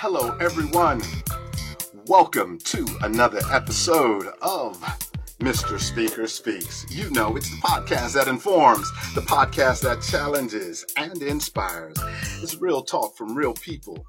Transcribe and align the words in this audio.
Hello, 0.00 0.36
everyone. 0.36 1.02
Welcome 2.06 2.58
to 2.58 2.86
another 3.02 3.40
episode 3.50 4.28
of 4.40 4.80
Mr. 5.40 5.76
Speaker 5.80 6.28
Speaks. 6.28 6.86
You 6.88 7.10
know, 7.10 7.36
it's 7.36 7.50
the 7.50 7.56
podcast 7.56 8.14
that 8.14 8.28
informs, 8.28 8.88
the 9.16 9.22
podcast 9.22 9.82
that 9.82 10.00
challenges 10.00 10.86
and 10.96 11.20
inspires. 11.20 11.96
It's 12.40 12.54
real 12.60 12.82
talk 12.82 13.16
from 13.16 13.34
real 13.34 13.54
people 13.54 14.06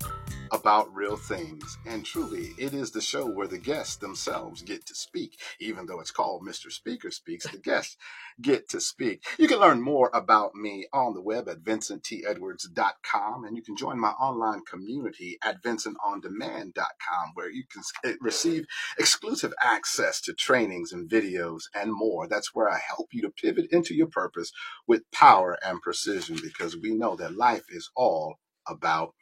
about 0.52 0.94
real 0.94 1.16
things. 1.16 1.78
And 1.86 2.06
truly, 2.06 2.54
it 2.58 2.74
is 2.74 2.92
the 2.92 3.02
show 3.02 3.26
where 3.26 3.48
the 3.48 3.58
guests 3.58 3.98
themselves 3.98 4.62
get 4.62 4.86
to 4.88 4.96
speak. 4.96 5.40
Even 5.60 5.86
though 5.86 6.00
it's 6.00 6.12
called 6.12 6.44
Mr. 6.46 6.72
Speaker 6.72 7.12
Speaks, 7.12 7.48
the 7.48 7.58
guests 7.58 7.98
get 8.42 8.70
to 8.70 8.80
speak. 8.80 9.24
You 9.38 9.48
can 9.48 9.60
learn 9.60 9.82
more 9.82 10.10
about 10.14 10.56
me 10.56 10.88
on 10.94 11.14
the 11.14 11.22
web 11.22 11.48
at 11.50 11.64
vincenttedwards.com 11.64 13.44
and 13.46 13.56
you 13.58 13.64
can 13.64 13.76
join 13.76 14.00
my 14.00 14.12
online 14.12 14.62
community 14.70 15.38
at 15.44 15.62
vincentondemand.com 15.64 17.32
where 17.34 17.50
you 17.50 17.64
can 17.72 17.82
eh, 18.06 18.16
receive 18.22 18.66
exclusive 18.98 19.54
access 19.62 20.22
to 20.22 20.34
trainings 20.34 20.92
and 20.92 21.10
videos 21.10 21.64
and 21.76 21.92
more. 21.94 22.28
That's 22.28 22.54
where 22.54 22.70
I 22.70 22.80
help 22.88 23.10
you 23.12 23.22
to 23.24 23.30
pivot 23.30 23.68
into 23.72 23.94
your 23.94 24.08
purpose 24.08 24.52
with 24.88 25.10
power 25.12 25.58
and 25.64 25.82
precision 25.82 26.38
because 26.42 26.78
we 26.78 26.94
know 26.96 27.16
that 27.18 27.36
life 27.36 27.66
is 27.70 27.90
all 27.96 28.36
about 28.68 29.14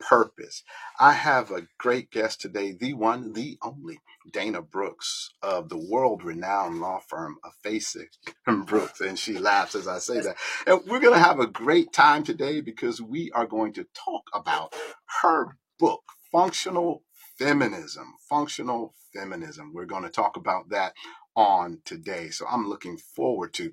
purpose. 0.00 0.62
I 1.00 1.12
have 1.12 1.50
a 1.50 1.66
great 1.78 2.10
guest 2.10 2.40
today, 2.40 2.72
the 2.72 2.94
one, 2.94 3.32
the 3.32 3.58
only, 3.62 3.98
Dana 4.32 4.62
Brooks 4.62 5.30
of 5.42 5.68
the 5.68 5.78
world 5.78 6.24
renowned 6.24 6.80
law 6.80 7.00
firm 7.08 7.36
of 7.44 7.52
Fasig 7.64 8.08
Brooks. 8.66 9.00
And 9.00 9.18
she 9.18 9.38
laughs 9.38 9.74
as 9.74 9.86
I 9.86 9.98
say 9.98 10.20
that. 10.20 10.36
And 10.66 10.80
we're 10.86 11.00
going 11.00 11.14
to 11.14 11.20
have 11.20 11.40
a 11.40 11.46
great 11.46 11.92
time 11.92 12.24
today 12.24 12.60
because 12.60 13.00
we 13.00 13.30
are 13.32 13.46
going 13.46 13.72
to 13.74 13.86
talk 13.94 14.22
about 14.32 14.74
her 15.22 15.56
book, 15.78 16.02
Functional 16.32 17.02
Feminism. 17.38 18.14
Functional 18.28 18.94
Feminism. 19.14 19.72
We're 19.74 19.84
going 19.84 20.04
to 20.04 20.10
talk 20.10 20.36
about 20.36 20.70
that 20.70 20.94
on 21.36 21.80
today. 21.84 22.30
So 22.30 22.46
I'm 22.50 22.68
looking 22.68 22.96
forward 22.96 23.52
to 23.54 23.72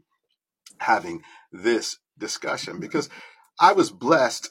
having 0.79 1.23
this 1.51 1.97
discussion 2.17 2.79
because 2.79 3.09
I 3.59 3.73
was 3.73 3.91
blessed 3.91 4.49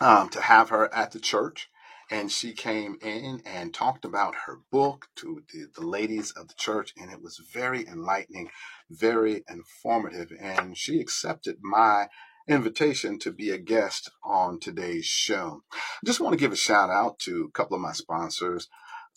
um, 0.00 0.28
to 0.30 0.40
have 0.40 0.70
her 0.70 0.92
at 0.94 1.12
the 1.12 1.20
church. 1.20 1.68
And 2.10 2.32
she 2.32 2.52
came 2.52 2.96
in 3.02 3.42
and 3.44 3.74
talked 3.74 4.04
about 4.04 4.34
her 4.46 4.60
book 4.72 5.08
to 5.16 5.42
the, 5.52 5.66
the 5.74 5.86
ladies 5.86 6.30
of 6.32 6.48
the 6.48 6.54
church. 6.56 6.94
And 6.96 7.10
it 7.10 7.22
was 7.22 7.38
very 7.52 7.86
enlightening, 7.86 8.48
very 8.88 9.44
informative. 9.48 10.32
And 10.40 10.76
she 10.76 11.00
accepted 11.00 11.58
my 11.62 12.08
invitation 12.48 13.18
to 13.18 13.30
be 13.30 13.50
a 13.50 13.58
guest 13.58 14.10
on 14.24 14.58
today's 14.58 15.04
show. 15.04 15.62
I 15.72 16.06
just 16.06 16.20
want 16.20 16.32
to 16.32 16.38
give 16.38 16.52
a 16.52 16.56
shout 16.56 16.88
out 16.88 17.18
to 17.20 17.44
a 17.44 17.50
couple 17.50 17.76
of 17.76 17.82
my 17.82 17.92
sponsors. 17.92 18.68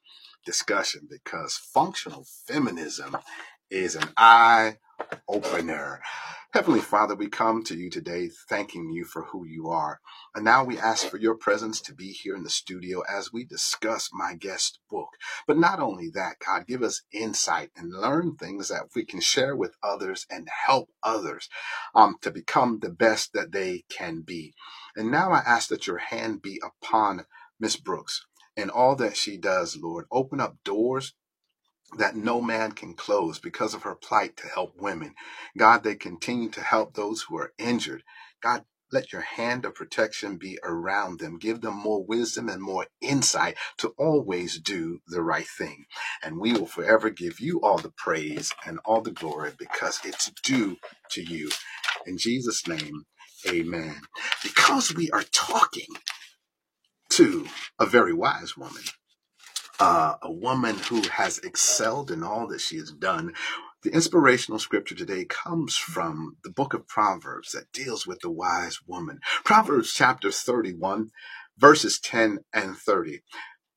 discussion 0.46 1.08
because 1.10 1.56
functional 1.56 2.26
feminism 2.48 3.16
is 3.72 3.96
an 3.96 4.10
eye 4.18 4.78
opener. 5.30 6.02
Heavenly 6.54 6.82
Father, 6.82 7.16
we 7.16 7.30
come 7.30 7.64
to 7.66 7.78
you 7.78 7.92
today 7.92 8.30
thanking 8.50 8.90
you 8.90 9.06
for 9.06 9.26
who 9.26 9.46
you 9.46 9.70
are. 9.70 10.02
And 10.36 10.44
now 10.44 10.66
we 10.66 10.80
ask 10.80 11.08
for 11.08 11.18
your 11.18 11.36
presence 11.36 11.80
to 11.82 11.94
be 11.94 12.12
here 12.12 12.36
in 12.36 12.44
the 12.44 12.50
studio 12.50 13.04
as 13.08 13.32
we 13.32 13.46
discuss 13.46 14.10
my 14.12 14.34
guest 14.34 14.80
book. 14.90 15.10
But 15.48 15.60
not 15.60 15.80
only 15.80 16.10
that, 16.16 16.38
God, 16.46 16.68
give 16.68 16.84
us 16.84 17.04
insight 17.14 17.70
and 17.78 17.94
learn 17.94 18.36
things 18.36 18.70
that 18.70 18.86
we 18.96 19.06
can 19.06 19.22
share 19.22 19.56
with 19.56 19.76
others 19.84 20.26
and 20.32 20.50
help 20.66 20.90
others 21.04 21.50
um, 21.96 22.16
to 22.24 22.32
become 22.32 22.80
the 22.80 22.90
best 22.90 23.34
that 23.34 23.54
they 23.54 23.84
can 23.90 24.22
be. 24.22 24.54
And 24.98 25.12
now 25.12 25.32
I 25.32 25.40
ask 25.46 25.70
that 25.70 25.88
your 25.88 26.00
hand 26.00 26.42
be 26.42 26.60
upon 26.66 27.28
Miss 27.60 27.78
Brooks 27.78 28.26
and 28.58 28.72
all 28.72 28.96
that 28.98 29.18
she 29.18 29.38
does, 29.38 29.78
Lord. 29.78 30.06
Open 30.12 30.42
up 30.42 30.58
doors 30.66 31.14
that 31.98 32.16
no 32.16 32.42
man 32.42 32.74
can 32.74 32.94
close 32.96 33.40
because 33.40 33.74
of 33.74 33.84
her 33.84 33.96
plight 33.96 34.38
to 34.38 34.48
help 34.48 34.76
women. 34.80 35.16
God, 35.58 35.84
they 35.84 35.96
continue 35.96 36.50
to 36.52 36.62
help 36.62 36.96
those 36.96 37.24
who 37.24 37.38
are 37.38 37.54
injured. 37.60 38.04
God, 38.44 38.66
let 38.92 39.14
your 39.14 39.22
hand 39.24 39.66
of 39.66 39.76
protection 39.76 40.38
be 40.38 40.60
around 40.64 41.20
them. 41.20 41.40
Give 41.40 41.62
them 41.62 41.76
more 41.78 42.04
wisdom 42.06 42.50
and 42.50 42.62
more 42.62 42.88
insight 43.02 43.58
to 43.80 43.90
always 43.98 44.60
do 44.60 45.00
the 45.08 45.22
right 45.24 45.48
thing. 45.48 45.86
And 46.24 46.40
we 46.40 46.54
will 46.54 46.68
forever 46.68 47.10
give 47.10 47.40
you 47.40 47.62
all 47.62 47.80
the 47.80 47.92
praise 47.98 48.54
and 48.66 48.80
all 48.86 49.02
the 49.02 49.12
glory 49.12 49.52
because 49.58 50.00
it's 50.06 50.32
due 50.44 50.78
to 51.12 51.24
you. 51.24 51.50
In 52.08 52.18
Jesus' 52.18 52.68
name, 52.68 53.06
amen. 53.50 54.02
Because 54.44 54.96
we 54.96 55.12
are 55.12 55.24
talking 55.34 55.88
to 57.12 57.48
a 57.80 57.86
very 57.86 58.14
wise 58.14 58.58
woman 58.58 58.84
uh, 59.82 60.16
a 60.22 60.32
woman 60.32 60.78
who 60.78 61.02
has 61.10 61.40
excelled 61.40 62.12
in 62.12 62.24
all 62.24 62.48
that 62.48 62.62
she 62.62 62.78
has 62.78 62.92
done. 62.92 63.34
The 63.82 63.92
inspirational 63.92 64.60
scripture 64.60 64.94
today 64.94 65.26
comes 65.26 65.76
from 65.76 66.38
the 66.44 66.52
book 66.52 66.76
of 66.76 66.88
Proverbs 66.88 67.54
that 67.54 67.72
deals 67.74 68.06
with 68.06 68.20
the 68.20 68.30
wise 68.30 68.78
woman. 68.86 69.20
Proverbs 69.44 69.92
chapter 69.92 70.32
31, 70.32 71.10
verses 71.58 72.00
10 72.00 72.40
and 72.54 72.78
30. 72.78 73.22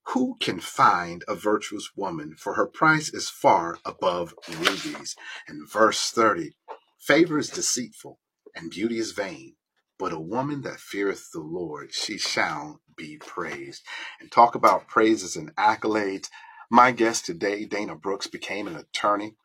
Who 0.09 0.37
can 0.41 0.61
find 0.61 1.25
a 1.27 1.35
virtuous 1.35 1.93
woman? 1.97 2.35
For 2.37 2.53
her 2.53 2.67
price 2.67 3.09
is 3.09 3.31
far 3.31 3.79
above 3.87 4.35
rubies. 4.51 5.17
And 5.49 5.67
verse 5.67 6.11
30. 6.11 6.53
Favor 7.01 7.39
is 7.39 7.49
deceitful 7.49 8.19
and 8.55 8.71
beauty 8.71 8.99
is 8.99 9.13
vain, 9.13 9.55
but 9.99 10.13
a 10.13 10.21
woman 10.21 10.63
that 10.63 10.81
feareth 10.81 11.31
the 11.33 11.41
Lord, 11.41 11.95
she 11.95 12.19
shall 12.19 12.81
be 12.97 13.19
praised. 13.19 13.83
And 14.21 14.33
talk 14.33 14.55
about 14.55 14.89
praises 14.89 15.37
and 15.37 15.55
accolades. 15.57 16.29
My 16.71 16.93
guest 16.93 17.27
today, 17.27 17.65
Dana 17.67 17.97
Brooks, 17.97 18.27
became 18.27 18.67
an 18.69 18.77
attorney. 18.77 19.37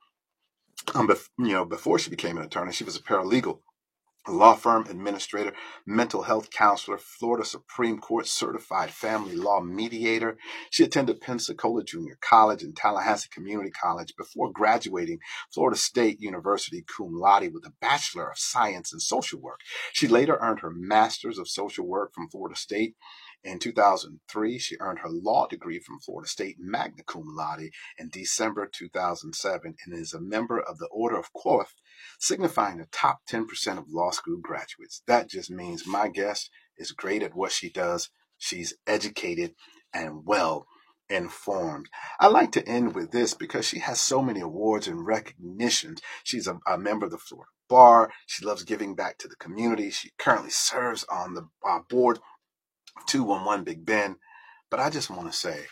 Um, 0.96 1.08
bef- 1.10 1.30
you 1.40 1.54
know, 1.54 1.66
before 1.66 2.00
she 2.00 2.10
became 2.10 2.38
an 2.38 2.46
attorney, 2.46 2.74
she 2.74 2.84
was 2.86 2.96
a 2.98 3.02
paralegal 3.02 3.60
law 4.32 4.56
firm 4.56 4.86
administrator, 4.90 5.54
mental 5.86 6.24
health 6.24 6.50
counselor, 6.52 6.98
Florida 6.98 7.46
Supreme 7.46 8.00
Court 8.00 8.28
certified 8.28 8.92
family 8.92 9.36
law 9.36 9.62
mediator. 9.62 10.38
She 10.70 10.84
attended 10.84 11.22
Pensacola 11.22 11.84
Junior 11.84 12.18
College 12.22 12.64
and 12.64 12.76
Tallahassee 12.76 13.30
Community 13.32 13.72
College 13.72 14.14
before 14.18 14.52
graduating 14.52 15.20
Florida 15.54 15.78
State 15.78 16.20
University 16.22 16.84
cum 16.84 17.14
laude 17.14 17.54
with 17.54 17.66
a 17.66 17.74
Bachelor 17.82 18.30
of 18.30 18.38
Science 18.38 18.94
in 18.94 19.00
Social 19.00 19.40
Work. 19.40 19.60
She 19.94 20.08
later 20.08 20.38
earned 20.42 20.62
her 20.62 20.72
Master's 20.72 21.38
of 21.38 21.48
Social 21.48 21.88
Work 21.88 22.14
from 22.14 22.30
Florida 22.30 22.56
State. 22.56 22.96
In 23.44 23.58
2003, 23.58 24.60
she 24.60 24.76
earned 24.82 25.00
her 25.00 25.10
law 25.10 25.48
degree 25.48 25.80
from 25.80 26.00
Florida 26.02 26.28
State 26.28 26.58
magna 26.60 27.04
cum 27.04 27.24
laude 27.26 27.70
in 27.98 28.10
December 28.10 28.68
2007 28.68 29.76
and 29.86 29.94
is 29.94 30.14
a 30.14 30.20
member 30.20 30.60
of 30.60 30.78
the 30.78 30.88
Order 30.88 31.18
of 31.18 31.32
Coif 31.34 31.68
signifying 32.20 32.78
the 32.78 32.88
top 32.92 33.20
10% 33.30 33.78
of 33.78 33.86
law 33.90 34.12
school 34.12 34.38
graduates. 34.42 35.02
That 35.08 35.30
just 35.30 35.50
means 35.50 35.88
my 35.88 36.08
guest 36.08 36.50
is 36.78 36.92
great 36.92 37.24
at 37.24 37.36
what 37.36 37.52
she 37.52 37.70
does. 37.70 38.10
She's 38.38 38.74
educated 38.88 39.56
and 39.94 40.26
well 40.26 40.66
informed. 41.10 41.88
I 42.20 42.28
like 42.28 42.52
to 42.54 42.68
end 42.68 42.94
with 42.96 43.12
this 43.12 43.34
because 43.34 43.66
she 43.66 43.80
has 43.80 44.00
so 44.00 44.22
many 44.22 44.40
awards 44.40 44.88
and 44.88 45.06
recognitions. 45.06 46.02
She's 46.24 46.48
a, 46.48 46.60
a 46.68 46.78
member 46.78 47.06
of 47.06 47.12
the 47.12 47.18
Florida 47.18 47.50
Bar. 47.68 48.12
She 48.28 48.46
loves 48.46 48.64
giving 48.64 48.96
back 48.96 49.18
to 49.20 49.28
the 49.28 49.36
community. 49.36 49.90
She 49.90 50.12
currently 50.18 50.52
serves 50.52 51.04
on 51.12 51.34
the 51.34 51.50
uh, 51.68 51.80
board 51.90 52.20
211 53.08 53.64
Big 53.64 53.86
Bend. 53.86 54.16
But 54.70 54.80
I 54.80 54.90
just 54.90 55.10
want 55.10 55.32
to 55.32 55.38
say 55.38 55.66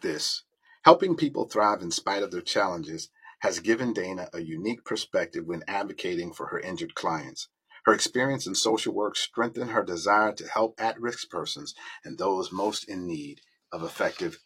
this 0.00 0.44
helping 0.84 1.16
people 1.16 1.46
thrive 1.46 1.82
in 1.82 1.90
spite 1.90 2.22
of 2.22 2.30
their 2.30 2.40
challenges 2.40 3.10
has 3.40 3.60
given 3.60 3.92
Dana 3.92 4.28
a 4.32 4.40
unique 4.40 4.84
perspective 4.84 5.44
when 5.46 5.62
advocating 5.66 6.32
for 6.32 6.46
her 6.46 6.60
injured 6.60 6.94
clients. 6.94 7.48
Her 7.84 7.94
experience 7.94 8.46
in 8.46 8.54
social 8.54 8.94
work 8.94 9.16
strengthened 9.16 9.70
her 9.70 9.82
desire 9.82 10.32
to 10.32 10.48
help 10.48 10.74
at 10.78 11.00
risk 11.00 11.30
persons 11.30 11.74
and 12.04 12.18
those 12.18 12.52
most 12.52 12.88
in 12.88 13.06
need 13.06 13.40
of 13.72 13.82
effective 13.82 14.38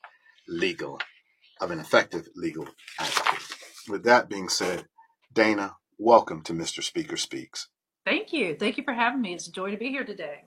legal 0.48 0.98
of 1.60 1.70
an 1.70 1.78
effective 1.78 2.28
legal 2.34 2.68
advocate. 2.98 3.40
With 3.88 4.04
that 4.04 4.28
being 4.28 4.48
said, 4.48 4.86
Dana, 5.32 5.76
welcome 5.98 6.42
to 6.42 6.52
Mr. 6.52 6.82
Speaker 6.82 7.16
Speaks. 7.16 7.68
Thank 8.04 8.32
you. 8.32 8.56
Thank 8.58 8.76
you 8.76 8.84
for 8.84 8.92
having 8.92 9.22
me. 9.22 9.34
It's 9.34 9.48
a 9.48 9.52
joy 9.52 9.70
to 9.70 9.76
be 9.76 9.88
here 9.88 10.04
today. 10.04 10.44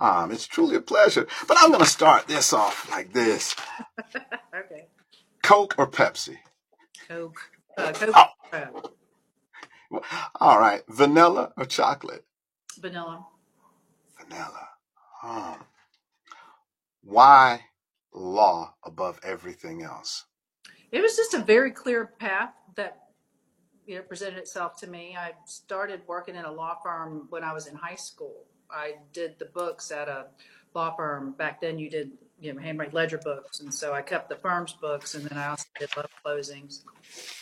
Um, 0.00 0.32
it's 0.32 0.46
truly 0.46 0.76
a 0.76 0.80
pleasure. 0.80 1.26
But 1.46 1.58
I'm 1.60 1.70
going 1.70 1.84
to 1.84 1.90
start 1.90 2.26
this 2.26 2.52
off 2.52 2.90
like 2.90 3.12
this 3.12 3.54
okay. 4.16 4.86
Coke 5.42 5.74
or 5.78 5.86
Pepsi? 5.86 6.36
Coke. 7.08 7.50
Uh. 7.78 7.92
Oh. 9.92 10.02
All 10.40 10.58
right. 10.58 10.82
Vanilla 10.88 11.52
or 11.56 11.64
chocolate? 11.64 12.24
Vanilla. 12.80 13.26
Vanilla. 14.18 14.68
Why 17.02 17.60
law 18.12 18.74
above 18.84 19.20
everything 19.22 19.82
else? 19.82 20.26
It 20.92 21.00
was 21.00 21.16
just 21.16 21.34
a 21.34 21.40
very 21.40 21.70
clear 21.70 22.06
path 22.18 22.52
that 22.76 22.98
you 23.86 23.96
know 23.96 24.02
presented 24.02 24.38
itself 24.38 24.76
to 24.80 24.86
me. 24.86 25.16
I 25.18 25.32
started 25.46 26.02
working 26.06 26.36
in 26.36 26.44
a 26.44 26.52
law 26.52 26.76
firm 26.82 27.26
when 27.30 27.44
I 27.44 27.52
was 27.52 27.66
in 27.66 27.76
high 27.76 27.96
school. 27.96 28.44
I 28.70 28.96
did 29.12 29.38
the 29.38 29.46
books 29.46 29.90
at 29.90 30.08
a 30.08 30.26
law 30.74 30.94
firm 30.94 31.32
back 31.32 31.60
then. 31.60 31.78
You 31.78 31.90
did 31.90 32.12
you 32.40 32.52
know 32.52 32.60
handwrite 32.60 32.94
ledger 32.94 33.18
books, 33.18 33.60
and 33.60 33.72
so 33.72 33.92
I 33.92 34.02
kept 34.02 34.28
the 34.28 34.36
firm's 34.36 34.72
books, 34.72 35.14
and 35.14 35.24
then 35.24 35.38
I 35.38 35.48
also 35.48 35.66
did 35.78 35.90
love 35.96 36.10
closings, 36.24 36.84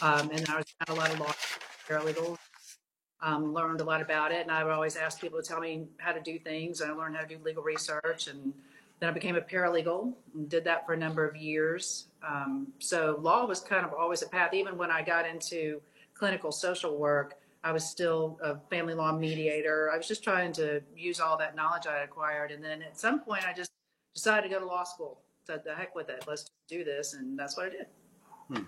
um, 0.00 0.30
and 0.30 0.48
I 0.48 0.56
was 0.56 0.74
a 0.88 0.94
lot 0.94 1.12
of 1.12 1.20
law 1.20 1.32
paralegals. 1.88 2.38
Um, 3.22 3.54
learned 3.54 3.80
a 3.80 3.84
lot 3.84 4.02
about 4.02 4.30
it, 4.30 4.42
and 4.42 4.50
I 4.50 4.62
would 4.62 4.72
always 4.72 4.94
ask 4.94 5.20
people 5.20 5.40
to 5.40 5.48
tell 5.48 5.58
me 5.58 5.86
how 5.96 6.12
to 6.12 6.20
do 6.20 6.38
things. 6.38 6.82
I 6.82 6.90
learned 6.90 7.16
how 7.16 7.22
to 7.22 7.28
do 7.28 7.38
legal 7.42 7.62
research, 7.62 8.28
and 8.28 8.52
then 9.00 9.08
I 9.08 9.12
became 9.12 9.36
a 9.36 9.40
paralegal 9.40 10.12
and 10.34 10.48
did 10.48 10.64
that 10.64 10.86
for 10.86 10.92
a 10.92 10.96
number 10.96 11.26
of 11.26 11.36
years. 11.36 12.06
Um, 12.26 12.68
so 12.78 13.18
law 13.20 13.46
was 13.46 13.60
kind 13.60 13.84
of 13.84 13.92
always 13.92 14.22
a 14.22 14.28
path. 14.28 14.54
Even 14.54 14.76
when 14.76 14.90
I 14.90 15.02
got 15.02 15.26
into 15.26 15.80
clinical 16.14 16.52
social 16.52 16.96
work, 16.96 17.34
I 17.62 17.72
was 17.72 17.84
still 17.84 18.38
a 18.42 18.56
family 18.70 18.94
law 18.94 19.12
mediator. 19.12 19.90
I 19.92 19.96
was 19.96 20.08
just 20.08 20.22
trying 20.22 20.52
to 20.52 20.80
use 20.96 21.20
all 21.20 21.36
that 21.38 21.56
knowledge 21.56 21.86
I 21.86 21.98
acquired. 22.04 22.52
And 22.52 22.62
then 22.62 22.82
at 22.82 22.98
some 22.98 23.20
point, 23.20 23.46
I 23.46 23.52
just 23.52 23.70
decided 24.16 24.48
to 24.48 24.54
go 24.54 24.58
to 24.58 24.66
law 24.66 24.82
school. 24.82 25.20
Said, 25.46 25.62
the 25.64 25.74
heck 25.74 25.94
with 25.94 26.08
it. 26.08 26.24
Let's 26.26 26.50
do 26.68 26.82
this. 26.82 27.14
And 27.14 27.38
that's 27.38 27.56
what 27.56 27.66
I 27.66 27.70
did. 27.70 27.86
Hmm. 28.48 28.62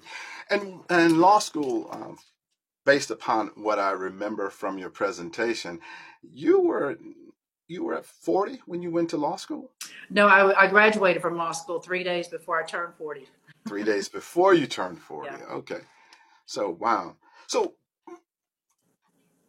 And, 0.51 0.81
and 0.89 1.21
law 1.21 1.41
school, 1.41 1.89
um, 1.91 2.19
based 2.87 3.11
upon 3.11 3.51
what 3.57 3.81
I 3.81 3.91
remember 3.91 4.51
from 4.51 4.79
your 4.79 4.91
presentation, 4.91 5.81
you 6.23 6.61
were 6.61 6.97
you 7.67 7.85
were 7.85 7.95
at 7.99 8.07
40 8.07 8.63
when 8.65 8.81
you 8.81 8.91
went 8.91 9.11
to 9.11 9.19
law 9.19 9.37
school? 9.37 9.71
No, 10.09 10.27
I, 10.27 10.65
I 10.65 10.67
graduated 10.69 11.21
from 11.21 11.37
law 11.37 11.53
school 11.53 11.81
three 11.81 12.03
days 12.03 12.27
before 12.29 12.59
I 12.59 12.65
turned 12.65 12.95
40. 12.97 13.29
three 13.69 13.85
days 13.85 14.09
before 14.09 14.55
you 14.55 14.67
turned 14.67 14.99
40. 14.99 15.29
Yeah. 15.31 15.45
Okay. 15.53 15.81
So, 16.47 16.71
wow. 16.71 17.17
So, 17.47 17.75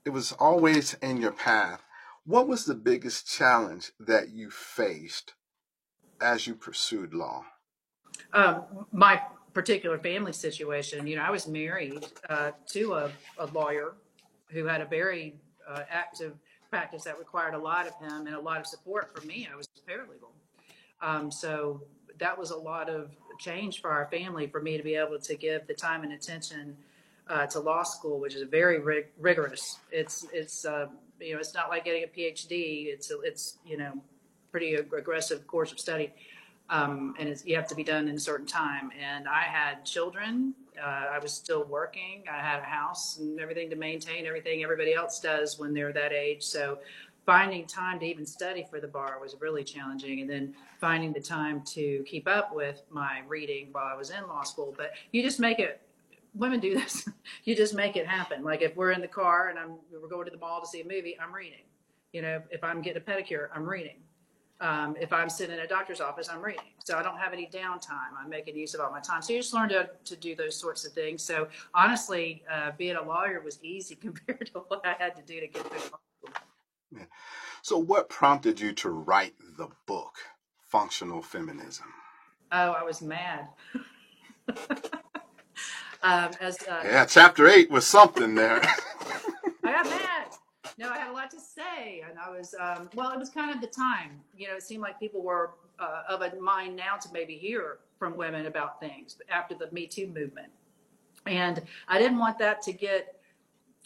it 0.04 0.10
was 0.10 0.34
always 0.34 0.96
in 0.96 1.22
your 1.22 1.32
path. 1.32 1.82
What 2.26 2.48
was 2.48 2.66
the 2.66 2.76
biggest 2.76 3.26
challenge 3.26 3.94
that 4.02 4.32
you 4.32 4.50
faced 4.52 5.34
as 6.22 6.48
you 6.48 6.56
pursued 6.56 7.14
law? 7.14 7.46
Um, 8.34 8.86
my 8.92 9.22
particular 9.54 9.98
family 9.98 10.34
situation, 10.34 11.08
you 11.08 11.16
know, 11.16 11.24
I 11.24 11.32
was 11.32 11.48
married 11.48 12.06
uh, 12.30 12.52
to 12.68 12.94
a, 12.94 13.12
a, 13.38 13.48
lawyer 13.48 13.94
who 14.50 14.66
had 14.66 14.82
a 14.82 14.86
very 14.86 15.36
uh, 15.68 15.82
active 15.90 16.34
practice 16.70 17.04
that 17.04 17.18
required 17.18 17.56
a 17.56 17.58
lot 17.58 17.88
of 17.88 17.96
him 17.96 18.28
and 18.28 18.36
a 18.36 18.40
lot 18.40 18.60
of 18.60 18.68
support 18.68 19.16
from 19.16 19.28
me. 19.28 19.48
I 19.52 19.56
was 19.56 19.68
paralegal. 19.88 20.32
Um, 21.02 21.32
so 21.32 21.82
that 22.20 22.38
was 22.38 22.52
a 22.52 22.56
lot 22.56 22.90
of 22.90 23.12
change 23.40 23.82
for 23.82 23.90
our 23.90 24.08
family 24.12 24.48
for 24.48 24.62
me 24.62 24.78
to 24.78 24.84
be 24.84 24.96
able 24.96 25.20
to 25.20 25.36
give 25.36 25.66
the 25.66 25.74
time 25.74 26.04
and 26.04 26.14
attention 26.14 26.76
uh, 27.28 27.46
to 27.48 27.60
law 27.60 27.84
school, 27.84 28.20
which 28.20 28.36
is 28.36 28.44
very 28.44 28.80
rig- 28.80 29.12
rigorous. 29.20 29.80
It's 29.92 30.28
it's 30.34 30.66
uh, 30.66 30.88
you 31.20 31.34
know 31.34 31.40
it's 31.40 31.54
not 31.54 31.70
like 31.70 31.86
getting 31.86 32.04
a 32.04 32.08
PhD. 32.08 32.88
It's 32.88 33.12
it's 33.24 33.58
you 33.66 33.78
know 33.78 33.94
pretty 34.52 34.76
aggressive 34.76 35.46
course 35.48 35.72
of 35.72 35.80
study, 35.80 36.12
um, 36.70 37.16
and 37.20 37.42
you 37.46 37.56
have 37.56 37.68
to 37.68 37.76
be 37.76 37.84
done 37.84 38.08
in 38.08 38.16
a 38.16 38.20
certain 38.20 38.46
time. 38.46 38.92
And 39.00 39.28
I 39.28 39.44
had 39.44 39.86
children. 39.86 40.54
Uh, 40.82 41.06
I 41.12 41.20
was 41.20 41.34
still 41.34 41.64
working. 41.66 42.24
I 42.32 42.40
had 42.40 42.60
a 42.60 42.66
house 42.66 43.18
and 43.18 43.40
everything 43.40 43.70
to 43.70 43.76
maintain. 43.76 44.26
Everything 44.26 44.64
everybody 44.64 44.94
else 44.94 45.20
does 45.20 45.60
when 45.60 45.74
they're 45.74 45.94
that 45.94 46.14
age. 46.14 46.44
So 46.44 46.80
finding 47.26 47.66
time 47.68 48.00
to 48.00 48.06
even 48.06 48.26
study 48.26 48.66
for 48.70 48.80
the 48.80 48.88
bar 48.88 49.20
was 49.22 49.36
really 49.40 49.64
challenging 49.64 50.22
and 50.22 50.30
then 50.30 50.56
finding 50.80 51.12
the 51.12 51.20
time 51.20 51.62
to 51.62 52.04
keep 52.08 52.28
up 52.28 52.56
with 52.56 52.82
my 52.90 53.20
reading 53.28 53.68
while 53.72 53.86
i 53.86 53.96
was 53.96 54.10
in 54.10 54.26
law 54.28 54.42
school 54.42 54.74
but 54.76 54.94
you 55.12 55.22
just 55.22 55.40
make 55.40 55.60
it 55.60 55.80
women 56.34 56.60
do 56.60 56.74
this. 56.74 57.08
you 57.44 57.56
just 57.56 57.74
make 57.74 57.96
it 57.96 58.08
happen. 58.08 58.44
Like 58.44 58.62
if 58.62 58.76
we're 58.76 58.92
in 58.92 59.02
the 59.02 59.08
car 59.08 59.50
and 59.50 59.60
I'm 59.60 59.76
we're 59.92 60.08
going 60.08 60.26
to 60.26 60.32
the 60.32 60.38
mall 60.38 60.62
to 60.62 60.68
see 60.68 60.82
a 60.82 60.86
movie, 60.86 61.18
I'm 61.22 61.34
reading. 61.34 61.64
You 62.14 62.22
know, 62.22 62.42
if 62.50 62.64
I'm 62.64 62.82
getting 62.82 63.02
a 63.02 63.06
pedicure, 63.06 63.50
I'm 63.54 63.68
reading. 63.68 63.98
Um, 64.62 64.96
if 65.00 65.14
I'm 65.14 65.30
sitting 65.30 65.56
in 65.56 65.62
a 65.62 65.68
doctor's 65.68 66.02
office, 66.02 66.28
I'm 66.30 66.42
reading. 66.42 66.62
So 66.84 66.98
I 66.98 67.04
don't 67.04 67.18
have 67.18 67.32
any 67.32 67.50
downtime. 67.52 68.12
I'm 68.22 68.30
making 68.30 68.58
use 68.58 68.74
of 68.74 68.82
all 68.82 68.92
my 68.92 69.00
time. 69.00 69.22
So 69.22 69.34
you 69.34 69.40
just 69.40 69.54
learn 69.54 69.70
to, 69.70 69.90
to 70.04 70.16
do 70.18 70.36
those 70.36 70.56
sorts 70.56 70.86
of 70.86 70.92
things. 70.92 71.24
So 71.24 71.48
honestly, 71.74 72.44
uh, 72.52 72.72
being 72.78 72.98
a 72.98 73.02
lawyer 73.02 73.42
was 73.44 73.60
easy 73.64 73.96
compared 74.02 74.48
to 74.54 74.60
what 74.68 74.82
I 74.86 74.94
had 75.02 75.16
to 75.16 75.22
do 75.22 75.40
to 75.40 75.48
get 75.48 75.66
through 75.66 75.80
law 75.80 75.86
school. 75.86 76.34
Yeah. 76.92 77.06
So 77.62 77.78
what 77.78 78.10
prompted 78.10 78.60
you 78.60 78.74
to 78.74 78.90
write 78.90 79.36
the 79.58 79.70
book, 79.86 80.16
Functional 80.68 81.22
Feminism? 81.22 81.86
Oh, 82.52 82.72
I 82.72 82.84
was 82.84 83.02
mad. 83.02 83.48
Um, 86.02 86.32
as 86.40 86.58
uh, 86.68 86.82
yeah, 86.86 87.06
chapter 87.06 87.48
eight 87.48 87.70
was 87.70 87.86
something 87.86 88.36
there. 88.36 88.62
I 89.64 89.72
got 89.72 89.86
mad. 89.86 90.28
No, 90.80 90.90
I 90.90 90.98
had 90.98 91.12
a 91.12 91.14
lot 91.14 91.30
to 91.32 91.40
say, 91.42 92.06
and 92.10 92.18
I 92.18 92.30
was 92.30 92.56
um, 92.58 92.90
well. 92.96 93.12
It 93.12 93.20
was 93.20 93.30
kind 93.30 93.54
of 93.54 93.60
the 93.60 93.68
time. 93.68 94.22
You 94.38 94.48
know, 94.48 94.56
it 94.56 94.64
seemed 94.64 94.82
like 94.82 94.98
people 94.98 95.22
were 95.22 95.52
uh, 95.78 96.04
of 96.08 96.22
a 96.22 96.34
mind 96.40 96.78
now 96.78 96.96
to 96.96 97.10
maybe 97.12 97.36
hear 97.36 97.80
from 97.98 98.16
women 98.16 98.46
about 98.46 98.80
things 98.80 99.18
after 99.30 99.56
the 99.56 99.70
Me 99.74 99.86
Too 99.86 100.08
movement, 100.08 100.48
and 101.26 101.62
I 101.90 102.00
didn't 102.00 102.18
want 102.18 102.40
that 102.40 102.62
to 102.62 102.72
get 102.72 103.20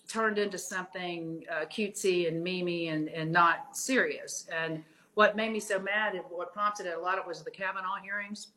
turned 0.07 0.37
into 0.37 0.59
something 0.59 1.43
uh, 1.51 1.65
cutesy 1.65 2.27
and 2.27 2.43
mimi 2.43 2.89
and, 2.89 3.09
and 3.09 3.31
not 3.31 3.75
serious. 3.75 4.47
And 4.55 4.83
what 5.15 5.35
made 5.35 5.51
me 5.51 5.59
so 5.59 5.79
mad 5.79 6.13
and 6.13 6.23
what 6.29 6.53
prompted 6.53 6.85
it 6.85 6.95
a 6.95 6.99
lot 6.99 7.17
of 7.17 7.25
was 7.25 7.41
the 7.41 7.49
Kavanaugh 7.49 8.01
hearings 8.03 8.49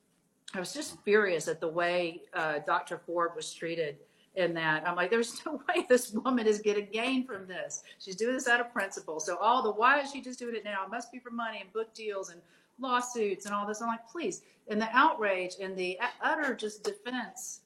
I 0.54 0.60
was 0.60 0.72
just 0.72 1.00
furious 1.02 1.48
at 1.48 1.60
the 1.60 1.68
way 1.68 2.22
uh, 2.32 2.60
Dr. 2.60 2.98
Ford 2.98 3.32
was 3.34 3.52
treated 3.52 3.98
in 4.36 4.54
that. 4.54 4.86
I'm 4.86 4.96
like, 4.96 5.10
there's 5.10 5.40
no 5.46 5.60
way 5.68 5.86
this 5.88 6.12
woman 6.12 6.46
is 6.46 6.60
getting 6.60 6.88
gain 6.92 7.26
from 7.26 7.46
this. 7.46 7.82
She's 7.98 8.16
doing 8.16 8.34
this 8.34 8.48
out 8.48 8.60
of 8.60 8.72
principle. 8.72 9.18
So 9.20 9.36
all 9.38 9.62
the 9.62 9.72
why 9.72 10.00
is 10.00 10.12
she 10.12 10.20
just 10.20 10.38
doing 10.38 10.54
it 10.54 10.64
now? 10.64 10.84
It 10.84 10.90
must 10.90 11.10
be 11.10 11.18
for 11.18 11.30
money 11.30 11.60
and 11.60 11.72
book 11.72 11.92
deals 11.94 12.30
and 12.30 12.40
lawsuits 12.78 13.46
and 13.46 13.54
all 13.54 13.66
this. 13.66 13.80
I'm 13.80 13.88
like, 13.88 14.08
please. 14.08 14.42
And 14.68 14.80
the 14.80 14.88
outrage 14.92 15.54
and 15.60 15.76
the 15.76 15.98
utter 16.22 16.54
just 16.54 16.84
defense. 16.84 17.60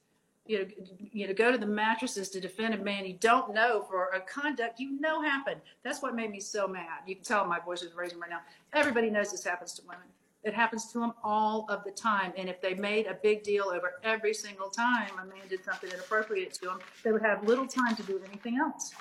You 0.47 0.61
know, 0.61 0.65
you 1.13 1.27
know, 1.29 1.35
go 1.35 1.53
to 1.53 1.59
the 1.59 1.67
mattresses 1.67 2.29
to 2.31 2.41
defend 2.41 2.75
a 2.75 2.79
man 2.79 3.07
you 3.07 3.17
don't 3.21 3.55
know 3.55 3.83
for 3.89 4.09
a 4.09 4.21
conduct 4.21 4.81
you 4.81 4.99
know 5.01 5.23
happened. 5.23 5.61
That's 5.85 6.03
what 6.03 6.17
made 6.17 6.31
me 6.31 6.41
so 6.41 6.67
mad. 6.67 7.03
You 7.07 7.15
can 7.15 7.25
tell 7.25 7.47
my 7.47 7.61
voice 7.61 7.83
is 7.83 7.95
raising 7.95 8.19
right 8.19 8.31
now. 8.31 8.41
Everybody 8.73 9.11
knows 9.11 9.31
this 9.31 9.45
happens 9.45 9.75
to 9.75 9.83
women. 9.83 10.07
It 10.43 10.55
happens 10.55 10.91
to 10.93 10.99
them 10.99 11.13
all 11.23 11.67
of 11.69 11.85
the 11.85 11.91
time. 11.91 12.33
And 12.37 12.49
if 12.49 12.61
they 12.61 12.75
made 12.75 13.07
a 13.07 13.15
big 13.23 13.43
deal 13.43 13.65
over 13.65 13.95
every 14.03 14.33
single 14.33 14.71
time 14.71 15.11
a 15.21 15.25
man 15.25 15.47
did 15.49 15.65
something 15.65 15.91
inappropriate 15.91 16.55
to 16.55 16.67
them, 16.67 16.79
they 17.05 17.13
would 17.13 17.23
have 17.23 17.45
little 17.47 17.67
time 17.67 17.95
to 17.97 18.03
do 18.03 18.21
anything 18.27 18.59
else. 18.59 18.95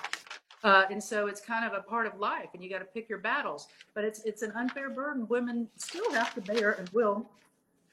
Uh, 0.62 0.84
and 0.90 1.02
so 1.02 1.26
it's 1.26 1.40
kind 1.40 1.64
of 1.64 1.72
a 1.72 1.82
part 1.82 2.06
of 2.06 2.18
life, 2.18 2.50
and 2.52 2.62
you 2.62 2.68
got 2.68 2.80
to 2.80 2.84
pick 2.84 3.08
your 3.08 3.18
battles. 3.18 3.68
But 3.94 4.04
it's 4.04 4.22
it's 4.24 4.42
an 4.42 4.52
unfair 4.52 4.90
burden 4.90 5.26
women 5.28 5.68
still 5.76 6.12
have 6.12 6.34
to 6.34 6.40
bear 6.42 6.72
and 6.72 6.88
will. 6.90 7.26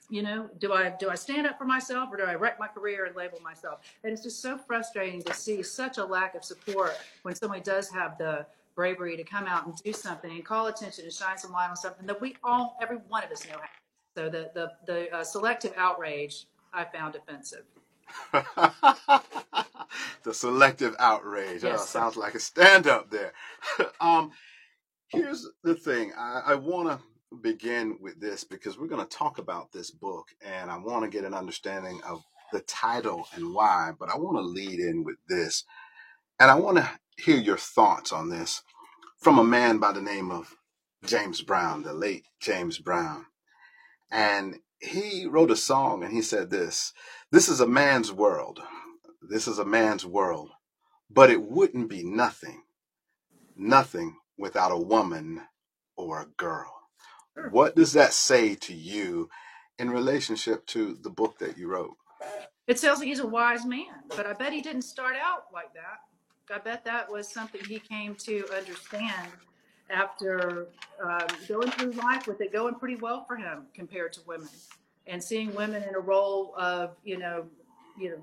You 0.09 0.23
know, 0.23 0.49
do 0.59 0.73
I 0.73 0.89
do 0.89 1.09
I 1.09 1.15
stand 1.15 1.47
up 1.47 1.57
for 1.57 1.65
myself 1.65 2.09
or 2.11 2.17
do 2.17 2.23
I 2.23 2.35
wreck 2.35 2.59
my 2.59 2.67
career 2.67 3.05
and 3.05 3.15
label 3.15 3.39
myself? 3.41 3.79
And 4.03 4.11
it's 4.11 4.21
just 4.21 4.41
so 4.41 4.57
frustrating 4.57 5.21
to 5.23 5.33
see 5.33 5.63
such 5.63 5.97
a 5.97 6.03
lack 6.03 6.35
of 6.35 6.43
support 6.43 6.97
when 7.23 7.35
somebody 7.35 7.61
does 7.61 7.89
have 7.89 8.17
the 8.17 8.45
bravery 8.77 9.17
to 9.17 9.25
come 9.25 9.47
out 9.47 9.67
and 9.67 9.75
do 9.83 9.93
something 9.93 10.31
and 10.31 10.45
call 10.45 10.67
attention 10.67 11.05
and 11.05 11.13
shine 11.13 11.37
some 11.37 11.51
light 11.51 11.69
on 11.69 11.77
something 11.77 12.07
that 12.07 12.21
we 12.21 12.37
all, 12.45 12.77
every 12.81 12.99
one 13.09 13.25
of 13.25 13.31
us 13.31 13.45
know 13.45 13.55
happens. 13.55 13.71
So 14.17 14.29
the 14.29 14.51
the 14.55 14.71
the 14.87 15.17
uh, 15.17 15.25
selective 15.25 15.73
outrage 15.77 16.45
I 16.73 16.85
found 16.85 17.17
offensive. 17.17 17.63
the 20.23 20.33
selective 20.33 20.95
outrage. 20.99 21.63
Yes, 21.63 21.81
oh, 21.81 21.85
sounds 21.85 22.17
like 22.17 22.35
a 22.35 22.39
stand 22.39 22.87
up 22.87 23.11
there. 23.11 23.33
um, 24.01 24.31
here's 25.09 25.47
the 25.63 25.75
thing. 25.75 26.13
I, 26.17 26.41
I 26.47 26.55
want 26.55 26.89
to 26.89 26.99
begin 27.43 27.97
with 28.01 28.19
this 28.21 28.43
because 28.45 28.79
we're 28.79 28.87
going 28.87 29.05
to 29.05 29.17
talk 29.17 29.39
about 29.39 29.71
this 29.73 29.91
book 29.91 30.27
and 30.45 30.71
I 30.71 30.77
want 30.77 31.03
to 31.03 31.09
get 31.09 31.25
an 31.25 31.33
understanding 31.35 32.01
of 32.07 32.23
the 32.53 32.61
title 32.61 33.27
and 33.35 33.53
why, 33.53 33.91
but 33.99 34.09
I 34.09 34.17
want 34.17 34.37
to 34.37 34.41
lead 34.41 34.79
in 34.79 35.03
with 35.03 35.17
this. 35.29 35.65
And 36.39 36.51
I 36.51 36.55
want 36.55 36.77
to 36.77 36.89
hear 37.17 37.37
your 37.37 37.57
thoughts 37.57 38.11
on 38.11 38.29
this 38.29 38.61
from 39.19 39.39
a 39.39 39.43
man 39.43 39.79
by 39.79 39.91
the 39.91 40.01
name 40.01 40.31
of 40.31 40.55
James 41.03 41.41
Brown, 41.41 41.81
the 41.81 41.93
late 41.93 42.25
James 42.39 42.77
Brown. 42.77 43.25
And 44.11 44.59
he 44.79 45.25
wrote 45.25 45.49
a 45.49 45.55
song 45.55 46.03
and 46.03 46.13
he 46.13 46.21
said 46.21 46.51
this 46.51 46.93
This 47.31 47.49
is 47.49 47.59
a 47.59 47.67
man's 47.67 48.11
world. 48.11 48.59
This 49.27 49.47
is 49.47 49.57
a 49.57 49.65
man's 49.65 50.05
world. 50.05 50.51
But 51.09 51.31
it 51.31 51.41
wouldn't 51.41 51.89
be 51.89 52.03
nothing, 52.03 52.63
nothing 53.55 54.17
without 54.37 54.71
a 54.71 54.77
woman 54.77 55.41
or 55.95 56.21
a 56.21 56.27
girl. 56.37 56.71
Sure. 57.33 57.49
What 57.49 57.75
does 57.75 57.93
that 57.93 58.13
say 58.13 58.55
to 58.55 58.73
you 58.73 59.29
in 59.79 59.89
relationship 59.89 60.67
to 60.67 60.97
the 61.01 61.09
book 61.09 61.39
that 61.39 61.57
you 61.57 61.67
wrote? 61.67 61.95
It 62.67 62.77
sounds 62.77 62.99
like 62.99 63.07
he's 63.07 63.19
a 63.19 63.27
wise 63.27 63.65
man, 63.65 63.85
but 64.09 64.25
I 64.25 64.33
bet 64.33 64.53
he 64.53 64.61
didn't 64.61 64.81
start 64.81 65.15
out 65.15 65.43
like 65.53 65.73
that. 65.73 65.99
I 66.53 66.59
bet 66.59 66.85
that 66.85 67.11
was 67.11 67.27
something 67.27 67.61
he 67.65 67.79
came 67.79 68.15
to 68.15 68.45
understand 68.55 69.31
after 69.89 70.67
um, 71.03 71.27
going 71.47 71.69
through 71.71 71.91
life 71.91 72.27
with 72.27 72.41
it 72.41 72.53
going 72.53 72.75
pretty 72.75 72.95
well 72.95 73.25
for 73.25 73.35
him 73.35 73.63
compared 73.73 74.13
to 74.13 74.21
women, 74.25 74.49
and 75.07 75.23
seeing 75.23 75.53
women 75.55 75.83
in 75.83 75.95
a 75.95 75.99
role 75.99 76.53
of 76.57 76.95
you 77.03 77.17
know, 77.17 77.45
you 77.97 78.11
know, 78.11 78.21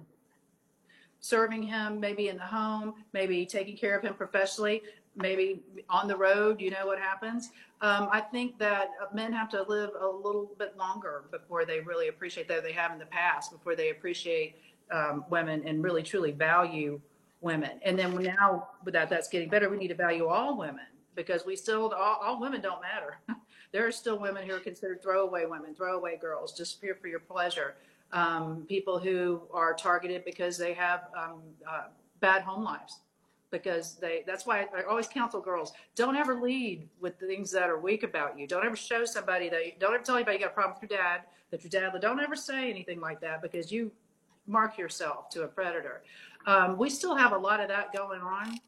serving 1.20 1.62
him 1.62 2.00
maybe 2.00 2.28
in 2.28 2.36
the 2.36 2.44
home, 2.44 2.94
maybe 3.12 3.44
taking 3.44 3.76
care 3.76 3.96
of 3.96 4.02
him 4.02 4.14
professionally, 4.14 4.82
maybe 5.16 5.62
on 5.88 6.08
the 6.08 6.16
road. 6.16 6.60
You 6.60 6.70
know 6.70 6.86
what 6.86 6.98
happens. 6.98 7.50
Um, 7.80 8.08
I 8.10 8.20
think 8.20 8.58
that 8.58 8.90
men 9.12 9.32
have 9.32 9.50
to 9.50 9.62
live 9.62 9.90
a 10.00 10.06
little 10.06 10.50
bit 10.58 10.76
longer 10.78 11.24
before 11.30 11.66
they 11.66 11.80
really 11.80 12.08
appreciate 12.08 12.48
that 12.48 12.62
they 12.62 12.72
have 12.72 12.92
in 12.92 12.98
the 12.98 13.06
past, 13.06 13.52
before 13.52 13.76
they 13.76 13.90
appreciate 13.90 14.56
um, 14.90 15.24
women 15.28 15.62
and 15.66 15.82
really 15.82 16.02
truly 16.02 16.30
value 16.30 17.00
women. 17.44 17.78
And 17.82 17.96
then 17.96 18.16
now 18.16 18.68
that, 18.86 19.08
that's 19.08 19.28
getting 19.28 19.48
better. 19.48 19.68
We 19.68 19.76
need 19.76 19.88
to 19.88 19.94
value 19.94 20.26
all 20.26 20.58
women 20.58 20.86
because 21.14 21.44
we 21.46 21.54
still 21.54 21.92
all, 21.92 22.18
all 22.22 22.40
women 22.40 22.60
don't 22.60 22.80
matter. 22.80 23.18
there 23.72 23.86
are 23.86 23.92
still 23.92 24.18
women 24.18 24.48
who 24.48 24.54
are 24.54 24.60
considered 24.60 25.02
throwaway 25.02 25.44
women, 25.46 25.74
throwaway 25.74 26.16
girls, 26.16 26.56
just 26.56 26.80
here 26.80 26.96
for 27.00 27.06
your 27.06 27.20
pleasure. 27.20 27.76
Um, 28.12 28.64
people 28.68 28.98
who 28.98 29.42
are 29.52 29.74
targeted 29.74 30.24
because 30.24 30.56
they 30.56 30.72
have 30.74 31.08
um, 31.16 31.40
uh, 31.68 31.84
bad 32.20 32.42
home 32.42 32.64
lives. 32.64 33.00
Because 33.50 33.94
they, 33.94 34.24
that's 34.26 34.46
why 34.46 34.66
I 34.76 34.82
always 34.82 35.06
counsel 35.06 35.40
girls: 35.40 35.72
don't 35.94 36.16
ever 36.16 36.40
lead 36.40 36.88
with 37.00 37.20
things 37.20 37.52
that 37.52 37.70
are 37.70 37.78
weak 37.78 38.02
about 38.02 38.36
you. 38.36 38.48
Don't 38.48 38.66
ever 38.66 38.74
show 38.74 39.04
somebody 39.04 39.48
that. 39.48 39.64
You, 39.64 39.72
don't 39.78 39.94
ever 39.94 40.02
tell 40.02 40.16
anybody 40.16 40.38
you 40.38 40.44
got 40.44 40.50
a 40.50 40.54
problem 40.54 40.76
with 40.80 40.90
your 40.90 40.98
dad. 40.98 41.20
That 41.52 41.62
your 41.62 41.70
dad. 41.70 42.00
Don't 42.00 42.18
ever 42.18 42.34
say 42.34 42.68
anything 42.68 43.00
like 43.00 43.20
that 43.20 43.42
because 43.42 43.70
you 43.70 43.92
mark 44.46 44.76
yourself 44.76 45.28
to 45.30 45.42
a 45.42 45.46
predator. 45.46 46.02
Um, 46.46 46.76
we 46.76 46.90
still 46.90 47.16
have 47.16 47.32
a 47.32 47.38
lot 47.38 47.60
of 47.60 47.68
that 47.68 47.92
going 47.92 48.20
on 48.20 48.60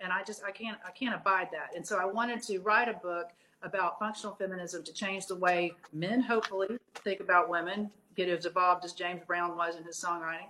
and 0.00 0.12
I 0.12 0.22
just 0.22 0.42
I 0.44 0.50
can't 0.50 0.78
I 0.86 0.90
can't 0.90 1.14
abide 1.14 1.48
that. 1.52 1.74
And 1.74 1.86
so 1.86 1.98
I 1.98 2.04
wanted 2.04 2.42
to 2.44 2.58
write 2.60 2.88
a 2.88 2.94
book 2.94 3.30
about 3.62 3.98
functional 3.98 4.34
feminism 4.36 4.82
to 4.84 4.92
change 4.92 5.26
the 5.26 5.34
way 5.34 5.72
men 5.92 6.20
hopefully 6.20 6.68
think 6.96 7.20
about 7.20 7.48
women, 7.48 7.90
get 8.16 8.28
as 8.28 8.46
evolved 8.46 8.84
as 8.84 8.92
James 8.92 9.22
Brown 9.26 9.56
was 9.56 9.76
in 9.76 9.84
his 9.84 9.96
songwriting. 9.96 10.48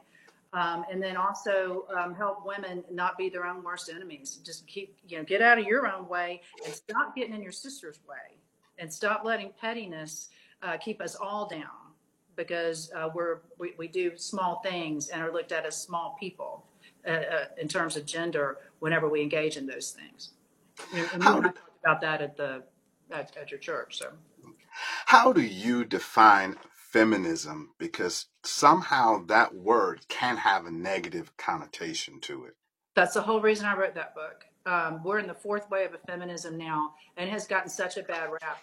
Um, 0.54 0.84
and 0.90 1.02
then 1.02 1.16
also 1.16 1.84
um, 1.94 2.14
help 2.14 2.46
women 2.46 2.82
not 2.90 3.18
be 3.18 3.28
their 3.28 3.44
own 3.44 3.62
worst 3.62 3.90
enemies. 3.94 4.40
Just 4.44 4.66
keep, 4.66 4.96
you 5.06 5.18
know, 5.18 5.24
get 5.24 5.42
out 5.42 5.58
of 5.58 5.66
your 5.66 5.86
own 5.86 6.08
way 6.08 6.40
and 6.64 6.74
stop 6.74 7.14
getting 7.14 7.34
in 7.34 7.42
your 7.42 7.52
sister's 7.52 8.00
way, 8.08 8.38
and 8.78 8.92
stop 8.92 9.24
letting 9.24 9.52
pettiness 9.60 10.28
uh, 10.62 10.76
keep 10.78 11.00
us 11.02 11.16
all 11.16 11.46
down 11.46 11.92
because 12.36 12.90
uh, 12.94 13.08
we're 13.14 13.40
we, 13.58 13.74
we 13.78 13.88
do 13.88 14.16
small 14.16 14.60
things 14.60 15.08
and 15.08 15.22
are 15.22 15.32
looked 15.32 15.52
at 15.52 15.66
as 15.66 15.76
small 15.76 16.16
people 16.18 16.64
uh, 17.06 17.10
uh, 17.10 17.44
in 17.60 17.68
terms 17.68 17.96
of 17.96 18.04
gender 18.06 18.58
whenever 18.80 19.08
we 19.08 19.22
engage 19.22 19.56
in 19.56 19.66
those 19.66 19.90
things. 19.90 20.30
And 20.92 21.22
we 21.22 21.26
talked 21.26 21.58
about 21.84 22.00
that 22.00 22.22
at 22.22 22.36
the 22.36 22.62
at, 23.10 23.36
at 23.36 23.50
your 23.50 23.60
church. 23.60 23.98
So, 23.98 24.10
how 25.06 25.32
do 25.32 25.40
you 25.40 25.84
define 25.84 26.56
feminism? 26.74 27.70
Because 27.78 28.26
somehow 28.42 29.24
that 29.26 29.54
word 29.54 30.06
can 30.08 30.36
have 30.36 30.66
a 30.66 30.70
negative 30.70 31.36
connotation 31.36 32.20
to 32.22 32.44
it. 32.44 32.56
That's 32.94 33.14
the 33.14 33.22
whole 33.22 33.40
reason 33.40 33.66
I 33.66 33.76
wrote 33.76 33.94
that 33.94 34.14
book. 34.14 34.44
Um, 34.66 35.02
we're 35.02 35.18
in 35.18 35.26
the 35.26 35.34
fourth 35.34 35.70
wave 35.70 35.94
of 35.94 36.02
feminism 36.02 36.58
now, 36.58 36.94
and 37.16 37.30
has 37.30 37.46
gotten 37.46 37.70
such 37.70 37.96
a 37.96 38.02
bad 38.02 38.30
rap. 38.30 38.58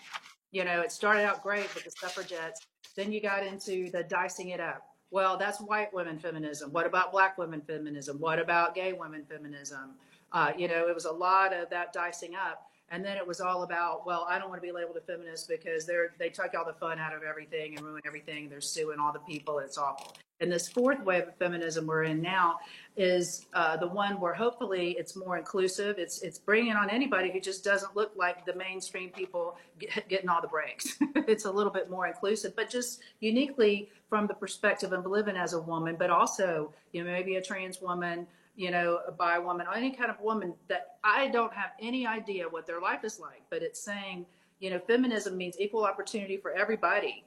You 0.51 0.63
know, 0.65 0.81
it 0.81 0.91
started 0.91 1.23
out 1.23 1.41
great 1.41 1.73
with 1.73 1.83
the 1.83 1.91
suffragettes. 1.91 2.61
Then 2.95 3.11
you 3.11 3.21
got 3.21 3.45
into 3.45 3.89
the 3.91 4.03
dicing 4.03 4.49
it 4.49 4.59
up 4.59 4.94
well, 5.15 5.37
that's 5.37 5.61
white 5.61 5.93
women 5.93 6.19
feminism. 6.19 6.73
What 6.73 6.85
about 6.85 7.13
black 7.13 7.37
women 7.37 7.61
feminism? 7.61 8.19
What 8.19 8.37
about 8.37 8.75
gay 8.75 8.91
women 8.91 9.23
feminism? 9.23 9.93
Uh, 10.33 10.51
you 10.57 10.67
know, 10.67 10.89
it 10.89 10.93
was 10.93 11.05
a 11.05 11.11
lot 11.11 11.53
of 11.53 11.69
that 11.69 11.93
dicing 11.93 12.35
up. 12.35 12.69
And 12.89 13.03
then 13.03 13.17
it 13.17 13.25
was 13.25 13.41
all 13.41 13.63
about, 13.63 14.05
well, 14.05 14.27
I 14.29 14.37
don't 14.37 14.49
want 14.49 14.61
to 14.61 14.65
be 14.65 14.71
labeled 14.71 14.97
a 14.97 15.01
feminist 15.01 15.47
because 15.49 15.85
they're 15.85 16.13
they 16.19 16.29
took 16.29 16.53
all 16.55 16.65
the 16.65 16.73
fun 16.73 16.99
out 16.99 17.15
of 17.15 17.23
everything 17.23 17.75
and 17.75 17.85
ruin 17.85 18.01
everything. 18.05 18.47
They're 18.47 18.61
suing 18.61 18.99
all 18.99 19.11
the 19.11 19.19
people. 19.19 19.59
It's 19.59 19.77
awful. 19.77 20.15
And 20.41 20.51
this 20.51 20.67
fourth 20.67 21.01
wave 21.01 21.29
of 21.29 21.35
feminism 21.37 21.87
we're 21.87 22.03
in 22.03 22.21
now 22.21 22.59
is 22.97 23.45
uh, 23.53 23.77
the 23.77 23.87
one 23.87 24.19
where 24.19 24.33
hopefully 24.33 24.91
it's 24.99 25.15
more 25.15 25.37
inclusive. 25.37 25.97
It's 25.97 26.21
it's 26.21 26.37
bringing 26.37 26.73
on 26.73 26.89
anybody 26.89 27.31
who 27.31 27.39
just 27.39 27.63
doesn't 27.63 27.95
look 27.95 28.11
like 28.17 28.45
the 28.45 28.53
mainstream 28.53 29.09
people 29.09 29.57
get, 29.79 30.07
getting 30.09 30.29
all 30.29 30.41
the 30.41 30.47
breaks. 30.47 30.97
it's 31.15 31.45
a 31.45 31.51
little 31.51 31.71
bit 31.71 31.89
more 31.89 32.05
inclusive, 32.05 32.55
but 32.55 32.69
just 32.69 33.01
uniquely 33.19 33.89
from 34.09 34.27
the 34.27 34.33
perspective 34.33 34.91
of 34.91 35.05
living 35.05 35.37
as 35.37 35.53
a 35.53 35.59
woman, 35.59 35.95
but 35.97 36.09
also 36.09 36.71
you 36.91 37.03
know 37.03 37.09
maybe 37.09 37.37
a 37.37 37.41
trans 37.41 37.81
woman, 37.81 38.27
you 38.55 38.71
know, 38.71 38.99
by 39.17 39.35
a 39.35 39.41
woman, 39.41 39.67
any 39.75 39.91
kind 39.91 40.09
of 40.09 40.19
woman 40.19 40.53
that 40.67 40.97
I 41.03 41.27
don't 41.27 41.53
have 41.53 41.71
any 41.81 42.07
idea 42.07 42.47
what 42.49 42.65
their 42.65 42.79
life 42.79 43.03
is 43.03 43.19
like. 43.19 43.43
But 43.49 43.63
it's 43.63 43.79
saying 43.79 44.25
you 44.59 44.69
know 44.69 44.79
feminism 44.79 45.37
means 45.37 45.59
equal 45.59 45.85
opportunity 45.85 46.37
for 46.37 46.51
everybody, 46.51 47.25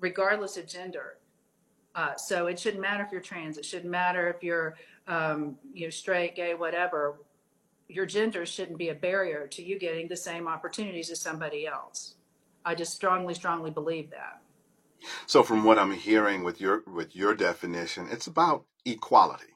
regardless 0.00 0.56
of 0.56 0.66
gender 0.66 1.18
uh, 1.94 2.16
so 2.16 2.46
it 2.46 2.58
shouldn't 2.58 2.80
matter 2.80 3.04
if 3.04 3.10
you're 3.10 3.20
trans. 3.20 3.58
It 3.58 3.64
shouldn't 3.64 3.90
matter 3.90 4.28
if 4.28 4.42
you're, 4.42 4.76
um, 5.08 5.56
you 5.72 5.86
know, 5.86 5.90
straight, 5.90 6.36
gay, 6.36 6.54
whatever. 6.54 7.20
Your 7.88 8.06
gender 8.06 8.46
shouldn't 8.46 8.78
be 8.78 8.90
a 8.90 8.94
barrier 8.94 9.48
to 9.48 9.62
you 9.62 9.78
getting 9.78 10.06
the 10.06 10.16
same 10.16 10.46
opportunities 10.46 11.10
as 11.10 11.20
somebody 11.20 11.66
else. 11.66 12.14
I 12.64 12.74
just 12.74 12.94
strongly, 12.94 13.34
strongly 13.34 13.70
believe 13.70 14.10
that. 14.10 14.40
So, 15.26 15.42
from 15.42 15.64
what 15.64 15.78
I'm 15.78 15.92
hearing 15.92 16.44
with 16.44 16.60
your 16.60 16.82
with 16.86 17.16
your 17.16 17.34
definition, 17.34 18.06
it's 18.10 18.26
about 18.26 18.66
equality. 18.84 19.46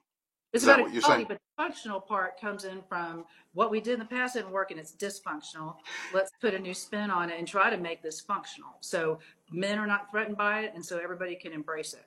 It's 0.54 0.62
Is 0.62 0.68
about 0.68 0.94
equality, 0.94 1.24
but 1.24 1.38
the 1.38 1.62
functional 1.62 2.00
part 2.00 2.40
comes 2.40 2.64
in 2.64 2.80
from 2.88 3.24
what 3.54 3.72
we 3.72 3.80
did 3.80 3.94
in 3.94 3.98
the 3.98 4.04
past 4.04 4.34
didn't 4.34 4.52
work 4.52 4.70
and 4.70 4.78
it's 4.78 4.92
dysfunctional. 4.92 5.74
Let's 6.12 6.30
put 6.40 6.54
a 6.54 6.58
new 6.60 6.72
spin 6.72 7.10
on 7.10 7.28
it 7.28 7.40
and 7.40 7.46
try 7.46 7.70
to 7.70 7.76
make 7.76 8.04
this 8.04 8.20
functional. 8.20 8.70
So 8.80 9.18
men 9.50 9.80
are 9.80 9.86
not 9.86 10.12
threatened 10.12 10.36
by 10.36 10.60
it, 10.60 10.72
and 10.76 10.84
so 10.84 10.98
everybody 10.98 11.34
can 11.34 11.52
embrace 11.52 11.92
it. 11.92 12.06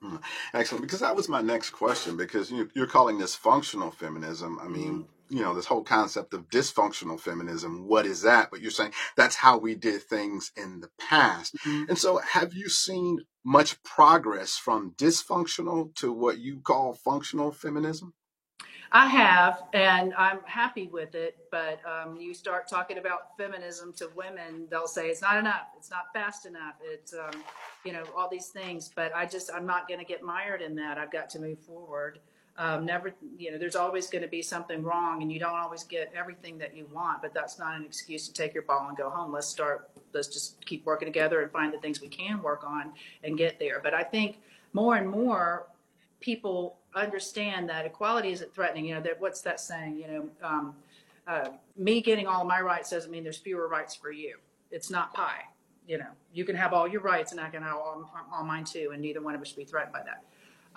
Hmm. 0.00 0.16
Excellent, 0.54 0.82
because 0.82 1.00
that 1.00 1.14
was 1.14 1.28
my 1.28 1.42
next 1.42 1.70
question. 1.70 2.16
Because 2.16 2.50
you, 2.50 2.70
you're 2.74 2.86
calling 2.86 3.18
this 3.18 3.34
functional 3.34 3.90
feminism. 3.90 4.58
I 4.62 4.68
mean, 4.68 4.92
mm-hmm. 4.92 5.02
You 5.32 5.40
know, 5.40 5.54
this 5.54 5.64
whole 5.64 5.82
concept 5.82 6.34
of 6.34 6.50
dysfunctional 6.50 7.18
feminism. 7.18 7.88
What 7.88 8.04
is 8.04 8.20
that? 8.22 8.50
But 8.50 8.60
you're 8.60 8.70
saying 8.70 8.92
that's 9.16 9.34
how 9.34 9.56
we 9.56 9.74
did 9.74 10.02
things 10.02 10.52
in 10.58 10.80
the 10.80 10.90
past. 10.98 11.56
Mm-hmm. 11.64 11.84
And 11.88 11.98
so, 11.98 12.18
have 12.18 12.52
you 12.52 12.68
seen 12.68 13.20
much 13.42 13.82
progress 13.82 14.58
from 14.58 14.92
dysfunctional 14.92 15.94
to 15.96 16.12
what 16.12 16.38
you 16.38 16.60
call 16.60 16.92
functional 16.92 17.50
feminism? 17.50 18.12
I 18.94 19.06
have, 19.06 19.62
and 19.72 20.12
I'm 20.18 20.40
happy 20.44 20.86
with 20.86 21.14
it. 21.14 21.38
But 21.50 21.80
um, 21.86 22.20
you 22.20 22.34
start 22.34 22.68
talking 22.68 22.98
about 22.98 23.34
feminism 23.38 23.94
to 23.94 24.10
women, 24.14 24.66
they'll 24.70 24.86
say 24.86 25.08
it's 25.08 25.22
not 25.22 25.38
enough. 25.38 25.68
It's 25.78 25.90
not 25.90 26.12
fast 26.12 26.44
enough. 26.44 26.74
It's, 26.84 27.14
um, 27.14 27.42
you 27.86 27.94
know, 27.94 28.04
all 28.14 28.28
these 28.30 28.48
things. 28.48 28.90
But 28.94 29.16
I 29.16 29.24
just, 29.24 29.50
I'm 29.50 29.64
not 29.64 29.88
going 29.88 30.00
to 30.00 30.04
get 30.04 30.22
mired 30.22 30.60
in 30.60 30.74
that. 30.74 30.98
I've 30.98 31.10
got 31.10 31.30
to 31.30 31.38
move 31.38 31.58
forward. 31.60 32.18
Um, 32.58 32.84
never, 32.84 33.14
you 33.38 33.50
know, 33.50 33.58
there's 33.58 33.76
always 33.76 34.08
going 34.08 34.22
to 34.22 34.28
be 34.28 34.42
something 34.42 34.82
wrong, 34.82 35.22
and 35.22 35.32
you 35.32 35.40
don't 35.40 35.54
always 35.54 35.84
get 35.84 36.12
everything 36.14 36.58
that 36.58 36.76
you 36.76 36.86
want. 36.92 37.22
But 37.22 37.32
that's 37.32 37.58
not 37.58 37.76
an 37.76 37.84
excuse 37.84 38.28
to 38.28 38.34
take 38.34 38.52
your 38.52 38.64
ball 38.64 38.88
and 38.88 38.96
go 38.96 39.08
home. 39.08 39.32
Let's 39.32 39.46
start. 39.46 39.90
Let's 40.12 40.28
just 40.28 40.64
keep 40.66 40.84
working 40.84 41.06
together 41.06 41.40
and 41.40 41.50
find 41.50 41.72
the 41.72 41.78
things 41.78 42.00
we 42.00 42.08
can 42.08 42.42
work 42.42 42.64
on 42.64 42.92
and 43.24 43.38
get 43.38 43.58
there. 43.58 43.80
But 43.82 43.94
I 43.94 44.02
think 44.02 44.38
more 44.74 44.96
and 44.96 45.08
more 45.08 45.66
people 46.20 46.76
understand 46.94 47.68
that 47.70 47.86
equality 47.86 48.32
isn't 48.32 48.54
threatening. 48.54 48.86
You 48.86 48.96
know, 48.96 49.00
that 49.00 49.20
what's 49.20 49.40
that 49.42 49.58
saying? 49.58 49.96
You 49.96 50.06
know, 50.06 50.28
um, 50.42 50.74
uh, 51.26 51.48
me 51.76 52.00
getting 52.00 52.26
all 52.26 52.44
my 52.44 52.60
rights 52.60 52.90
doesn't 52.90 53.10
mean 53.10 53.22
there's 53.22 53.38
fewer 53.38 53.68
rights 53.68 53.94
for 53.94 54.10
you. 54.10 54.36
It's 54.70 54.90
not 54.90 55.14
pie. 55.14 55.42
You 55.86 55.98
know, 55.98 56.06
you 56.32 56.44
can 56.44 56.56
have 56.56 56.72
all 56.72 56.86
your 56.86 57.00
rights 57.00 57.32
and 57.32 57.40
I 57.40 57.48
can 57.48 57.62
have 57.62 57.76
all, 57.76 58.10
all 58.32 58.44
mine 58.44 58.64
too, 58.64 58.90
and 58.92 59.02
neither 59.02 59.20
one 59.20 59.34
of 59.34 59.40
us 59.40 59.48
should 59.48 59.56
be 59.56 59.64
threatened 59.64 59.92
by 59.92 60.02
that. 60.02 60.22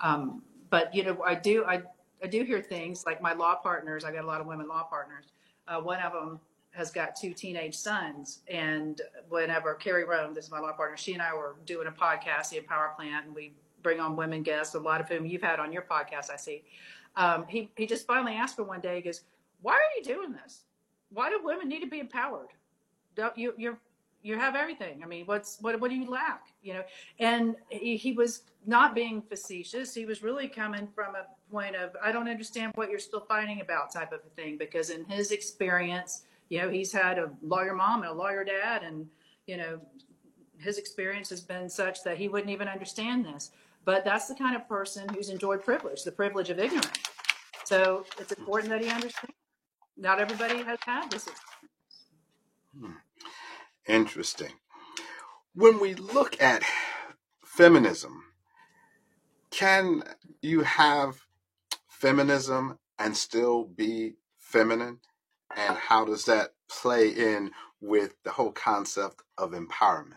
Um, 0.00 0.42
but 0.70 0.94
you 0.94 1.04
know, 1.04 1.22
I 1.24 1.34
do 1.34 1.64
I 1.64 1.82
I 2.22 2.26
do 2.26 2.42
hear 2.44 2.60
things 2.60 3.04
like 3.06 3.20
my 3.20 3.32
law 3.32 3.56
partners. 3.56 4.04
I 4.04 4.12
got 4.12 4.24
a 4.24 4.26
lot 4.26 4.40
of 4.40 4.46
women 4.46 4.68
law 4.68 4.84
partners. 4.84 5.26
Uh, 5.68 5.80
one 5.80 6.00
of 6.00 6.12
them 6.12 6.40
has 6.70 6.90
got 6.90 7.16
two 7.16 7.32
teenage 7.32 7.74
sons, 7.74 8.40
and 8.48 9.00
whenever 9.28 9.74
Carrie 9.74 10.04
Rome, 10.04 10.34
this 10.34 10.46
is 10.46 10.50
my 10.50 10.60
law 10.60 10.72
partner, 10.72 10.96
she 10.96 11.14
and 11.14 11.22
I 11.22 11.34
were 11.34 11.56
doing 11.64 11.86
a 11.88 11.90
podcast, 11.90 12.50
the 12.50 12.58
Empower 12.58 12.92
Plant, 12.96 13.26
and 13.26 13.34
we 13.34 13.54
bring 13.82 14.00
on 14.00 14.16
women 14.16 14.42
guests, 14.42 14.74
a 14.74 14.80
lot 14.80 15.00
of 15.00 15.08
whom 15.08 15.24
you've 15.24 15.42
had 15.42 15.60
on 15.60 15.72
your 15.72 15.82
podcast, 15.82 16.28
I 16.28 16.36
see. 16.36 16.64
Um, 17.14 17.46
he, 17.48 17.70
he 17.76 17.86
just 17.86 18.04
finally 18.04 18.34
asked 18.34 18.58
me 18.58 18.64
one 18.64 18.80
day, 18.80 18.96
he 18.96 19.00
goes, 19.00 19.22
why 19.62 19.74
are 19.74 19.96
you 19.96 20.02
doing 20.02 20.32
this? 20.32 20.64
Why 21.10 21.30
do 21.30 21.40
women 21.42 21.68
need 21.68 21.80
to 21.80 21.86
be 21.86 22.00
empowered? 22.00 22.48
Don't 23.14 23.38
you, 23.38 23.54
you're, 23.56 23.78
you 24.26 24.36
have 24.36 24.56
everything. 24.56 25.02
I 25.04 25.06
mean, 25.06 25.24
what's 25.26 25.58
what 25.60 25.80
what 25.80 25.88
do 25.88 25.96
you 25.96 26.10
lack? 26.10 26.48
You 26.60 26.74
know, 26.74 26.82
and 27.20 27.54
he, 27.68 27.96
he 27.96 28.12
was 28.12 28.42
not 28.66 28.92
being 28.92 29.22
facetious. 29.22 29.94
He 29.94 30.04
was 30.04 30.20
really 30.20 30.48
coming 30.48 30.88
from 30.94 31.14
a 31.14 31.26
point 31.50 31.76
of 31.76 31.90
I 32.02 32.10
don't 32.10 32.28
understand 32.28 32.72
what 32.74 32.90
you're 32.90 32.98
still 32.98 33.20
fighting 33.20 33.60
about 33.60 33.92
type 33.92 34.12
of 34.12 34.20
a 34.26 34.30
thing 34.30 34.58
because 34.58 34.90
in 34.90 35.04
his 35.04 35.30
experience, 35.30 36.22
you 36.48 36.58
know, 36.58 36.68
he's 36.68 36.92
had 36.92 37.18
a 37.20 37.30
lawyer 37.40 37.72
mom 37.72 38.02
and 38.02 38.10
a 38.10 38.12
lawyer 38.12 38.42
dad, 38.42 38.82
and 38.82 39.06
you 39.46 39.56
know, 39.56 39.80
his 40.58 40.76
experience 40.76 41.30
has 41.30 41.40
been 41.40 41.68
such 41.68 42.02
that 42.02 42.18
he 42.18 42.26
wouldn't 42.26 42.50
even 42.50 42.66
understand 42.66 43.24
this. 43.24 43.52
But 43.84 44.04
that's 44.04 44.26
the 44.26 44.34
kind 44.34 44.56
of 44.56 44.68
person 44.68 45.08
who's 45.10 45.28
enjoyed 45.28 45.64
privilege, 45.64 46.02
the 46.02 46.10
privilege 46.10 46.50
of 46.50 46.58
ignorance. 46.58 46.98
So 47.64 48.04
it's 48.18 48.32
important 48.32 48.70
that 48.70 48.80
he 48.82 48.88
understands. 48.88 49.36
Not 49.96 50.18
everybody 50.18 50.64
has 50.64 50.78
had 50.84 51.10
this 51.12 51.28
experience. 51.28 51.46
Hmm. 52.76 53.05
Interesting. 53.88 54.52
When 55.54 55.80
we 55.80 55.94
look 55.94 56.40
at 56.42 56.62
feminism, 57.44 58.24
can 59.50 60.02
you 60.42 60.62
have 60.62 61.18
feminism 61.88 62.78
and 62.98 63.16
still 63.16 63.64
be 63.64 64.14
feminine? 64.38 65.00
And 65.56 65.76
how 65.76 66.04
does 66.04 66.24
that 66.26 66.54
play 66.68 67.08
in 67.10 67.52
with 67.80 68.14
the 68.24 68.30
whole 68.32 68.52
concept 68.52 69.22
of 69.38 69.52
empowerment? 69.52 70.14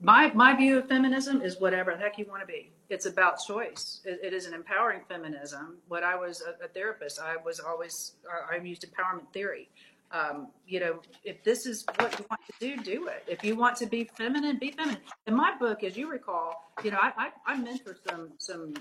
my 0.00 0.32
my 0.34 0.54
view 0.54 0.78
of 0.78 0.88
feminism 0.88 1.42
is 1.42 1.60
whatever 1.60 1.92
the 1.92 1.98
heck 1.98 2.18
you 2.18 2.26
want 2.28 2.42
to 2.42 2.46
be. 2.46 2.72
It's 2.88 3.06
about 3.06 3.38
choice. 3.46 4.00
it, 4.04 4.20
it 4.22 4.32
is 4.32 4.46
an 4.46 4.54
empowering 4.54 5.00
feminism. 5.08 5.78
When 5.88 6.04
I 6.04 6.14
was 6.14 6.42
a, 6.42 6.64
a 6.64 6.68
therapist, 6.68 7.20
I 7.20 7.36
was 7.44 7.60
always 7.60 8.14
I 8.50 8.56
used 8.62 8.84
empowerment 8.84 9.32
theory. 9.32 9.68
Um, 10.10 10.48
you 10.66 10.80
know, 10.80 11.00
if 11.22 11.44
this 11.44 11.66
is 11.66 11.84
what 11.98 12.18
you 12.18 12.24
want 12.30 12.40
to 12.46 12.52
do, 12.76 12.82
do 12.82 13.08
it. 13.08 13.24
If 13.26 13.44
you 13.44 13.56
want 13.56 13.76
to 13.76 13.86
be 13.86 14.04
feminine, 14.04 14.58
be 14.58 14.70
feminine. 14.70 15.02
In 15.26 15.34
my 15.34 15.54
book, 15.58 15.84
as 15.84 15.96
you 15.96 16.10
recall, 16.10 16.72
you 16.82 16.90
know, 16.90 16.98
I, 17.00 17.12
I, 17.46 17.52
I 17.52 17.56
mentor 17.58 17.96
some 18.08 18.30
some 18.38 18.74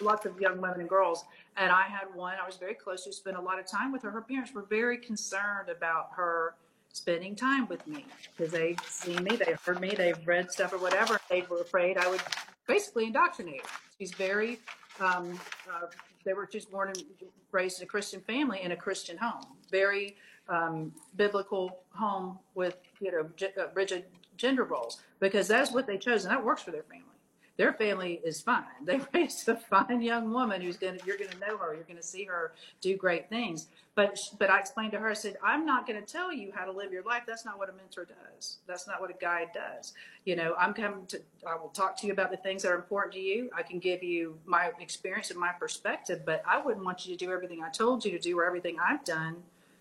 lots 0.00 0.24
of 0.24 0.40
young 0.40 0.60
women 0.60 0.80
and 0.80 0.88
girls, 0.88 1.24
and 1.58 1.70
I 1.70 1.82
had 1.82 2.06
one 2.14 2.36
I 2.42 2.46
was 2.46 2.56
very 2.56 2.74
close 2.74 3.04
to, 3.04 3.12
spent 3.12 3.36
a 3.36 3.40
lot 3.40 3.58
of 3.58 3.66
time 3.66 3.92
with 3.92 4.02
her. 4.02 4.10
Her 4.10 4.22
parents 4.22 4.54
were 4.54 4.62
very 4.62 4.96
concerned 4.96 5.68
about 5.68 6.10
her 6.16 6.54
spending 6.92 7.34
time 7.34 7.66
with 7.68 7.86
me 7.86 8.04
because 8.36 8.52
they've 8.52 8.78
seen 8.86 9.22
me, 9.24 9.36
they've 9.36 9.60
heard 9.60 9.80
me, 9.80 9.94
they've 9.96 10.26
read 10.26 10.50
stuff 10.50 10.72
or 10.72 10.78
whatever. 10.78 11.18
They 11.28 11.42
were 11.50 11.60
afraid 11.60 11.96
I 11.96 12.08
would 12.08 12.20
basically 12.66 13.06
indoctrinate. 13.06 13.62
She's 13.98 14.12
very, 14.14 14.58
um, 15.00 15.38
uh, 15.70 15.86
they 16.24 16.32
were 16.34 16.46
just 16.46 16.70
born 16.70 16.90
and 16.90 17.02
raised 17.50 17.80
in 17.80 17.84
a 17.84 17.86
Christian 17.86 18.20
family 18.20 18.60
in 18.62 18.72
a 18.72 18.76
Christian 18.76 19.16
home, 19.16 19.44
very 19.70 20.16
um, 20.48 20.92
biblical 21.16 21.78
home 21.90 22.38
with 22.54 22.76
you 23.00 23.12
know 23.12 23.28
uh, 23.58 23.66
rigid 23.74 24.04
gender 24.36 24.64
roles 24.64 25.00
because 25.20 25.46
that's 25.48 25.72
what 25.72 25.86
they 25.86 25.98
chose 25.98 26.24
and 26.24 26.32
that 26.32 26.44
works 26.44 26.62
for 26.62 26.70
their 26.70 26.82
family 26.82 27.12
their 27.56 27.72
family 27.74 28.20
is 28.24 28.40
fine. 28.40 28.64
They 28.84 29.00
raised 29.14 29.48
a 29.48 29.56
fine 29.56 30.02
young 30.02 30.32
woman 30.32 30.60
who's 30.60 30.76
gonna 30.76 30.98
you're 31.06 31.16
gonna 31.18 31.38
know 31.46 31.56
her, 31.58 31.74
you're 31.74 31.84
gonna 31.84 32.02
see 32.02 32.24
her 32.24 32.52
do 32.80 32.96
great 32.96 33.28
things. 33.28 33.68
But 33.94 34.18
but 34.38 34.50
I 34.50 34.58
explained 34.58 34.92
to 34.92 34.98
her, 34.98 35.10
I 35.10 35.14
said, 35.14 35.36
I'm 35.44 35.64
not 35.64 35.86
gonna 35.86 36.02
tell 36.02 36.32
you 36.32 36.50
how 36.54 36.64
to 36.64 36.72
live 36.72 36.92
your 36.92 37.02
life. 37.04 37.22
That's 37.26 37.44
not 37.44 37.58
what 37.58 37.68
a 37.68 37.72
mentor 37.72 38.06
does. 38.06 38.58
That's 38.66 38.86
not 38.88 39.00
what 39.00 39.10
a 39.10 39.18
guide 39.20 39.50
does. 39.54 39.92
You 40.24 40.36
know, 40.36 40.54
I'm 40.58 40.74
coming 40.74 41.06
to 41.06 41.20
I 41.46 41.54
will 41.56 41.68
talk 41.68 41.96
to 41.98 42.06
you 42.06 42.12
about 42.12 42.30
the 42.30 42.36
things 42.38 42.62
that 42.62 42.70
are 42.72 42.76
important 42.76 43.14
to 43.14 43.20
you. 43.20 43.50
I 43.56 43.62
can 43.62 43.78
give 43.78 44.02
you 44.02 44.38
my 44.44 44.72
experience 44.80 45.30
and 45.30 45.38
my 45.38 45.52
perspective, 45.52 46.22
but 46.24 46.42
I 46.46 46.60
wouldn't 46.60 46.84
want 46.84 47.06
you 47.06 47.16
to 47.16 47.24
do 47.24 47.30
everything 47.30 47.62
I 47.62 47.70
told 47.70 48.04
you 48.04 48.10
to 48.12 48.18
do 48.18 48.38
or 48.38 48.44
everything 48.44 48.78
I've 48.82 49.04
done, 49.04 49.36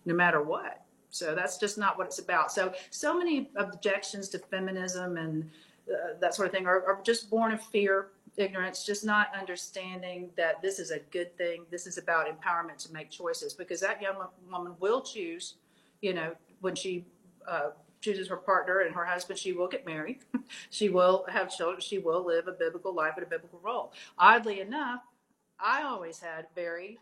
no 0.05 0.13
matter 0.13 0.41
what. 0.41 0.83
So 1.09 1.35
that's 1.35 1.57
just 1.57 1.77
not 1.77 1.97
what 1.97 2.07
it's 2.07 2.19
about. 2.19 2.51
So 2.51 2.73
so 2.89 3.17
many 3.17 3.49
objections 3.57 4.29
to 4.29 4.39
feminism 4.39 5.17
and 5.17 5.49
uh, 5.89 6.13
that 6.19 6.33
sort 6.33 6.47
of 6.47 6.53
thing 6.53 6.65
are, 6.65 6.83
are 6.85 7.01
just 7.03 7.29
born 7.29 7.51
of 7.51 7.61
fear, 7.61 8.09
ignorance, 8.37 8.85
just 8.85 9.03
not 9.03 9.27
understanding 9.37 10.29
that 10.37 10.61
this 10.61 10.79
is 10.79 10.91
a 10.91 10.99
good 11.11 11.35
thing. 11.37 11.65
This 11.69 11.85
is 11.85 11.97
about 11.97 12.27
empowerment 12.27 12.77
to 12.85 12.93
make 12.93 13.09
choices 13.09 13.53
because 13.53 13.81
that 13.81 14.01
young 14.01 14.15
woman 14.49 14.75
will 14.79 15.01
choose, 15.01 15.55
you 16.01 16.13
know, 16.13 16.33
when 16.61 16.75
she 16.75 17.05
uh, 17.47 17.71
chooses 17.99 18.27
her 18.27 18.37
partner 18.37 18.81
and 18.81 18.95
her 18.95 19.05
husband, 19.05 19.37
she 19.37 19.53
will 19.53 19.67
get 19.67 19.85
married. 19.85 20.19
she 20.69 20.89
will 20.89 21.25
have 21.27 21.55
children. 21.55 21.81
She 21.81 21.97
will 21.99 22.25
live 22.25 22.47
a 22.47 22.53
biblical 22.53 22.93
life 22.93 23.13
and 23.17 23.25
a 23.25 23.29
biblical 23.29 23.59
role. 23.61 23.93
Oddly 24.17 24.61
enough, 24.61 25.01
I 25.59 25.83
always 25.83 26.19
had 26.19 26.47
very 26.55 26.99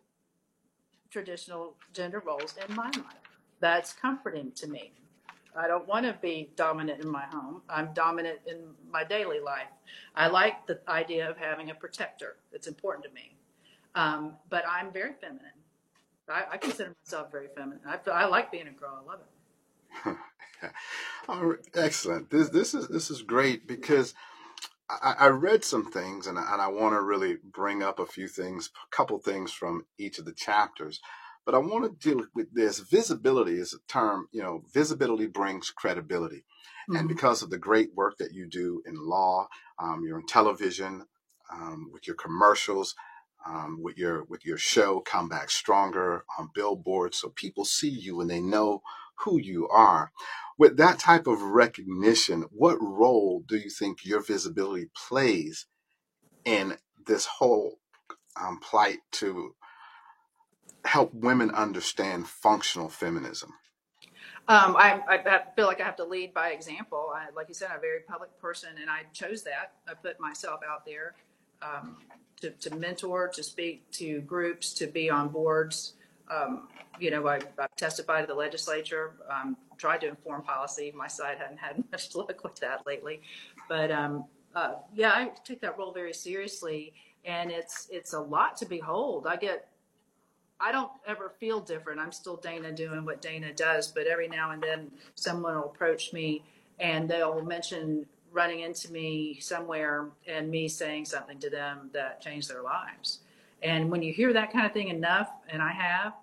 traditional 1.09 1.75
gender 1.93 2.21
roles 2.25 2.55
in 2.67 2.75
my 2.75 2.85
life. 2.85 3.29
That's 3.59 3.93
comforting 3.93 4.51
to 4.53 4.67
me. 4.67 4.93
I 5.55 5.67
don't 5.67 5.87
want 5.87 6.05
to 6.05 6.15
be 6.21 6.51
dominant 6.55 7.03
in 7.03 7.09
my 7.09 7.25
home. 7.25 7.61
I'm 7.67 7.93
dominant 7.93 8.39
in 8.45 8.59
my 8.89 9.03
daily 9.03 9.39
life. 9.39 9.67
I 10.15 10.27
like 10.27 10.67
the 10.67 10.79
idea 10.87 11.29
of 11.29 11.37
having 11.37 11.69
a 11.69 11.75
protector. 11.75 12.37
It's 12.53 12.67
important 12.67 13.05
to 13.05 13.11
me. 13.13 13.35
Um, 13.95 14.33
but 14.49 14.63
I'm 14.69 14.91
very 14.91 15.13
feminine. 15.19 15.51
I, 16.29 16.43
I, 16.51 16.57
consider 16.57 16.95
myself 17.03 17.31
very 17.31 17.47
feminine. 17.55 17.79
I, 17.87 17.97
I 18.11 18.25
like 18.27 18.51
being 18.51 18.67
a 18.67 18.71
girl. 18.71 19.03
I 19.03 19.11
love 19.11 19.19
it. 20.05 20.17
excellent. 21.73 22.29
This 22.29 22.49
this 22.49 22.75
is 22.75 22.87
this 22.87 23.09
is 23.09 23.23
great 23.23 23.67
because 23.67 24.13
I, 24.89 25.15
I 25.19 25.27
read 25.27 25.63
some 25.63 25.91
things 25.91 26.27
and 26.27 26.37
I, 26.37 26.53
and 26.53 26.61
I 26.61 26.67
want 26.67 26.93
to 26.93 27.01
really 27.01 27.37
bring 27.43 27.83
up 27.83 27.99
a 27.99 28.05
few 28.05 28.27
things, 28.27 28.69
a 28.91 28.95
couple 28.95 29.19
things 29.19 29.51
from 29.51 29.85
each 29.97 30.19
of 30.19 30.25
the 30.25 30.33
chapters. 30.33 30.99
But 31.45 31.55
I 31.55 31.59
want 31.59 31.85
to 31.85 32.09
deal 32.09 32.25
with 32.35 32.53
this. 32.53 32.79
Visibility 32.79 33.59
is 33.59 33.73
a 33.73 33.91
term, 33.91 34.27
you 34.31 34.41
know, 34.41 34.63
visibility 34.73 35.27
brings 35.27 35.71
credibility. 35.71 36.43
Mm-hmm. 36.89 36.95
And 36.95 37.07
because 37.07 37.41
of 37.41 37.49
the 37.49 37.57
great 37.57 37.89
work 37.95 38.17
that 38.17 38.33
you 38.33 38.47
do 38.47 38.81
in 38.85 38.95
law, 38.95 39.47
um, 39.79 40.03
you're 40.05 40.19
in 40.19 40.25
television, 40.27 41.05
um, 41.51 41.89
with 41.91 42.05
your 42.05 42.15
commercials, 42.15 42.95
um, 43.45 43.81
with 43.81 43.97
your 43.97 44.23
with 44.25 44.45
your 44.45 44.57
show 44.57 44.99
come 44.99 45.29
back 45.29 45.49
stronger 45.49 46.25
on 46.37 46.49
billboards 46.53 47.17
so 47.17 47.29
people 47.29 47.63
see 47.65 47.89
you 47.89 48.19
and 48.21 48.29
they 48.29 48.41
know 48.41 48.81
who 49.25 49.39
you 49.39 49.67
are 49.69 50.11
with 50.57 50.77
that 50.77 50.99
type 50.99 51.27
of 51.27 51.41
recognition 51.41 52.45
what 52.51 52.77
role 52.81 53.43
do 53.47 53.57
you 53.57 53.69
think 53.69 54.05
your 54.05 54.21
visibility 54.21 54.89
plays 55.07 55.65
in 56.45 56.77
this 57.05 57.25
whole 57.25 57.79
um, 58.39 58.59
plight 58.59 58.99
to 59.11 59.55
help 60.85 61.13
women 61.13 61.51
understand 61.51 62.27
functional 62.27 62.89
feminism? 62.89 63.53
Um, 64.47 64.75
I, 64.75 64.99
I, 65.07 65.41
feel 65.55 65.67
like 65.67 65.79
I 65.79 65.83
have 65.83 65.97
to 65.97 66.05
lead 66.05 66.33
by 66.33 66.49
example. 66.49 67.11
I, 67.15 67.27
like 67.35 67.49
you 67.49 67.53
said, 67.53 67.69
I'm 67.71 67.77
a 67.77 67.81
very 67.81 67.99
public 67.99 68.31
person, 68.41 68.69
and 68.81 68.89
I 68.89 69.01
chose 69.13 69.43
that. 69.43 69.73
I 69.87 69.93
put 69.93 70.19
myself 70.19 70.61
out 70.67 70.87
there 70.87 71.13
um, 71.61 71.97
to, 72.41 72.49
to, 72.49 72.75
mentor, 72.75 73.27
to 73.27 73.43
speak 73.43 73.89
to 73.91 74.21
groups, 74.21 74.73
to 74.75 74.87
be 74.87 75.07
on 75.07 75.29
boards. 75.29 75.93
Um, 76.29 76.67
you 76.99 77.11
know, 77.11 77.27
I, 77.27 77.39
have 77.57 77.75
testified 77.75 78.21
to 78.21 78.27
the 78.27 78.37
legislature, 78.37 79.13
um, 79.29 79.57
tried 79.77 80.01
to 80.01 80.07
inform 80.07 80.43
policy. 80.43 80.93
My 80.95 81.07
side 81.07 81.37
hadn't 81.37 81.57
had 81.57 81.83
much 81.91 82.15
luck 82.15 82.43
with 82.43 82.55
that 82.57 82.85
lately, 82.85 83.21
but 83.67 83.91
um, 83.91 84.25
uh, 84.55 84.73
yeah, 84.93 85.11
I 85.11 85.31
take 85.43 85.61
that 85.61 85.77
role 85.77 85.91
very 85.91 86.13
seriously, 86.13 86.93
and 87.25 87.51
it's 87.51 87.87
it's 87.91 88.13
a 88.13 88.19
lot 88.19 88.57
to 88.57 88.65
behold. 88.65 89.27
I 89.27 89.37
get 89.37 89.69
I 90.59 90.71
don't 90.71 90.91
ever 91.07 91.31
feel 91.39 91.61
different. 91.61 91.99
I'm 91.99 92.11
still 92.11 92.35
Dana 92.35 92.71
doing 92.71 93.05
what 93.05 93.21
Dana 93.21 93.53
does, 93.53 93.87
but 93.87 94.07
every 94.07 94.27
now 94.27 94.51
and 94.51 94.61
then 94.61 94.91
someone 95.15 95.55
will 95.55 95.65
approach 95.65 96.11
me 96.11 96.43
and 96.79 97.09
they'll 97.09 97.41
mention 97.41 98.05
running 98.31 98.59
into 98.59 98.91
me 98.91 99.39
somewhere 99.39 100.09
and 100.27 100.49
me 100.49 100.67
saying 100.67 101.05
something 101.05 101.39
to 101.39 101.49
them 101.49 101.89
that 101.93 102.21
changed 102.21 102.49
their 102.49 102.61
lives. 102.61 103.19
And 103.61 103.89
when 103.91 104.01
you 104.01 104.13
hear 104.13 104.33
that 104.33 104.51
kind 104.53 104.65
of 104.65 104.71
thing 104.71 104.89
enough, 104.89 105.29
and 105.49 105.61
I 105.61 105.71
have, 105.71 106.13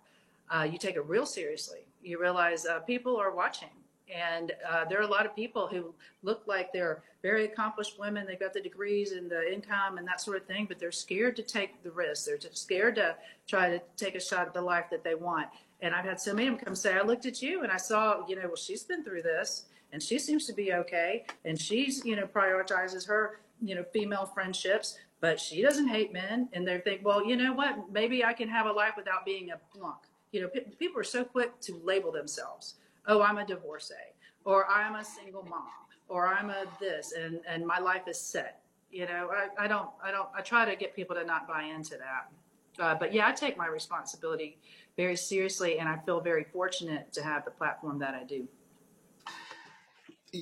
uh, 0.50 0.62
you 0.62 0.78
take 0.78 0.96
it 0.96 1.06
real 1.06 1.26
seriously. 1.26 1.80
You 2.02 2.20
realize 2.20 2.66
uh, 2.66 2.80
people 2.80 3.16
are 3.16 3.34
watching 3.34 3.68
and 4.14 4.52
uh, 4.68 4.84
there 4.84 4.98
are 4.98 5.02
a 5.02 5.08
lot 5.08 5.26
of 5.26 5.34
people 5.34 5.66
who 5.66 5.94
look 6.22 6.42
like 6.46 6.72
they're 6.72 7.02
very 7.22 7.44
accomplished 7.44 7.98
women. 7.98 8.26
They've 8.26 8.38
got 8.38 8.52
the 8.52 8.60
degrees 8.60 9.12
and 9.12 9.30
the 9.30 9.52
income 9.52 9.98
and 9.98 10.06
that 10.06 10.20
sort 10.20 10.36
of 10.36 10.46
thing, 10.46 10.66
but 10.66 10.78
they're 10.78 10.92
scared 10.92 11.34
to 11.36 11.42
take 11.42 11.82
the 11.82 11.90
risk. 11.90 12.26
They're 12.26 12.38
scared 12.52 12.94
to 12.96 13.16
try 13.48 13.68
to 13.68 13.80
take 13.96 14.14
a 14.14 14.20
shot 14.20 14.46
at 14.46 14.54
the 14.54 14.62
life 14.62 14.86
that 14.90 15.02
they 15.02 15.14
want. 15.14 15.48
And 15.80 15.94
I've 15.94 16.04
had 16.04 16.20
so 16.20 16.32
many 16.32 16.48
of 16.48 16.54
them 16.54 16.64
come 16.64 16.74
say, 16.74 16.94
I 16.94 17.02
looked 17.02 17.26
at 17.26 17.42
you 17.42 17.62
and 17.64 17.72
I 17.72 17.76
saw, 17.78 18.26
you 18.28 18.36
know, 18.36 18.42
well, 18.46 18.56
she's 18.56 18.84
been 18.84 19.02
through 19.02 19.22
this 19.22 19.64
and 19.92 20.02
she 20.02 20.18
seems 20.18 20.46
to 20.46 20.52
be 20.52 20.72
okay. 20.72 21.26
And 21.44 21.60
she's, 21.60 22.04
you 22.04 22.16
know, 22.16 22.26
prioritizes 22.26 23.06
her, 23.08 23.40
you 23.60 23.74
know, 23.74 23.84
female 23.92 24.26
friendships, 24.26 24.98
but 25.20 25.40
she 25.40 25.62
doesn't 25.62 25.88
hate 25.88 26.12
men. 26.12 26.48
And 26.52 26.66
they 26.66 26.78
think, 26.78 27.04
well, 27.04 27.24
you 27.24 27.36
know 27.36 27.52
what? 27.52 27.90
Maybe 27.92 28.24
I 28.24 28.32
can 28.32 28.48
have 28.48 28.66
a 28.66 28.72
life 28.72 28.94
without 28.96 29.24
being 29.24 29.50
a 29.50 29.76
plunk. 29.76 29.98
You 30.32 30.42
know, 30.42 30.48
people 30.78 31.00
are 31.00 31.04
so 31.04 31.24
quick 31.24 31.60
to 31.62 31.80
label 31.84 32.12
themselves 32.12 32.74
oh, 33.06 33.22
I'm 33.22 33.38
a 33.38 33.46
divorcee, 33.46 33.94
or 34.44 34.66
I'm 34.68 34.96
a 34.96 35.04
single 35.04 35.44
mom, 35.44 35.68
or 36.08 36.26
I'm 36.26 36.50
a 36.50 36.64
this, 36.80 37.12
and 37.12 37.40
and 37.48 37.66
my 37.66 37.78
life 37.78 38.08
is 38.08 38.20
set. 38.20 38.62
You 38.90 39.06
know, 39.06 39.30
I, 39.32 39.64
I 39.64 39.68
don't, 39.68 39.90
I 40.02 40.10
don't, 40.10 40.28
I 40.34 40.40
try 40.40 40.64
to 40.64 40.76
get 40.76 40.94
people 40.94 41.16
to 41.16 41.24
not 41.24 41.48
buy 41.48 41.64
into 41.64 41.96
that. 41.98 42.82
Uh, 42.82 42.94
but 42.94 43.12
yeah, 43.12 43.26
I 43.26 43.32
take 43.32 43.56
my 43.56 43.66
responsibility 43.66 44.58
very 44.96 45.16
seriously, 45.16 45.78
and 45.78 45.88
I 45.88 45.98
feel 45.98 46.20
very 46.20 46.44
fortunate 46.44 47.12
to 47.14 47.22
have 47.22 47.44
the 47.44 47.50
platform 47.50 47.98
that 47.98 48.14
I 48.14 48.24
do. 48.24 48.46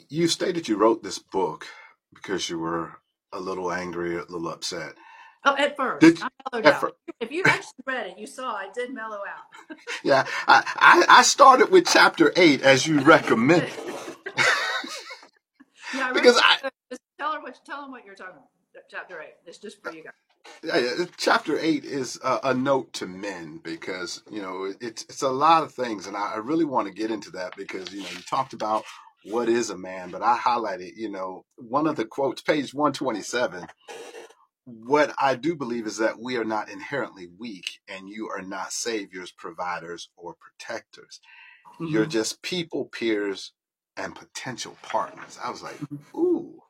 You 0.09 0.29
stated 0.29 0.69
you 0.69 0.77
wrote 0.77 1.03
this 1.03 1.19
book 1.19 1.67
because 2.13 2.51
you 2.51 2.59
were 2.59 2.99
a 3.35 3.41
little 3.41 3.73
angry, 3.73 4.17
a 4.17 4.21
little 4.23 4.49
upset. 4.49 4.95
Oh, 5.45 5.57
at 5.59 5.77
first, 5.77 6.01
Did 6.01 6.23
I 6.23 6.29
mellowed 6.53 6.67
at 6.67 6.75
out. 6.75 6.81
first, 6.81 6.95
If 7.21 7.33
you 7.33 7.45
actually 7.47 7.85
read 7.87 8.07
it, 8.09 8.19
you 8.19 8.27
saw 8.27 8.55
I 8.57 8.69
did 8.75 8.95
mellow 8.95 9.19
out. 9.19 9.79
yeah, 10.05 10.27
I, 10.49 10.65
I 10.77 11.07
I 11.21 11.23
started 11.25 11.71
with 11.71 11.87
chapter 11.87 12.33
eight 12.37 12.63
as 12.63 12.87
you 12.87 13.01
recommended 13.01 13.73
yeah, 15.95 16.11
I 16.11 16.13
because 16.13 16.39
I. 16.39 16.59
Just 16.91 17.03
tell 17.19 17.33
her 17.35 17.41
what 17.43 17.59
tell 17.67 17.83
them 17.83 17.91
what 17.93 18.05
you're 18.07 18.15
talking 18.17 18.35
about. 18.37 18.49
Chapter 18.91 19.21
eight. 19.21 19.35
It's 19.47 19.59
just 19.59 19.83
for 19.83 19.93
you 19.93 20.05
guys. 20.05 20.13
yeah, 20.65 20.79
yeah, 20.79 21.07
chapter 21.17 21.59
eight 21.59 21.85
is 21.85 22.21
a, 22.25 22.41
a 22.45 22.55
note 22.55 22.93
to 22.95 23.07
men 23.07 23.61
because 23.63 24.23
you 24.31 24.43
know 24.43 24.73
it's 24.81 25.05
it's 25.05 25.23
a 25.23 25.31
lot 25.31 25.63
of 25.63 25.73
things, 25.73 26.07
and 26.07 26.17
I, 26.17 26.35
I 26.35 26.37
really 26.39 26.65
want 26.67 26.89
to 26.89 26.95
get 26.95 27.11
into 27.11 27.31
that 27.33 27.57
because 27.57 27.93
you 27.93 28.03
know 28.03 28.09
you 28.11 28.23
talked 28.23 28.53
about 28.55 28.85
what 29.25 29.49
is 29.51 29.71
a 29.71 29.79
man, 29.79 30.11
but 30.11 30.23
I 30.23 30.39
highlighted 30.39 30.93
you 30.97 31.11
know 31.11 31.47
one 31.57 31.89
of 31.89 31.97
the 31.97 32.07
quotes, 32.07 32.43
page 32.43 32.75
one 32.75 32.95
twenty 32.95 33.23
seven. 33.23 33.67
What 34.67 35.15
I 35.21 35.37
do 35.37 35.57
believe 35.57 35.87
is 35.87 35.99
that 35.99 36.21
we 36.21 36.37
are 36.39 36.45
not 36.45 36.71
inherently 36.71 37.29
weak, 37.39 37.81
and 37.89 38.09
you 38.09 38.29
are 38.31 38.43
not 38.43 38.73
saviors, 38.73 39.33
providers, 39.33 40.11
or 40.17 40.37
protectors. 40.41 41.21
You're 41.85 42.07
hmm 42.07 42.11
just 42.11 42.43
people, 42.43 42.87
peers, 42.87 43.53
and 43.97 44.15
potential 44.15 44.77
partners. 44.83 45.39
I 45.45 45.51
was 45.51 45.63
like, 45.63 45.77
ooh. 46.17 46.63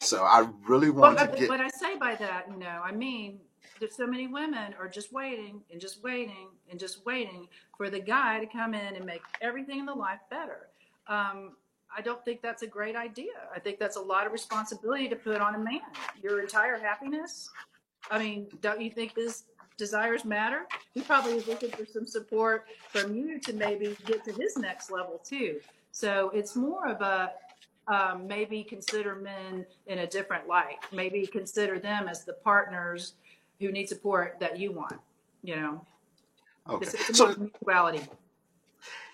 So 0.00 0.24
I 0.24 0.48
really 0.68 0.90
want 0.90 1.18
I- 1.18 1.24
to 1.24 1.28
get 1.28 1.48
what 1.48 1.60
I 1.60 1.68
say 1.70 1.96
by 1.98 2.16
that, 2.16 2.46
you 2.50 2.58
know, 2.58 2.82
I 2.84 2.92
mean 2.92 3.40
that 3.80 3.94
so 3.94 4.06
many 4.06 4.26
women 4.28 4.74
are 4.78 4.88
just 4.88 5.12
waiting 5.12 5.62
and 5.70 5.80
just 5.80 6.02
waiting 6.02 6.50
and 6.70 6.78
just 6.80 7.04
waiting 7.06 7.48
for 7.76 7.90
the 7.90 8.00
guy 8.00 8.40
to 8.40 8.46
come 8.46 8.74
in 8.74 8.96
and 8.96 9.04
make 9.04 9.22
everything 9.42 9.80
in 9.80 9.86
the 9.86 9.94
life 9.94 10.20
better. 10.30 10.68
Um, 11.08 11.56
I 11.94 12.02
don't 12.02 12.24
think 12.24 12.42
that's 12.42 12.62
a 12.62 12.66
great 12.66 12.96
idea. 12.96 13.32
I 13.54 13.58
think 13.58 13.78
that's 13.78 13.96
a 13.96 14.00
lot 14.00 14.26
of 14.26 14.32
responsibility 14.32 15.08
to 15.08 15.16
put 15.16 15.40
on 15.40 15.54
a 15.54 15.58
man. 15.58 15.80
Your 16.22 16.40
entire 16.40 16.78
happiness. 16.78 17.50
I 18.10 18.18
mean, 18.18 18.46
don't 18.60 18.80
you 18.80 18.90
think 18.90 19.16
his 19.16 19.44
desires 19.76 20.24
matter? 20.24 20.66
He 20.94 21.00
probably 21.00 21.32
is 21.32 21.46
looking 21.46 21.70
for 21.70 21.84
some 21.86 22.06
support 22.06 22.66
from 22.90 23.14
you 23.14 23.38
to 23.40 23.52
maybe 23.52 23.96
get 24.06 24.24
to 24.24 24.32
his 24.32 24.56
next 24.56 24.90
level 24.90 25.20
too. 25.24 25.60
So 25.92 26.30
it's 26.34 26.56
more 26.56 26.88
of 26.88 27.00
a 27.00 27.32
um, 27.88 28.26
maybe 28.26 28.64
consider 28.64 29.14
men 29.14 29.64
in 29.86 29.98
a 30.00 30.06
different 30.06 30.48
light. 30.48 30.76
Maybe 30.92 31.26
consider 31.26 31.78
them 31.78 32.08
as 32.08 32.24
the 32.24 32.32
partners 32.32 33.14
who 33.60 33.70
need 33.70 33.88
support 33.88 34.36
that 34.40 34.58
you 34.58 34.72
want. 34.72 34.96
You 35.42 35.56
know, 35.56 35.86
okay. 36.68 36.86
it's, 36.86 36.94
it's 36.94 37.18
So 37.18 37.34
mutuality. 37.38 38.02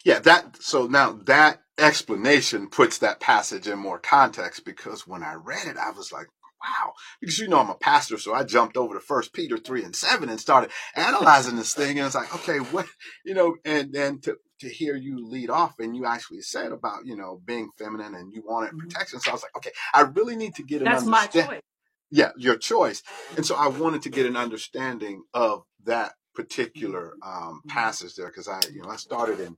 Yeah, 0.05 0.19
that 0.21 0.57
so 0.63 0.87
now 0.87 1.13
that 1.27 1.61
explanation 1.79 2.69
puts 2.69 2.99
that 2.99 3.21
passage 3.21 3.67
in 3.69 3.79
more 3.79 3.99
context 3.99 4.65
because 4.65 5.07
when 5.07 5.23
I 5.23 5.35
read 5.35 5.67
it, 5.67 5.77
I 5.77 5.91
was 5.91 6.13
like, 6.13 6.27
wow, 6.63 6.93
because 7.21 7.39
you 7.39 7.49
know 7.49 7.59
I'm 7.61 7.71
a 7.71 7.75
pastor, 7.75 8.19
so 8.19 8.35
I 8.35 8.45
jumped 8.45 8.77
over 8.77 8.95
to 8.95 9.01
First 9.01 9.33
Peter 9.33 9.59
three 9.59 9.85
and 9.85 9.95
seven 9.95 10.29
and 10.29 10.41
started 10.41 10.71
analyzing 10.97 11.57
this 11.57 11.75
thing, 11.75 11.99
and 11.99 12.07
it's 12.07 12.15
like, 12.15 12.35
okay, 12.35 12.59
what 12.59 12.87
you 13.25 13.35
know, 13.35 13.57
and 13.65 13.93
then 13.93 14.21
to 14.23 14.37
to 14.61 14.69
hear 14.69 14.95
you 14.97 15.27
lead 15.29 15.51
off 15.51 15.75
and 15.81 15.97
you 15.97 16.07
actually 16.07 16.41
said 16.41 16.73
about 16.73 17.05
you 17.05 17.17
know 17.17 17.41
being 17.45 17.71
feminine 17.79 18.15
and 18.15 18.33
you 18.33 18.43
wanted 18.45 18.73
Mhm. 18.75 18.81
protection, 18.81 19.21
so 19.21 19.31
I 19.31 19.35
was 19.35 19.43
like, 19.43 19.57
okay, 19.57 19.73
I 19.95 20.03
really 20.03 20.37
need 20.37 20.55
to 20.57 20.63
get 20.63 20.83
an 20.83 20.89
That's 20.89 21.05
my 21.07 21.19
understanding. 21.19 21.51
choice. 21.51 21.63
Yeah, 22.11 22.33
your 22.37 22.57
choice, 22.57 23.03
and 23.37 23.47
so 23.47 23.55
I 23.55 23.69
wanted 23.69 24.03
to 24.03 24.11
get 24.11 24.27
an 24.27 24.37
understanding 24.37 25.23
of 25.33 25.63
that 25.85 26.13
particular 26.35 27.15
um, 27.23 27.63
Mhm. 27.65 27.69
passage 27.71 28.15
there 28.17 28.27
because 28.29 28.49
I 28.49 28.61
you 28.73 28.83
know 28.83 28.89
I 28.91 28.97
started 28.97 29.41
in 29.41 29.57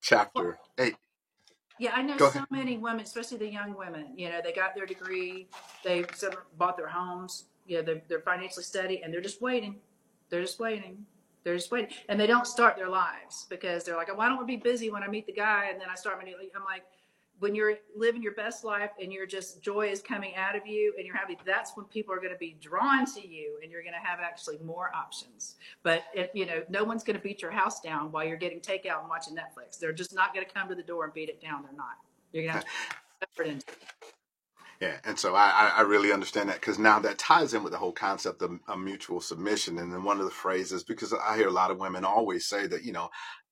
chapter 0.00 0.58
eight. 0.78 0.96
Yeah, 1.78 1.92
I 1.94 2.02
know 2.02 2.16
Go 2.16 2.30
so 2.30 2.38
ahead. 2.38 2.48
many 2.50 2.78
women, 2.78 3.02
especially 3.02 3.38
the 3.38 3.50
young 3.50 3.76
women. 3.76 4.12
You 4.16 4.30
know, 4.30 4.40
they 4.42 4.52
got 4.52 4.74
their 4.74 4.86
degree, 4.86 5.48
they 5.84 6.04
some 6.14 6.32
bought 6.56 6.76
their 6.76 6.88
homes. 6.88 7.46
You 7.66 7.78
know, 7.78 7.82
they're, 7.82 8.02
they're 8.08 8.20
financially 8.20 8.62
steady, 8.64 9.02
and 9.02 9.12
they're 9.12 9.20
just 9.20 9.42
waiting. 9.42 9.76
They're 10.30 10.40
just 10.42 10.58
waiting. 10.60 11.04
They're 11.44 11.56
just 11.56 11.70
waiting, 11.70 11.90
and 12.08 12.18
they 12.18 12.26
don't 12.26 12.46
start 12.46 12.76
their 12.76 12.88
lives 12.88 13.46
because 13.48 13.84
they're 13.84 13.96
like, 13.96 14.08
"Oh, 14.10 14.18
I 14.18 14.26
don't 14.26 14.36
want 14.36 14.48
to 14.48 14.52
be 14.52 14.56
busy 14.56 14.90
when 14.90 15.02
I 15.02 15.08
meet 15.08 15.26
the 15.26 15.32
guy, 15.32 15.68
and 15.70 15.80
then 15.80 15.88
I 15.90 15.94
start 15.94 16.18
my 16.18 16.24
new." 16.24 16.36
I'm 16.56 16.64
like, 16.64 16.82
when 17.38 17.54
you're 17.54 17.74
living 17.94 18.22
your 18.22 18.34
best 18.34 18.64
life 18.64 18.90
and 19.00 19.12
you're 19.12 19.26
just 19.26 19.62
joy 19.62 19.88
is 19.88 20.00
coming 20.00 20.34
out 20.36 20.56
of 20.56 20.66
you 20.66 20.94
and 20.96 21.06
you're 21.06 21.16
happy, 21.16 21.36
that's 21.44 21.76
when 21.76 21.86
people 21.86 22.14
are 22.14 22.18
going 22.18 22.32
to 22.32 22.38
be 22.38 22.56
drawn 22.60 23.04
to 23.14 23.26
you, 23.26 23.58
and 23.62 23.70
you're 23.70 23.82
going 23.82 23.94
to 23.94 24.06
have 24.06 24.20
actually 24.20 24.58
more 24.64 24.90
options. 24.94 25.56
But 25.82 26.04
if, 26.14 26.30
you 26.34 26.46
know, 26.46 26.62
no 26.68 26.84
one's 26.84 27.04
going 27.04 27.16
to 27.16 27.22
beat 27.22 27.42
your 27.42 27.50
house 27.50 27.80
down 27.80 28.10
while 28.10 28.24
you're 28.24 28.36
getting 28.36 28.60
takeout 28.60 29.00
and 29.00 29.08
watching 29.08 29.34
Netflix. 29.34 29.78
They're 29.78 29.92
just 29.92 30.14
not 30.14 30.34
going 30.34 30.46
to 30.46 30.52
come 30.52 30.68
to 30.68 30.74
the 30.74 30.82
door 30.82 31.04
and 31.04 31.12
beat 31.12 31.28
it 31.28 31.40
down. 31.40 31.62
They're 31.62 31.76
not. 31.76 31.96
You're 32.32 32.44
going 32.44 32.52
to 32.52 32.58
have 32.58 32.64
to 32.64 32.70
put 33.20 33.28
effort 33.30 33.46
into. 33.50 33.66
it. 33.68 34.14
Yeah, 34.80 34.98
and 35.04 35.18
so 35.18 35.34
I, 35.34 35.48
I 35.48 35.72
I 35.78 35.80
really 35.82 36.12
understand 36.12 36.50
that 36.50 36.60
because 36.60 36.78
now 36.78 36.98
that 37.00 37.18
ties 37.18 37.54
in 37.54 37.62
with 37.62 37.72
the 37.72 37.78
whole 37.78 37.92
concept 37.92 38.42
of, 38.42 38.52
of 38.68 38.78
mutual 38.78 39.20
submission. 39.20 39.78
And 39.78 39.90
then 39.92 40.04
one 40.04 40.18
of 40.18 40.26
the 40.26 40.30
phrases, 40.30 40.84
because 40.84 41.14
I 41.14 41.36
hear 41.36 41.48
a 41.48 41.52
lot 41.52 41.70
of 41.70 41.78
women 41.78 42.04
always 42.04 42.46
say 42.46 42.66
that, 42.66 42.84
you 42.84 42.92
know, 42.92 43.08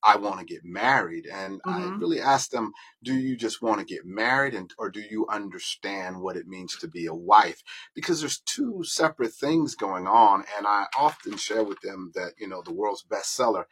I 0.07 0.17
want 0.19 0.41
to 0.41 0.45
get 0.45 0.61
married. 0.65 1.27
And 1.27 1.63
I 1.67 1.89
Mm-hmm. 1.89 1.99
really 1.99 2.21
ask 2.21 2.51
them, 2.51 2.73
do 3.03 3.15
you 3.15 3.37
just 3.39 3.63
want 3.63 3.79
to 3.81 3.87
get 3.87 4.05
married 4.05 4.53
and 4.55 4.71
or 4.79 4.91
do 4.91 5.01
you 5.01 5.27
understand 5.31 6.21
what 6.21 6.37
it 6.37 6.47
means 6.47 6.77
to 6.79 6.89
be 6.89 7.07
a 7.07 7.15
wife? 7.15 7.63
Because 7.95 8.21
there's 8.21 8.41
two 8.41 8.83
separate 8.85 9.33
things 9.33 9.75
going 9.75 10.07
on. 10.07 10.45
And 10.59 10.67
I 10.67 10.87
often 10.99 11.39
share 11.39 11.65
with 11.65 11.81
them 11.81 12.13
that, 12.15 12.33
you 12.39 12.49
know, 12.49 12.61
the 12.63 12.75
world's 12.75 13.03
bestseller, 13.05 13.65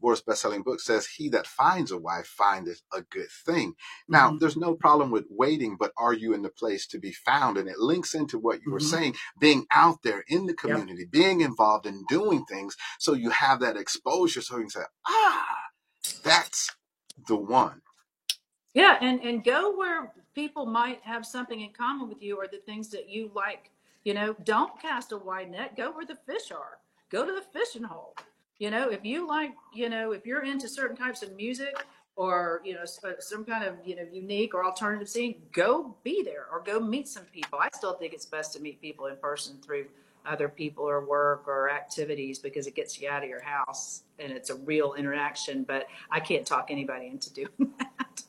world's 0.00 0.22
best-selling 0.22 0.62
book 0.62 0.80
says, 0.80 1.06
he 1.06 1.28
that 1.30 1.46
finds 1.46 1.92
a 1.92 1.98
wife 1.98 2.26
findeth 2.26 2.82
a 2.94 3.02
good 3.02 3.30
thing. 3.46 3.74
Now, 4.08 4.32
Mm-hmm. 4.32 4.38
there's 4.38 4.56
no 4.56 4.74
problem 4.74 5.10
with 5.10 5.26
waiting, 5.30 5.76
but 5.78 5.92
are 5.98 6.14
you 6.14 6.34
in 6.34 6.42
the 6.42 6.50
place 6.50 6.86
to 6.88 6.98
be 6.98 7.12
found? 7.12 7.58
And 7.58 7.68
it 7.68 7.78
links 7.78 8.14
into 8.14 8.38
what 8.38 8.60
you 8.64 8.72
were 8.72 8.80
Mm-hmm. 8.80 8.94
saying, 8.94 9.14
being 9.40 9.66
out 9.72 9.98
there 10.04 10.24
in 10.28 10.46
the 10.46 10.54
Yep. 10.64 10.82
community, 10.84 11.06
being 11.10 11.40
involved 11.42 11.86
in 11.86 12.04
doing 12.08 12.44
things. 12.46 12.76
So 13.00 13.14
you 13.14 13.30
have 13.30 13.60
that 13.60 13.76
exposure. 13.76 14.42
So 14.42 14.56
you 14.56 14.62
can 14.64 14.70
say, 14.70 14.82
ah, 15.08 15.56
that's 16.24 16.70
the 17.28 17.36
one. 17.36 17.82
Yeah, 18.74 18.96
and 19.00 19.20
and 19.22 19.44
go 19.44 19.76
where 19.76 20.12
people 20.34 20.66
might 20.66 21.00
have 21.02 21.26
something 21.26 21.60
in 21.60 21.72
common 21.72 22.08
with 22.08 22.22
you 22.22 22.36
or 22.36 22.46
the 22.46 22.60
things 22.66 22.88
that 22.90 23.08
you 23.08 23.30
like. 23.34 23.70
You 24.04 24.14
know, 24.14 24.36
don't 24.44 24.80
cast 24.80 25.12
a 25.12 25.18
wide 25.18 25.50
net. 25.50 25.76
Go 25.76 25.92
where 25.92 26.06
the 26.06 26.16
fish 26.26 26.52
are. 26.52 26.78
Go 27.10 27.26
to 27.26 27.32
the 27.32 27.42
fishing 27.58 27.82
hole. 27.84 28.14
You 28.60 28.70
know, 28.70 28.90
if 28.90 29.06
you 29.06 29.26
like, 29.26 29.52
you 29.72 29.88
know, 29.88 30.12
if 30.12 30.26
you're 30.26 30.44
into 30.44 30.68
certain 30.68 30.94
types 30.94 31.22
of 31.22 31.34
music 31.34 31.74
or 32.14 32.60
you 32.62 32.74
know 32.74 32.82
uh, 32.82 33.12
some 33.18 33.42
kind 33.46 33.64
of 33.64 33.76
you 33.86 33.96
know 33.96 34.04
unique 34.12 34.52
or 34.54 34.66
alternative 34.66 35.08
scene, 35.08 35.36
go 35.52 35.96
be 36.04 36.22
there 36.22 36.44
or 36.52 36.60
go 36.62 36.78
meet 36.78 37.08
some 37.08 37.24
people. 37.24 37.58
I 37.58 37.68
still 37.74 37.94
think 37.94 38.12
it's 38.12 38.26
best 38.26 38.52
to 38.52 38.60
meet 38.60 38.78
people 38.78 39.06
in 39.06 39.16
person 39.16 39.56
through 39.64 39.86
other 40.26 40.46
people 40.50 40.84
or 40.84 41.06
work 41.06 41.48
or 41.48 41.70
activities 41.70 42.38
because 42.38 42.66
it 42.66 42.74
gets 42.74 43.00
you 43.00 43.08
out 43.08 43.22
of 43.22 43.30
your 43.30 43.40
house 43.42 44.02
and 44.18 44.30
it's 44.30 44.50
a 44.50 44.54
real 44.56 44.92
interaction. 44.92 45.64
But 45.64 45.86
I 46.10 46.20
can't 46.20 46.46
talk 46.46 46.66
anybody 46.70 47.06
into 47.06 47.32
doing 47.32 47.48
that. 47.78 48.22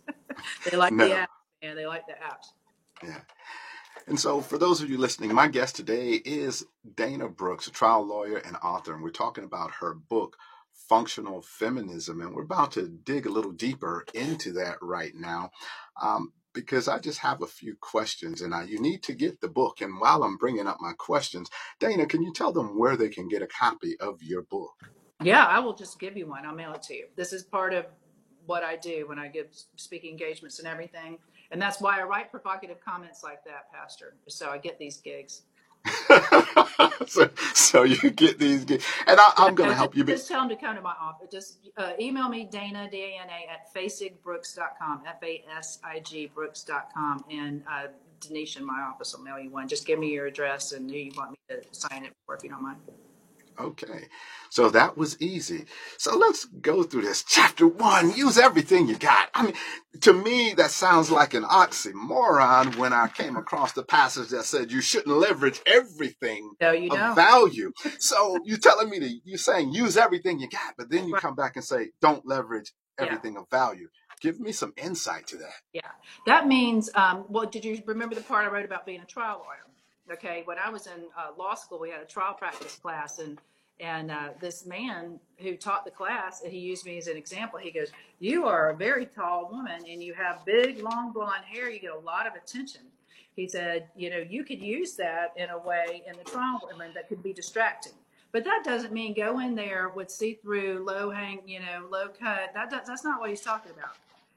they 0.63 0.77
like 0.77 0.91
the 0.91 1.07
No. 1.09 1.11
app 1.13 1.29
and 1.61 1.77
they 1.77 1.85
like 1.85 2.07
the 2.07 2.13
apps. 2.13 2.53
Yeah. 3.03 3.19
And 4.07 4.19
so, 4.19 4.41
for 4.41 4.57
those 4.57 4.81
of 4.81 4.89
you 4.89 4.97
listening, 4.97 5.33
my 5.33 5.47
guest 5.47 5.75
today 5.75 6.13
is 6.25 6.65
Dana 6.95 7.29
Brooks, 7.29 7.67
a 7.67 7.71
trial 7.71 8.05
lawyer 8.05 8.37
and 8.37 8.57
author, 8.57 8.93
and 8.93 9.03
we're 9.03 9.11
talking 9.11 9.43
about 9.43 9.71
her 9.79 9.93
book, 9.93 10.37
Functional 10.89 11.41
Feminism. 11.41 12.21
And 12.21 12.35
we're 12.35 12.43
about 12.43 12.71
to 12.73 12.87
dig 12.87 13.25
a 13.25 13.31
little 13.31 13.51
deeper 13.51 14.05
into 14.13 14.53
that 14.53 14.77
right 14.81 15.13
now 15.15 15.51
um, 16.01 16.33
because 16.53 16.87
I 16.87 16.99
just 16.99 17.19
have 17.19 17.41
a 17.41 17.47
few 17.47 17.75
questions, 17.79 18.41
and 18.41 18.53
I, 18.53 18.63
you 18.63 18.81
need 18.81 19.03
to 19.03 19.13
get 19.13 19.41
the 19.41 19.49
book. 19.49 19.81
And 19.81 19.99
while 19.99 20.23
I'm 20.23 20.37
bringing 20.37 20.67
up 20.67 20.77
my 20.81 20.93
questions, 20.97 21.49
Dana, 21.79 22.05
can 22.05 22.21
you 22.21 22.33
tell 22.33 22.51
them 22.51 22.77
where 22.77 22.97
they 22.97 23.09
can 23.09 23.27
get 23.27 23.41
a 23.43 23.47
copy 23.47 23.99
of 23.99 24.21
your 24.23 24.41
book? 24.43 24.73
Yeah, 25.23 25.45
I 25.45 25.59
will 25.59 25.75
just 25.75 25.99
give 25.99 26.17
you 26.17 26.27
one. 26.27 26.45
I'll 26.45 26.55
mail 26.55 26.73
it 26.73 26.81
to 26.83 26.95
you. 26.95 27.07
This 27.15 27.33
is 27.33 27.43
part 27.43 27.73
of 27.73 27.85
what 28.45 28.63
I 28.63 28.75
do 28.75 29.07
when 29.07 29.19
I 29.19 29.27
give 29.27 29.47
speaking 29.75 30.11
engagements 30.11 30.59
and 30.59 30.67
everything. 30.67 31.19
And 31.51 31.61
that's 31.61 31.81
why 31.81 31.99
I 31.99 32.03
write 32.03 32.31
provocative 32.31 32.79
comments 32.83 33.23
like 33.23 33.43
that, 33.45 33.71
Pastor. 33.71 34.15
So 34.27 34.49
I 34.49 34.57
get 34.57 34.79
these 34.79 34.97
gigs. 34.97 35.41
so, 37.07 37.29
so 37.53 37.83
you 37.83 38.11
get 38.11 38.39
these, 38.39 38.63
gigs. 38.63 38.85
and 39.07 39.19
I, 39.19 39.33
I'm 39.37 39.55
going 39.55 39.69
to 39.69 39.75
help 39.75 39.95
you. 39.95 40.03
Be, 40.03 40.13
just 40.13 40.27
tell 40.27 40.39
them 40.39 40.49
to 40.49 40.55
come 40.55 40.75
to 40.75 40.81
my 40.81 40.93
office. 40.99 41.27
Just 41.31 41.57
uh, 41.77 41.91
email 41.99 42.29
me, 42.29 42.47
Dana, 42.49 42.87
D-A-N-A, 42.89 43.51
at 43.51 43.73
fasigbrooks.com, 43.73 45.03
F-A-S-I-G 45.05 46.31
brooks.com. 46.33 47.25
And 47.29 47.63
uh, 47.69 47.87
Denise 48.21 48.55
in 48.55 48.65
my 48.65 48.81
office 48.81 49.15
will 49.15 49.23
mail 49.23 49.39
you 49.39 49.49
one. 49.49 49.67
Just 49.67 49.85
give 49.85 49.99
me 49.99 50.11
your 50.11 50.27
address 50.27 50.71
and 50.71 50.89
who 50.89 50.97
you 50.97 51.11
want 51.17 51.31
me 51.31 51.37
to 51.49 51.61
sign 51.71 52.05
it 52.05 52.13
for, 52.25 52.35
if 52.35 52.43
you 52.43 52.49
don't 52.49 52.63
mind. 52.63 52.77
Okay, 53.59 54.07
so 54.49 54.69
that 54.69 54.97
was 54.97 55.21
easy. 55.21 55.65
So 55.97 56.17
let's 56.17 56.45
go 56.45 56.83
through 56.83 57.03
this. 57.03 57.23
Chapter 57.23 57.67
one, 57.67 58.11
use 58.15 58.37
everything 58.37 58.87
you 58.87 58.97
got. 58.97 59.29
I 59.33 59.43
mean, 59.43 59.53
to 60.01 60.13
me, 60.13 60.53
that 60.57 60.71
sounds 60.71 61.11
like 61.11 61.33
an 61.33 61.43
oxymoron 61.43 62.75
when 62.77 62.93
I 62.93 63.07
came 63.07 63.37
across 63.37 63.71
the 63.73 63.83
passage 63.83 64.29
that 64.29 64.43
said 64.45 64.71
you 64.71 64.81
shouldn't 64.81 65.17
leverage 65.17 65.61
everything 65.65 66.51
So 66.61 66.71
you 66.71 66.89
of 66.89 66.99
know. 66.99 67.15
value. 67.15 67.71
So 67.99 68.39
you're 68.45 68.57
telling 68.57 68.89
me 68.89 68.99
that 68.99 69.19
you're 69.25 69.37
saying 69.37 69.73
use 69.73 69.97
everything 69.97 70.39
you 70.39 70.49
got, 70.49 70.75
but 70.77 70.89
then 70.89 71.07
you 71.07 71.13
Right. 71.13 71.21
come 71.21 71.35
back 71.35 71.55
and 71.55 71.65
say 71.65 71.91
don't 72.01 72.25
leverage 72.25 72.73
Yeah. 72.99 73.05
everything 73.05 73.37
of 73.37 73.49
value. 73.51 73.89
Give 74.21 74.39
me 74.39 74.51
some 74.51 74.73
insight 74.77 75.27
to 75.27 75.37
that. 75.37 75.53
Yeah, 75.73 75.81
that 76.27 76.47
means. 76.47 76.89
Um, 76.95 77.25
well, 77.29 77.45
did 77.47 77.65
you 77.65 77.81
remember 77.85 78.15
the 78.15 78.21
part 78.21 78.45
I 78.45 78.49
wrote 78.51 78.65
about 78.65 78.85
being 78.85 79.01
a 79.01 79.05
trial 79.05 79.39
lawyer? 79.45 79.70
Okay, 80.11 80.41
when 80.45 80.57
I 80.57 80.69
was 80.69 80.87
in 80.87 81.05
uh, 81.17 81.31
law 81.37 81.55
school, 81.55 81.79
we 81.79 81.89
had 81.89 82.01
a 82.01 82.05
trial 82.05 82.33
practice 82.33 82.75
class, 82.75 83.19
and 83.19 83.39
and 83.79 84.11
uh, 84.11 84.29
this 84.39 84.65
man 84.65 85.19
who 85.37 85.55
taught 85.55 85.85
the 85.85 85.91
class, 85.91 86.43
he 86.45 86.59
used 86.59 86.85
me 86.85 86.97
as 86.97 87.07
an 87.07 87.17
example. 87.17 87.59
He 87.59 87.71
goes, 87.71 87.91
"You 88.19 88.45
are 88.45 88.69
a 88.71 88.75
very 88.75 89.05
tall 89.05 89.49
woman, 89.51 89.83
and 89.89 90.03
you 90.03 90.13
have 90.13 90.45
big, 90.45 90.79
long 90.79 91.13
blonde 91.13 91.45
hair. 91.45 91.69
You 91.69 91.79
get 91.79 91.91
a 91.91 91.99
lot 91.99 92.27
of 92.27 92.33
attention." 92.35 92.81
He 93.35 93.47
said, 93.47 93.87
"You 93.95 94.09
know, 94.09 94.17
you 94.17 94.43
could 94.43 94.61
use 94.61 94.95
that 94.97 95.33
in 95.37 95.49
a 95.49 95.57
way 95.57 96.03
in 96.05 96.17
the 96.17 96.23
trial 96.23 96.59
room 96.69 96.91
that 96.93 97.07
could 97.07 97.23
be 97.23 97.33
distracting." 97.33 97.93
But 98.33 98.43
that 98.45 98.63
doesn't 98.63 98.93
mean 98.93 99.13
go 99.13 99.39
in 99.39 99.55
there 99.55 99.89
with 99.89 100.09
see-through, 100.09 100.85
low 100.85 101.09
hang, 101.09 101.41
you 101.45 101.59
know, 101.59 101.87
low 101.89 102.07
cut. 102.07 102.53
That, 102.53 102.69
that's 102.69 103.03
not 103.03 103.19
what 103.19 103.29
he's 103.29 103.41
talking 103.41 103.71
about. 103.77 103.95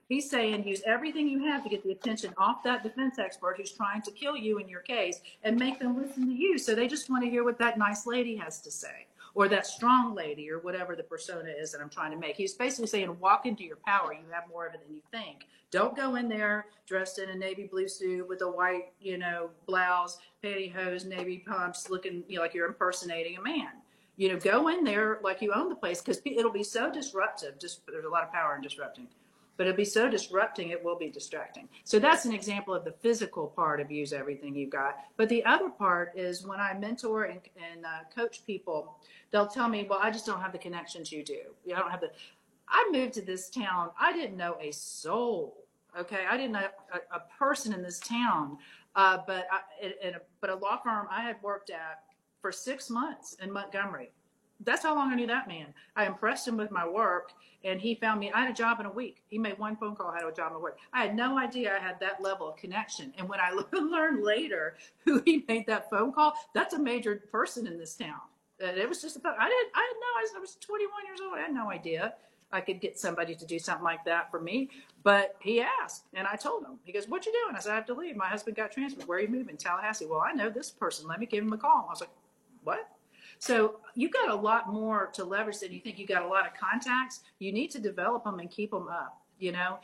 He's 0.09 0.29
saying 0.29 0.67
use 0.67 0.83
everything 0.85 1.29
you 1.29 1.45
have 1.45 1.63
to 1.63 1.69
get 1.69 1.83
the 1.83 1.93
attention 1.93 2.35
off 2.37 2.63
that 2.65 2.83
defense 2.83 3.19
expert 3.19 3.57
who's 3.57 3.73
trying 3.73 4.03
to 4.03 4.11
kill 4.11 4.37
you 4.37 4.59
in 4.59 4.69
your 4.69 4.81
case 4.81 5.21
and 5.43 5.57
make 5.59 5.79
them 5.79 5.97
listen 6.01 6.27
to 6.27 6.35
you. 6.35 6.59
So 6.59 6.75
they 6.75 6.87
just 6.87 7.09
want 7.09 7.25
to 7.25 7.31
hear 7.31 7.45
what 7.45 7.59
that 7.59 7.79
nice 7.79 8.07
lady 8.07 8.37
has 8.37 8.61
to 8.63 8.71
say 8.71 9.07
or 9.35 9.49
that 9.49 9.67
strong 9.67 10.15
lady 10.15 10.51
or 10.51 10.59
whatever 10.59 10.95
the 10.95 11.03
persona 11.03 11.51
is 11.51 11.73
that 11.73 11.81
I'm 11.81 11.89
trying 11.89 12.13
to 12.13 12.19
make. 12.19 12.37
He's 12.37 12.55
basically 12.55 12.87
saying 12.87 13.19
walk 13.19 13.47
into 13.47 13.65
your 13.65 13.79
power. 13.85 14.13
You 14.13 14.25
have 14.31 14.45
more 14.49 14.67
of 14.67 14.75
it 14.75 14.87
than 14.87 14.95
you 14.95 15.03
think. 15.11 15.49
Don't 15.71 15.97
go 15.97 16.15
in 16.15 16.29
there 16.29 16.67
dressed 16.87 17.19
in 17.19 17.31
a 17.31 17.35
navy 17.35 17.67
blue 17.67 17.89
suit 17.89 18.29
with 18.29 18.43
a 18.43 18.49
white, 18.49 18.93
you 19.01 19.19
know, 19.19 19.51
blouse, 19.67 20.19
pantyhose, 20.43 21.05
navy 21.05 21.39
pumps, 21.39 21.91
looking 21.91 22.23
you 22.29 22.37
know, 22.37 22.43
like 22.43 22.55
you're 22.55 22.69
impersonating 22.69 23.37
a 23.39 23.43
man. 23.43 23.71
You 24.17 24.33
know, 24.33 24.39
go 24.39 24.69
in 24.69 24.85
there 24.85 25.19
like 25.25 25.43
you 25.43 25.53
own 25.53 25.69
the 25.69 25.75
place 25.75 26.01
because 26.01 26.23
it'll 26.25 26.53
be 26.53 26.63
so 26.63 26.93
disruptive. 26.93 27.59
Just 27.59 27.81
there's 27.89 28.05
a 28.05 28.09
lot 28.09 28.23
of 28.23 28.33
power 28.33 28.55
in 28.55 28.63
disrupting 28.63 29.09
but 29.57 29.67
it'll 29.67 29.77
be 29.77 29.85
so 29.85 30.09
disrupting 30.09 30.71
it 30.71 30.83
will 30.83 30.99
be 30.99 31.11
distracting. 31.11 31.69
So 31.85 31.99
that's 31.99 32.25
an 32.25 32.33
example 32.33 32.75
of 32.75 32.85
the 32.85 32.93
physical 32.93 33.47
part 33.47 33.81
of 33.81 33.91
use 33.91 34.13
everything 34.13 34.55
you've 34.55 34.71
got. 34.71 34.97
But 35.17 35.29
the 35.29 35.45
other 35.45 35.69
part 35.69 36.13
is 36.17 36.47
when 36.47 36.61
i 36.61 36.75
mentor 36.75 37.25
and, 37.25 37.41
and 37.57 37.85
uh, 37.85 38.01
coach 38.15 38.45
people 38.47 38.99
they'll 39.31 39.47
tell 39.47 39.69
me 39.69 39.87
well 39.89 39.99
i 40.03 40.11
just 40.11 40.27
don't 40.27 40.41
have 40.41 40.53
the 40.53 40.59
connections 40.59 41.11
you 41.13 41.25
do. 41.25 41.41
I 41.75 41.79
don't 41.79 41.91
have 41.91 42.01
the 42.01 42.11
i 42.69 42.89
moved 42.93 43.15
to 43.15 43.23
this 43.23 43.51
town. 43.51 43.91
I 44.01 44.13
didn't 44.13 44.37
know 44.37 44.57
a 44.61 44.73
soul 44.73 45.65
okay? 45.99 46.25
I 46.29 46.37
didn't 46.37 46.53
know 46.53 46.69
a, 46.93 47.17
a 47.17 47.23
person 47.39 47.73
in 47.73 47.83
this 47.83 48.01
town. 48.01 48.59
Uh, 48.97 49.19
but 49.27 49.47
I, 49.51 49.61
in 50.07 50.15
a, 50.15 50.21
but 50.41 50.51
a 50.51 50.55
law 50.55 50.79
firm 50.83 51.09
i 51.11 51.21
had 51.21 51.37
worked 51.43 51.71
at 51.71 52.05
for 52.41 52.53
six 52.53 52.91
months 52.91 53.37
in 53.43 53.51
montgomery 53.51 54.13
that's 54.61 54.83
how 54.83 54.95
long 54.95 55.13
I 55.13 55.17
knew 55.17 55.27
that 55.27 55.49
man. 55.49 55.75
I 55.97 56.07
impressed 56.07 56.47
him 56.47 56.57
with 56.57 56.71
my 56.71 56.87
work, 56.87 57.33
and 57.65 57.81
he 57.81 57.95
found 57.95 58.21
me. 58.21 58.31
I 58.33 58.43
had 58.43 58.51
a 58.51 58.55
job 58.55 58.81
in 58.81 58.87
a 58.87 58.91
week. 58.91 59.23
He 59.29 59.39
made 59.39 59.59
one 59.59 59.77
phone 59.77 59.97
call. 59.97 60.09
I 60.09 60.17
had 60.17 60.25
a 60.25 60.33
job 60.33 60.53
in 60.53 60.57
a 60.57 60.61
week. 60.61 60.75
I 60.93 61.03
had 61.03 61.17
no 61.17 61.39
idea 61.39 61.75
I 61.75 61.81
had 61.81 61.99
that 62.01 62.23
level 62.23 62.49
of 62.49 62.57
connection. 62.57 63.13
And 63.19 63.29
when 63.29 63.41
I 63.41 63.59
learned 63.73 64.23
later 64.25 64.77
who 65.05 65.23
he 65.25 65.45
made 65.49 65.67
that 65.67 65.91
phone 65.91 66.13
call, 66.13 66.35
that's 66.55 66.75
a 66.75 66.79
major 66.79 67.23
person 67.31 67.67
in 67.67 67.79
this 67.79 67.95
town. 67.95 68.21
And 68.61 68.79
it 68.79 68.89
was 68.89 69.03
just 69.03 69.17
about. 69.17 69.39
I 69.39 69.49
didn't. 69.49 69.73
I 69.75 69.91
didn't 69.91 70.01
know. 70.01 70.39
I 70.39 70.41
was 70.41 70.57
21 70.61 70.91
years 71.07 71.21
old. 71.21 71.35
I 71.37 71.43
had 71.43 71.55
no 71.55 71.71
idea 71.71 72.15
I 72.55 72.61
could 72.61 72.81
get 72.81 72.99
somebody 72.99 73.35
to 73.35 73.45
do 73.45 73.59
something 73.59 73.85
like 73.85 74.05
that 74.05 74.31
for 74.31 74.41
me. 74.41 74.71
But 75.03 75.35
he 75.41 75.61
asked, 75.61 76.05
and 76.15 76.27
I 76.27 76.37
told 76.37 76.65
him. 76.65 76.79
He 76.85 76.93
goes, 76.93 77.09
"What 77.09 77.27
you 77.27 77.33
doing?" 77.33 77.57
I 77.57 77.59
said, 77.59 77.73
"I 77.73 77.75
have 77.75 77.87
to 77.87 77.95
leave. 77.95 78.17
My 78.17 78.29
husband 78.29 78.57
got 78.57 78.71
transferred. 78.71 79.07
Where 79.07 79.19
are 79.19 79.21
you 79.21 79.29
moving?" 79.29 79.57
Tallahassee. 79.57 80.07
Well, 80.07 80.21
I 80.21 80.33
know 80.33 80.49
this 80.49 80.71
person. 80.71 81.09
Let 81.09 81.19
me 81.21 81.27
give 81.27 81.45
him 81.45 81.53
a 81.53 81.59
call. 81.59 81.87
I 81.89 81.91
was 81.91 82.01
like, 82.01 82.11
"What?" 82.63 82.89
So 83.39 83.81
you've 83.95 84.13
got 84.13 84.31
a 84.31 84.35
lot 84.35 84.73
more 84.73 85.11
to 85.15 85.25
leverage 85.25 85.59
than 85.61 85.73
you 85.73 85.81
think. 85.81 85.99
You've 85.99 86.09
got 86.09 86.23
a 86.23 86.29
lot 86.29 86.47
of 86.47 86.53
contacts. 86.55 87.21
You 87.39 87.53
need 87.53 87.71
to 87.73 87.79
develop 87.79 88.25
them 88.25 88.41
and 88.41 88.51
keep 88.51 88.71
them 88.71 88.89
up. 88.89 89.21
You 89.39 89.53
know, 89.53 89.79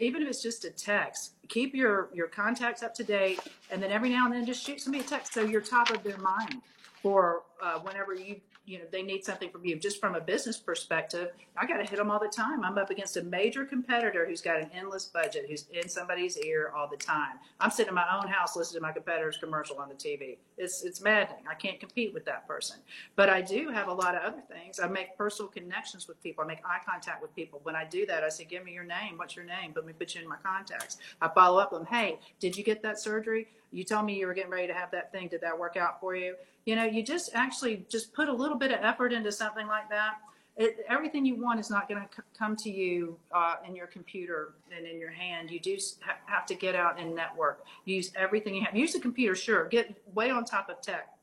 even 0.00 0.22
if 0.22 0.28
it's 0.28 0.42
just 0.42 0.64
a 0.64 0.70
text, 0.70 1.34
keep 1.48 1.74
your 1.74 2.08
your 2.14 2.28
contacts 2.28 2.82
up 2.82 2.94
to 2.94 3.04
date, 3.04 3.40
and 3.70 3.80
then 3.82 3.92
every 3.92 4.08
now 4.08 4.24
and 4.24 4.34
then 4.34 4.46
just 4.46 4.64
shoot 4.64 4.80
somebody 4.80 5.04
a 5.04 5.06
text 5.06 5.34
so 5.34 5.42
you're 5.42 5.60
top 5.60 5.90
of 5.90 6.02
their 6.02 6.16
mind 6.16 6.62
for 7.02 7.42
uh, 7.62 7.78
whenever 7.80 8.14
you 8.14 8.40
you 8.66 8.78
know 8.78 8.84
they 8.92 9.02
need 9.02 9.24
something 9.24 9.50
from 9.50 9.64
you. 9.64 9.76
Just 9.78 10.00
from 10.00 10.14
a 10.16 10.20
business 10.20 10.58
perspective 10.58 11.30
i 11.56 11.66
got 11.66 11.78
to 11.78 11.84
hit 11.84 11.96
them 11.96 12.10
all 12.10 12.20
the 12.20 12.28
time. 12.28 12.64
I'm 12.64 12.78
up 12.78 12.90
against 12.90 13.16
a 13.16 13.22
major 13.22 13.64
competitor 13.64 14.26
who's 14.26 14.40
got 14.40 14.60
an 14.60 14.70
endless 14.74 15.06
budget 15.06 15.46
who's 15.48 15.66
in 15.72 15.88
somebody's 15.88 16.38
ear 16.38 16.72
all 16.76 16.88
the 16.88 16.96
time. 16.96 17.38
I'm 17.60 17.70
sitting 17.70 17.90
in 17.90 17.94
my 17.94 18.06
own 18.16 18.28
house 18.28 18.56
listening 18.56 18.82
to 18.82 18.86
my 18.86 18.92
competitor's 18.92 19.38
commercial 19.38 19.78
on 19.78 19.88
the 19.88 19.94
tv 19.94 20.38
it's 20.58 20.84
it's 20.84 21.00
maddening. 21.00 21.44
I 21.50 21.54
can't 21.54 21.80
compete 21.80 22.14
with 22.14 22.24
that 22.26 22.46
person. 22.48 22.78
But 23.16 23.28
i 23.30 23.40
do 23.42 23.70
have 23.70 23.88
a 23.88 23.92
lot 23.92 24.14
of 24.14 24.22
other 24.22 24.42
things. 24.50 24.80
I 24.80 24.88
make 24.88 25.16
personal 25.16 25.50
connections 25.50 26.08
with 26.08 26.22
people. 26.22 26.44
I 26.44 26.46
make 26.46 26.60
eye 26.64 26.80
contact 26.88 27.22
with 27.22 27.34
people. 27.34 27.60
When 27.62 27.76
i 27.76 27.84
do 27.84 28.06
that 28.06 28.24
i 28.24 28.28
say 28.28 28.44
give 28.44 28.64
me 28.64 28.72
your 28.72 28.84
name. 28.84 29.18
What's 29.18 29.36
your 29.36 29.44
name? 29.46 29.72
Let 29.74 29.86
me 29.86 29.92
put 29.92 30.14
you 30.14 30.22
in 30.22 30.28
my 30.28 30.36
contacts. 30.42 30.98
I 31.20 31.28
follow 31.28 31.58
up 31.58 31.70
them 31.70 31.86
hey 31.86 32.18
did 32.40 32.56
you 32.56 32.64
get 32.64 32.82
that 32.82 32.98
surgery 33.00 33.48
you 33.72 33.84
told 33.84 34.06
me 34.06 34.18
you 34.18 34.26
were 34.26 34.34
getting 34.34 34.50
ready 34.50 34.66
to 34.66 34.74
have 34.74 34.90
that 34.92 35.12
thing. 35.12 35.28
Did 35.28 35.40
that 35.42 35.58
work 35.58 35.76
out 35.76 36.00
for 36.00 36.14
you? 36.14 36.34
You 36.64 36.76
know, 36.76 36.84
you 36.84 37.02
just 37.02 37.30
actually 37.34 37.84
just 37.88 38.12
put 38.12 38.28
a 38.28 38.32
little 38.32 38.56
bit 38.56 38.72
of 38.72 38.80
effort 38.82 39.12
into 39.12 39.30
something 39.32 39.66
like 39.66 39.88
that. 39.90 40.14
It, 40.56 40.86
everything 40.88 41.26
you 41.26 41.36
want 41.36 41.60
is 41.60 41.68
not 41.68 41.86
going 41.86 42.00
to 42.00 42.08
c- 42.16 42.22
come 42.38 42.56
to 42.56 42.70
you 42.70 43.18
uh, 43.32 43.56
in 43.66 43.76
your 43.76 43.86
computer 43.86 44.54
and 44.74 44.86
in 44.86 44.98
your 44.98 45.10
hand. 45.10 45.50
You 45.50 45.60
do 45.60 45.76
ha- 46.00 46.16
have 46.24 46.46
to 46.46 46.54
get 46.54 46.74
out 46.74 46.98
and 46.98 47.14
network. 47.14 47.64
Use 47.84 48.10
everything 48.16 48.54
you 48.54 48.64
have. 48.64 48.74
Use 48.74 48.94
the 48.94 49.00
computer, 49.00 49.34
sure. 49.34 49.66
Get 49.68 49.94
way 50.14 50.30
on 50.30 50.46
top 50.46 50.70
of 50.70 50.80
tech, 50.80 51.14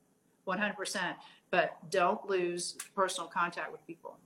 100%, 0.48 1.16
but 1.50 1.78
don't 1.90 2.30
lose 2.30 2.76
personal 2.96 3.28
contact 3.28 3.72
with 3.72 3.86
people. 3.88 4.18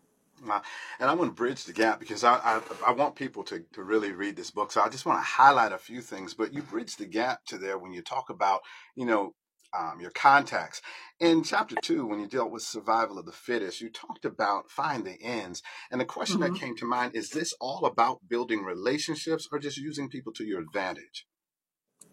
Uh, 0.50 0.60
and 1.00 1.10
I 1.10 1.14
want 1.14 1.32
to 1.32 1.36
bridge 1.36 1.64
the 1.64 1.74
gap 1.74 2.00
because 2.00 2.24
I, 2.24 2.36
I, 2.36 2.62
I 2.88 2.92
want 2.92 3.16
people 3.16 3.44
to, 3.46 3.64
to 3.74 3.84
really 3.84 4.12
read 4.12 4.36
this 4.36 4.52
book. 4.52 4.72
So 4.72 4.82
I 4.82 4.90
just 4.90 5.06
want 5.06 5.20
to 5.20 5.24
highlight 5.24 5.72
a 5.72 5.78
few 5.78 6.02
things. 6.02 6.34
But 6.34 6.54
you 6.54 6.62
bridge 6.62 6.96
the 6.98 7.06
gap 7.06 7.46
to 7.48 7.58
there 7.58 7.78
when 7.78 7.92
you 7.92 8.02
talk 8.02 8.30
about 8.30 8.62
you 8.96 9.06
know 9.06 9.34
um, 9.78 10.00
your 10.00 10.12
contacts. 10.12 10.82
In 11.20 11.44
chapter 11.44 11.76
two, 11.82 12.06
when 12.06 12.20
you 12.20 12.28
dealt 12.28 12.52
with 12.52 12.64
survival 12.64 13.18
of 13.18 13.26
the 13.26 13.32
fittest, 13.32 13.82
you 13.82 13.90
talked 13.90 14.26
about 14.26 14.70
find 14.70 15.06
the 15.06 15.22
ends. 15.22 15.62
And 15.92 16.00
the 16.00 16.06
question 16.06 16.40
mm-hmm. 16.40 16.54
that 16.54 16.60
came 16.60 16.76
to 16.78 16.86
mind 16.86 17.16
is: 17.16 17.30
This 17.30 17.54
all 17.60 17.86
about 17.86 18.20
building 18.28 18.64
relationships 18.64 19.48
or 19.52 19.60
just 19.60 19.78
using 19.78 20.10
people 20.10 20.34
to 20.34 20.46
your 20.46 20.62
advantage? 20.62 21.26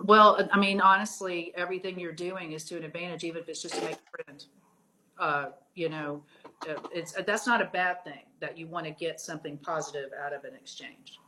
Well, 0.00 0.48
I 0.52 0.58
mean, 0.58 0.80
honestly, 0.80 1.52
everything 1.56 2.00
you're 2.00 2.12
doing 2.12 2.52
is 2.52 2.64
to 2.64 2.76
an 2.76 2.84
advantage, 2.84 3.24
even 3.24 3.42
if 3.42 3.48
it's 3.48 3.62
just 3.62 3.74
to 3.76 3.84
make 3.84 3.96
a 3.96 4.24
friend. 4.24 4.44
Uh, 5.18 5.46
you 5.74 5.88
know, 5.88 6.22
uh, 6.68 6.74
it's 6.92 7.16
uh, 7.16 7.22
that's 7.26 7.46
not 7.46 7.60
a 7.60 7.66
bad 7.66 8.04
thing 8.04 8.22
that 8.40 8.56
you 8.56 8.66
want 8.66 8.86
to 8.86 8.92
get 8.92 9.20
something 9.20 9.58
positive 9.58 10.10
out 10.24 10.32
of 10.32 10.44
an 10.44 10.54
exchange. 10.54 11.18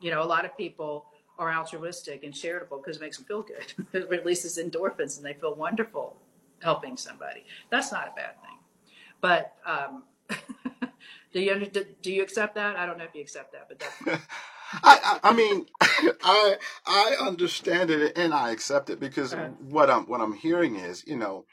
You 0.00 0.10
know, 0.10 0.22
a 0.22 0.24
lot 0.24 0.44
of 0.44 0.56
people 0.56 1.06
are 1.38 1.52
altruistic 1.52 2.24
and 2.24 2.34
charitable 2.34 2.78
because 2.78 2.96
it 2.96 3.00
makes 3.00 3.16
them 3.16 3.26
feel 3.26 3.42
good. 3.42 3.86
it 3.92 4.08
releases 4.08 4.58
endorphins 4.58 5.16
and 5.16 5.24
they 5.24 5.34
feel 5.34 5.54
wonderful 5.54 6.16
helping 6.60 6.96
somebody. 6.96 7.44
That's 7.70 7.92
not 7.92 8.08
a 8.08 8.12
bad 8.14 8.34
thing. 8.42 8.58
But 9.20 9.54
um, 9.66 10.04
do 11.32 11.40
you 11.40 11.70
do 12.02 12.12
you 12.12 12.22
accept 12.22 12.54
that? 12.54 12.76
I 12.76 12.86
don't 12.86 12.98
know 12.98 13.04
if 13.04 13.14
you 13.14 13.20
accept 13.20 13.52
that, 13.52 13.66
but 13.68 13.78
that's. 13.78 14.22
I, 14.72 15.18
I, 15.24 15.30
I, 15.30 15.32
mean, 15.32 15.66
I 16.22 16.56
I 16.86 17.16
understand 17.20 17.90
it 17.90 18.16
and 18.16 18.32
I 18.32 18.52
accept 18.52 18.88
it 18.88 19.00
because 19.00 19.34
uh-huh. 19.34 19.48
what 19.68 19.90
I'm 19.90 20.04
what 20.04 20.20
I'm 20.20 20.32
hearing 20.32 20.76
is, 20.76 21.04
you 21.08 21.16
know, 21.16 21.44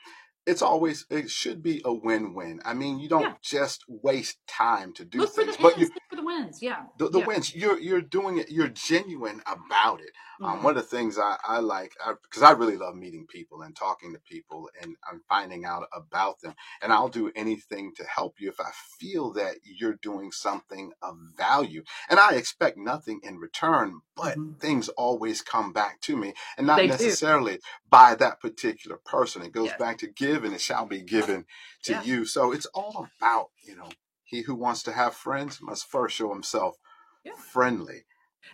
it's 0.47 0.62
always 0.62 1.05
it 1.10 1.29
should 1.29 1.62
be 1.62 1.81
a 1.86 1.93
win-win. 1.93 2.62
I 2.65 2.73
mean, 2.73 2.99
you 2.99 3.10
don't 3.10 3.23
yeah. 3.23 3.33
just 3.43 3.83
waste 3.88 4.39
time 4.47 4.93
to 4.93 5.05
do 5.05 5.19
Look 5.19 5.36
things, 5.36 5.57
but 5.57 5.77
you 5.77 5.89
wins, 6.27 6.61
yeah. 6.61 6.83
The, 6.97 7.09
the 7.09 7.19
yeah. 7.19 7.25
wins, 7.25 7.55
you're 7.55 7.79
you're 7.79 8.01
doing 8.01 8.37
it. 8.37 8.51
You're 8.51 8.67
genuine 8.67 9.41
about 9.47 10.01
it. 10.01 10.11
Um, 10.39 10.45
mm-hmm. 10.47 10.57
Um, 10.57 10.63
one 10.63 10.77
of 10.77 10.83
the 10.83 10.97
things 10.97 11.17
I, 11.17 11.37
I 11.47 11.59
like 11.59 11.93
because 12.21 12.43
I, 12.43 12.49
I, 12.49 12.51
really 12.51 12.77
love 12.77 12.95
meeting 12.95 13.25
people 13.27 13.61
and 13.63 13.75
talking 13.75 14.13
to 14.13 14.19
people 14.19 14.69
and 14.81 14.95
I'm 15.09 15.21
finding 15.27 15.65
out 15.65 15.87
about 15.93 16.41
them. 16.41 16.53
And 16.81 16.93
I'll 16.93 17.09
do 17.09 17.31
anything 17.35 17.93
to 17.95 18.03
help 18.03 18.35
you 18.39 18.49
if 18.49 18.59
I 18.59 18.69
feel 18.99 19.33
that 19.33 19.55
you're 19.63 19.97
doing 20.01 20.31
something 20.31 20.91
of 21.01 21.17
value. 21.35 21.83
And 22.09 22.19
I 22.19 22.33
expect 22.33 22.77
nothing 22.77 23.21
in 23.23 23.37
return, 23.37 24.01
but 24.15 24.37
mm-hmm. 24.37 24.59
things 24.59 24.89
always 24.89 25.41
come 25.41 25.73
back 25.73 26.01
to 26.01 26.15
me, 26.15 26.33
and 26.57 26.67
not 26.67 26.77
they 26.77 26.87
necessarily 26.87 27.53
do. 27.53 27.59
by 27.89 28.15
that 28.15 28.39
particular 28.39 28.97
person. 28.97 29.41
It 29.41 29.51
goes 29.51 29.71
back 29.79 29.97
to 29.99 30.07
give, 30.07 30.43
and 30.43 30.53
it 30.53 30.61
shall 30.61 30.85
be 30.85 31.01
given 31.01 31.45
to 31.83 31.93
yeah. 31.93 32.03
you. 32.03 32.25
So 32.25 32.51
it's 32.51 32.67
all 32.67 33.07
about 33.19 33.49
you 33.63 33.75
know 33.75 33.89
he 34.27 34.41
who 34.41 34.53
wants 34.53 34.83
to 34.83 34.91
have 34.91 35.15
friends 35.15 35.59
must 35.61 35.89
first 35.89 36.15
show 36.15 36.31
himself 36.31 36.75
yeah. 37.23 37.31
friendly. 37.51 38.03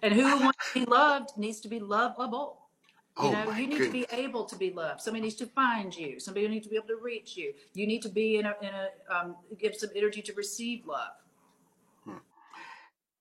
And 0.01 0.13
who 0.13 0.23
wants 0.23 0.71
to 0.73 0.79
be 0.79 0.85
loved 0.85 1.31
needs 1.35 1.59
to 1.61 1.67
be 1.67 1.79
lovable. 1.79 2.59
You 3.19 3.27
oh 3.27 3.31
know, 3.31 3.51
you 3.51 3.67
need 3.67 3.77
goodness. 3.77 3.87
to 3.87 3.91
be 3.91 4.23
able 4.23 4.45
to 4.45 4.55
be 4.55 4.71
loved. 4.71 5.01
Somebody 5.01 5.23
needs 5.23 5.35
to 5.35 5.47
find 5.47 5.95
you. 5.95 6.19
Somebody 6.19 6.47
needs 6.47 6.65
to 6.65 6.69
be 6.69 6.77
able 6.77 6.87
to 6.87 6.99
reach 7.01 7.37
you. 7.37 7.53
You 7.73 7.85
need 7.85 8.01
to 8.03 8.09
be 8.09 8.37
in 8.37 8.45
a, 8.45 8.55
in 8.61 8.69
a 8.69 9.15
um, 9.15 9.35
give 9.59 9.75
some 9.75 9.89
energy 9.95 10.21
to 10.23 10.33
receive 10.33 10.85
love. 10.85 11.13
Hmm. 12.05 12.17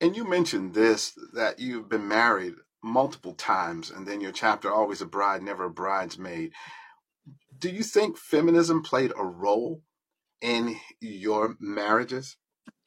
And 0.01 0.17
you 0.17 0.29
mentioned 0.29 0.75
this 0.75 1.19
that 1.35 1.59
you've 1.59 1.89
been 1.89 2.09
married 2.09 2.55
multiple 2.83 3.35
times, 3.35 3.91
and 3.91 4.07
then 4.07 4.21
your 4.21 4.33
chapter 4.33 4.71
always 4.71 5.01
a 5.01 5.07
bride, 5.07 5.43
never 5.43 5.65
a 5.65 5.71
bridesmaid. 5.71 6.53
Do 7.59 7.69
you 7.69 7.83
think 7.83 8.19
feminism 8.19 8.83
played 8.83 9.13
a 9.17 9.25
role 9.25 9.83
in 10.41 10.77
your 11.01 11.57
marriages? 11.61 12.37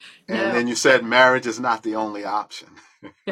And 0.29 0.37
No. 0.37 0.51
then 0.53 0.67
you 0.67 0.75
said 0.75 1.03
marriage 1.05 1.47
is 1.47 1.59
not 1.59 1.83
the 1.83 1.95
only 1.95 2.25
option. 2.25 2.69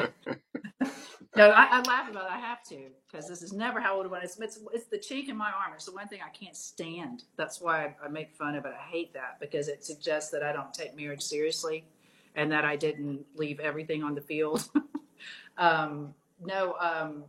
No, 1.36 1.50
I, 1.50 1.66
I 1.72 1.82
laugh 1.84 2.12
about 2.12 2.26
it. 2.26 2.32
I 2.32 2.40
have 2.40 2.64
to 2.66 2.90
because 3.12 3.30
this 3.30 3.42
is 3.42 3.54
never 3.54 3.80
how 3.80 3.96
I 3.96 3.98
would 4.00 4.12
want. 4.12 4.24
It's, 4.26 4.40
it's 4.40 4.60
it's 4.74 4.88
the 4.88 5.00
cheek 5.00 5.30
in 5.30 5.38
my 5.38 5.52
armor. 5.52 5.76
It's 5.78 5.86
the 5.86 5.94
one 5.94 6.08
thing 6.10 6.20
I 6.26 6.30
can't 6.30 6.58
stand. 6.58 7.24
That's 7.38 7.62
why 7.62 7.86
I, 7.86 8.06
I 8.06 8.10
make 8.10 8.36
fun 8.36 8.56
of 8.56 8.66
it. 8.66 8.74
I 8.78 8.84
hate 8.92 9.14
that 9.14 9.40
because 9.40 9.70
it 9.70 9.86
suggests 9.86 10.32
that 10.32 10.44
I 10.44 10.54
don't 10.54 10.74
take 10.74 10.96
marriage 10.96 11.22
seriously, 11.24 11.86
and 12.36 12.52
that 12.52 12.66
I 12.66 12.76
didn't 12.76 13.26
leave 13.36 13.62
everything 13.62 14.04
on 14.04 14.16
the 14.16 14.22
field. 14.22 14.68
um, 15.58 16.14
no, 16.44 16.76
um, 16.80 17.26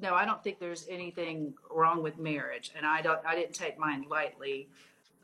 no, 0.00 0.14
I 0.14 0.24
don't 0.26 0.42
think 0.44 0.60
there's 0.60 0.86
anything 0.90 1.54
wrong 1.70 2.02
with 2.02 2.18
marriage, 2.18 2.72
and 2.76 2.86
I 2.86 3.02
don't. 3.02 3.20
I 3.26 3.36
didn't 3.36 3.54
take 3.54 3.78
mine 3.78 4.06
lightly. 4.10 4.70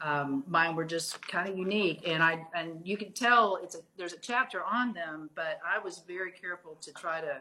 Um, 0.01 0.45
mine 0.47 0.77
were 0.77 0.85
just 0.85 1.27
kind 1.27 1.49
of 1.49 1.57
unique, 1.57 2.03
and 2.07 2.23
I 2.23 2.45
and 2.55 2.81
you 2.85 2.97
can 2.97 3.13
tell 3.13 3.59
it's 3.63 3.75
a 3.75 3.79
there's 3.97 4.13
a 4.13 4.19
chapter 4.19 4.63
on 4.63 4.93
them, 4.93 5.31
but 5.35 5.59
I 5.67 5.79
was 5.83 6.03
very 6.07 6.31
careful 6.31 6.77
to 6.83 6.93
try 6.93 7.21
to 7.21 7.41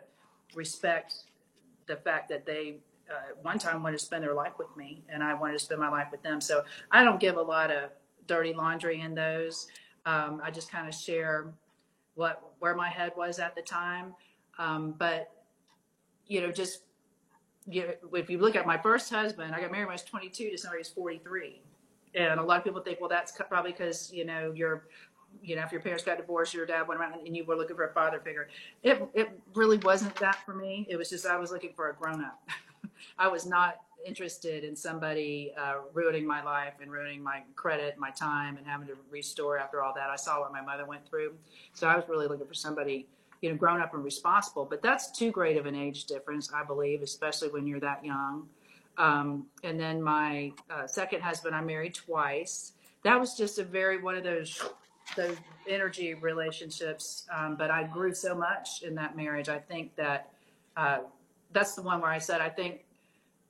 respect 0.54 1.16
the 1.88 1.98
fact 1.98 2.30
that 2.30 2.46
they 2.46 2.78
uh, 3.10 3.36
one 3.42 3.60
time 3.60 3.84
wanted 3.84 4.00
to 4.00 4.06
spend 4.06 4.24
their 4.24 4.34
life 4.34 4.54
with 4.58 4.76
me, 4.78 5.04
and 5.10 5.22
I 5.22 5.34
wanted 5.34 5.54
to 5.54 5.60
spend 5.60 5.82
my 5.82 5.90
life 5.90 6.08
with 6.12 6.24
them. 6.24 6.40
So 6.40 6.64
I 6.92 7.04
don't 7.04 7.20
give 7.20 7.36
a 7.36 7.42
lot 7.42 7.72
of 7.72 7.90
dirty 8.26 8.54
laundry 8.54 9.02
in 9.02 9.14
those. 9.14 9.68
Um, 10.06 10.42
I 10.44 10.50
just 10.50 10.72
kind 10.72 10.88
of 10.88 10.94
share 10.94 11.54
what 12.16 12.42
where 12.60 12.76
my 12.76 12.90
head 12.90 13.12
was 13.18 13.40
at 13.40 13.54
the 13.56 13.62
time, 13.62 14.14
um, 14.58 14.96
but 14.98 15.32
you 16.28 16.42
know, 16.42 16.52
just 16.52 16.84
you 17.68 17.82
know, 17.82 17.94
if 18.14 18.30
you 18.30 18.38
look 18.38 18.56
at 18.56 18.66
my 18.66 18.78
first 18.78 19.12
husband, 19.12 19.54
I 19.54 19.60
got 19.60 19.72
married 19.72 19.86
when 19.86 19.92
I 19.92 19.96
was 19.96 20.04
22 20.04 20.52
to 20.52 20.58
somebody 20.58 20.80
who's 20.80 20.90
43. 20.90 21.62
And 22.16 22.40
a 22.40 22.44
lot 22.44 22.58
of 22.58 22.64
people 22.64 22.82
think, 22.82 23.00
well, 23.00 23.10
that's 23.10 23.34
probably 23.50 23.72
because, 23.72 24.12
you 24.12 24.26
know, 24.26 24.54
you're, 24.56 24.88
you 25.44 25.56
know, 25.56 25.64
if 25.64 25.72
your 25.72 25.82
parents 25.82 26.04
got 26.04 26.18
divorced, 26.18 26.54
your 26.54 26.66
dad 26.66 26.88
went 26.88 27.00
around 27.00 27.14
and 27.26 27.36
you 27.36 27.44
were 27.44 27.56
looking 27.56 27.76
for 27.76 27.86
a 27.86 27.94
father 27.94 28.20
figure. 28.20 28.48
It, 28.84 29.08
it 29.14 29.30
really 29.54 29.78
wasn't 29.78 30.16
that 30.16 30.46
for 30.46 30.54
me. 30.54 30.88
It 30.90 30.96
was 30.96 31.10
just, 31.10 31.26
I 31.26 31.38
was 31.38 31.52
looking 31.52 31.74
for 31.76 31.90
a 31.90 31.94
grown 31.94 32.24
up. 32.24 32.42
I 33.20 33.28
was 33.28 33.46
not 33.46 33.82
interested 34.06 34.64
in 34.64 34.76
somebody 34.76 35.52
uh, 35.60 35.76
ruining 35.94 36.26
my 36.26 36.44
life 36.44 36.76
and 36.82 36.92
ruining 36.92 37.22
my 37.22 37.42
credit, 37.56 37.98
my 37.98 38.12
time, 38.12 38.56
and 38.58 38.66
having 38.66 38.88
to 38.88 38.96
restore 39.12 39.58
after 39.58 39.82
all 39.84 39.94
that. 39.96 40.10
I 40.10 40.16
saw 40.16 40.40
what 40.40 40.54
my 40.54 40.62
mother 40.62 40.86
went 40.86 41.08
through. 41.10 41.34
So 41.74 41.88
I 41.88 41.96
was 41.96 42.06
really 42.08 42.28
looking 42.28 42.48
for 42.48 42.54
somebody 42.54 43.08
you 43.42 43.50
know, 43.50 43.58
grown 43.58 43.82
up 43.82 43.94
and 43.94 44.04
responsible. 44.04 44.66
But 44.66 44.82
that's 44.82 45.12
too 45.12 45.32
great 45.32 45.58
of 45.58 45.66
an 45.66 45.76
age 45.76 46.06
difference, 46.06 46.52
I 46.54 46.64
believe, 46.64 47.02
especially 47.02 47.50
when 47.50 47.68
you're 47.68 47.80
that 47.82 48.04
young. 48.06 48.48
Um, 48.98 49.48
and 49.64 49.80
then 49.80 50.02
my 50.02 50.52
uh, 50.70 50.88
second 50.88 51.22
husband, 51.22 51.56
I 51.56 51.62
married 51.62 51.94
twice. 51.94 52.74
That 53.04 53.20
was 53.20 53.36
just 53.36 53.60
a 53.60 53.64
very 53.64 54.02
one 54.02 54.16
of 54.16 54.24
those 54.24 54.62
those 55.16 55.38
energy 55.68 56.14
relationships. 56.16 57.28
Um, 57.36 57.56
but 57.56 57.70
I 57.70 57.84
grew 57.84 58.14
so 58.14 58.34
much 58.34 58.82
in 58.82 58.96
that 58.96 59.16
marriage. 59.16 59.50
I 59.50 59.60
think 59.60 59.96
that 59.96 60.32
uh, 60.76 61.00
that's 61.52 61.76
the 61.76 61.82
one 61.82 62.02
where 62.02 62.10
I 62.10 62.18
said 62.18 62.42
I 62.42 62.50
think 62.50 62.86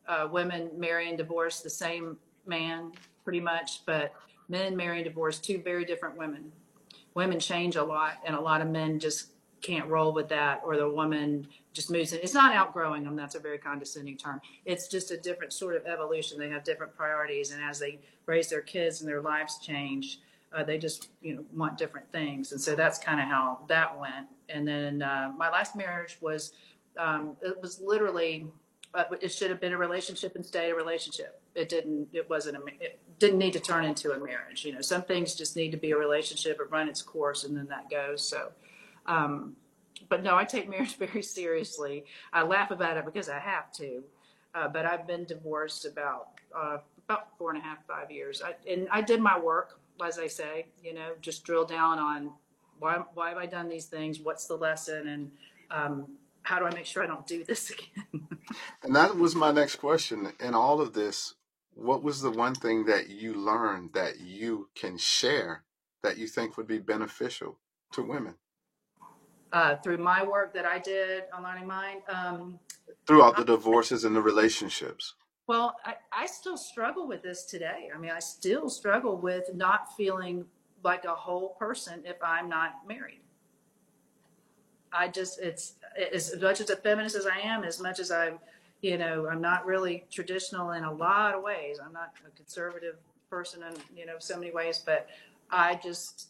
uh, 0.08 0.27
women 0.31 0.69
marry 0.77 1.10
and 1.10 1.17
divorce 1.17 1.62
the 1.62 1.69
same 1.69 2.17
man 2.45 2.91
pretty 3.23 3.39
much, 3.39 3.86
but 3.86 4.13
men 4.49 4.75
marry 4.75 4.97
and 4.97 5.05
divorce 5.05 5.39
two 5.39 5.62
very 5.62 5.86
different 5.86 6.17
women. 6.17 6.51
Women 7.15 7.39
change 7.39 7.75
a 7.75 7.84
lot, 7.84 8.17
and 8.25 8.36
a 8.36 8.41
lot 8.41 8.62
of 8.62 8.67
men 8.67 8.99
just 8.99 9.29
can't 9.62 9.88
roll 9.88 10.13
with 10.13 10.30
that 10.30 10.62
or 10.63 10.78
the 10.78 10.89
woman 10.89 11.48
just 11.74 11.91
moves 11.91 12.13
in. 12.13 12.20
It's 12.22 12.34
not 12.34 12.56
outgrowing 12.56 13.04
them. 13.04 13.15
That's 13.15 13.36
a 13.36 13.39
very 13.39 13.58
condescending 13.58 14.18
term. 14.18 14.41
It's 14.65 14.88
just 14.88 15.12
a 15.12 15.18
different 15.18 15.54
sort 15.54 15.76
of 15.76 15.86
evolution. 15.86 16.39
They 16.39 16.50
have 16.50 16.63
different 16.63 16.96
priorities. 16.96 17.52
And 17.52 17.62
as 17.63 17.80
they 17.80 18.00
raise 18.26 18.50
their 18.50 18.62
kids 18.62 19.02
and 19.02 19.10
their 19.10 19.22
lives 19.22 19.60
change, 19.60 20.20
uh, 20.54 20.63
they 20.63 20.78
just, 20.78 21.10
you 21.22 21.36
know, 21.36 21.44
want 21.54 21.78
different 21.78 22.10
things. 22.12 22.54
And 22.54 22.62
so 22.62 22.76
that's 22.76 22.98
kind 22.98 23.20
of 23.20 23.28
how 23.28 23.60
that 23.68 24.00
went. 24.00 24.28
And 24.48 24.68
then 24.68 25.02
uh, 25.02 25.34
my 25.36 25.50
last 25.50 25.76
marriage 25.76 26.18
was, 26.22 26.54
um, 26.98 27.36
it 27.41 27.62
was 27.62 27.82
literally, 27.82 28.48
uh, 28.94 29.04
it 29.22 29.30
should 29.30 29.50
have 29.50 29.60
been 29.60 29.74
a 29.74 29.78
relationship 29.78 30.36
and 30.36 30.46
stayed 30.46 30.70
a 30.70 30.76
relationship. 30.76 31.41
It 31.56 31.68
didn't, 31.68 32.08
it 32.13 32.30
wasn't 32.30 32.58
a, 32.58 32.65
it 32.80 33.00
didn't 33.20 33.39
need 33.39 33.54
to 33.54 33.60
turn 33.60 33.84
into 33.84 34.13
a 34.13 34.20
marriage. 34.20 34.63
You 34.63 34.74
know, 34.74 34.82
some 34.82 35.02
things 35.02 35.36
just 35.36 35.58
need 35.58 35.72
to 35.72 35.78
be 35.78 35.91
a 35.91 35.98
relationship, 35.98 36.60
it 36.62 36.72
run 36.72 36.88
its 36.88 37.02
course 37.02 37.44
and 37.44 37.58
then 37.58 37.68
that 37.68 37.89
goes. 37.89 38.26
So, 38.26 38.52
um, 39.06 39.56
but 40.10 40.24
no, 40.24 40.36
I 40.36 40.46
take 40.46 40.70
marriage 40.70 40.96
very 40.98 41.24
seriously. 41.24 42.06
I 42.34 42.44
laugh 42.44 42.72
about 42.72 42.98
it 42.98 43.06
because 43.06 43.30
I 43.30 43.39
have 43.39 43.72
to. 43.74 44.04
Uh, 44.54 44.70
but 44.70 44.86
I've 44.86 45.06
been 45.06 45.26
divorced 45.26 45.86
about 45.86 46.30
uh, 46.56 46.78
about 47.08 47.38
four 47.38 47.52
and 47.52 47.60
a 47.60 47.62
half, 47.62 47.86
five 47.86 48.10
years. 48.10 48.41
I, 48.41 48.56
and 48.72 48.88
I 48.89 49.02
did 49.02 49.20
my 49.20 49.38
work, 49.38 49.80
as 50.04 50.18
I 50.18 50.28
say, 50.28 50.68
you 50.82 50.94
know, 50.94 51.12
just 51.22 51.44
drill 51.44 51.65
down 51.65 52.00
on 52.00 52.32
why 52.80 53.04
why 53.13 53.30
have 53.30 53.38
I 53.38 53.46
done 53.46 53.68
these 53.68 53.86
things? 53.86 54.20
What's 54.20 54.48
the 54.48 54.56
lesson? 54.56 55.08
And 55.08 55.32
um, 55.72 56.08
how 56.44 56.60
do 56.60 56.65
I 56.65 56.74
make 56.74 56.86
sure 56.86 57.04
I 57.04 57.08
don't 57.08 57.28
do 57.28 57.44
this 57.44 57.70
again? 57.72 58.28
And 58.84 58.96
that 58.96 59.18
was 59.18 59.36
my 59.36 59.52
next 59.52 59.76
question. 59.78 60.32
In 60.39 60.54
all 60.54 60.80
of 60.80 60.94
this, 60.94 61.34
what 61.74 62.04
was 62.04 62.22
the 62.22 62.32
one 62.32 62.56
thing 62.56 62.86
that 62.86 63.10
you 63.10 63.34
learned 63.34 63.94
that 63.94 64.20
you 64.20 64.70
can 64.76 64.98
share 64.98 65.63
that 66.04 66.18
you 66.18 66.28
think 66.28 66.56
would 66.56 66.68
be 66.68 66.80
beneficial 66.80 67.60
to 67.91 68.02
women? 68.02 68.36
Uh, 69.56 69.78
through 69.78 69.98
my 69.98 70.22
work 70.22 70.54
that 70.54 70.65
I 70.65 70.80
did 70.80 71.24
on 71.34 71.41
Learning 71.44 71.65
Mind. 71.65 72.02
Um, 72.10 72.60
throughout 73.08 73.38
the 73.38 73.46
divorces 73.46 74.04
and 74.04 74.13
the 74.13 74.22
relationships? 74.22 75.13
Well, 75.48 75.76
I, 75.86 75.96
I 76.12 76.26
still 76.26 76.58
struggle 76.58 77.08
with 77.08 77.24
this 77.24 77.46
today. 77.46 77.89
I 77.96 77.98
mean, 77.98 78.12
I 78.12 78.20
still 78.20 78.70
struggle 78.70 79.15
with 79.18 79.56
not 79.56 79.96
feeling 79.96 80.46
like 80.84 81.06
a 81.06 81.15
whole 81.15 81.56
person 81.58 82.02
if 82.04 82.18
I'm 82.22 82.50
not 82.50 82.86
married. 82.86 83.22
I 84.91 85.08
just, 85.08 85.39
it's 85.39 85.76
as 86.13 86.36
much 86.41 86.60
as 86.60 86.70
a 86.70 86.76
feminist 86.76 87.15
as 87.15 87.26
I 87.26 87.38
am, 87.38 87.63
as 87.63 87.82
much 87.82 88.00
as 88.00 88.12
I'm, 88.12 88.39
you 88.82 88.98
know, 88.98 89.28
I'm 89.28 89.41
not 89.41 89.65
really 89.65 90.06
traditional 90.12 90.72
in 90.72 90.84
a 90.84 90.91
lot 90.91 91.34
of 91.34 91.44
ways. 91.44 91.80
I'm 91.84 91.94
not 91.94 92.13
a 92.28 92.36
conservative 92.36 92.96
person 93.30 93.63
in, 93.63 93.98
you 93.98 94.06
know, 94.06 94.15
so 94.20 94.38
many 94.38 94.52
ways, 94.52 94.82
but 94.86 95.08
I 95.50 95.76
just, 95.76 96.30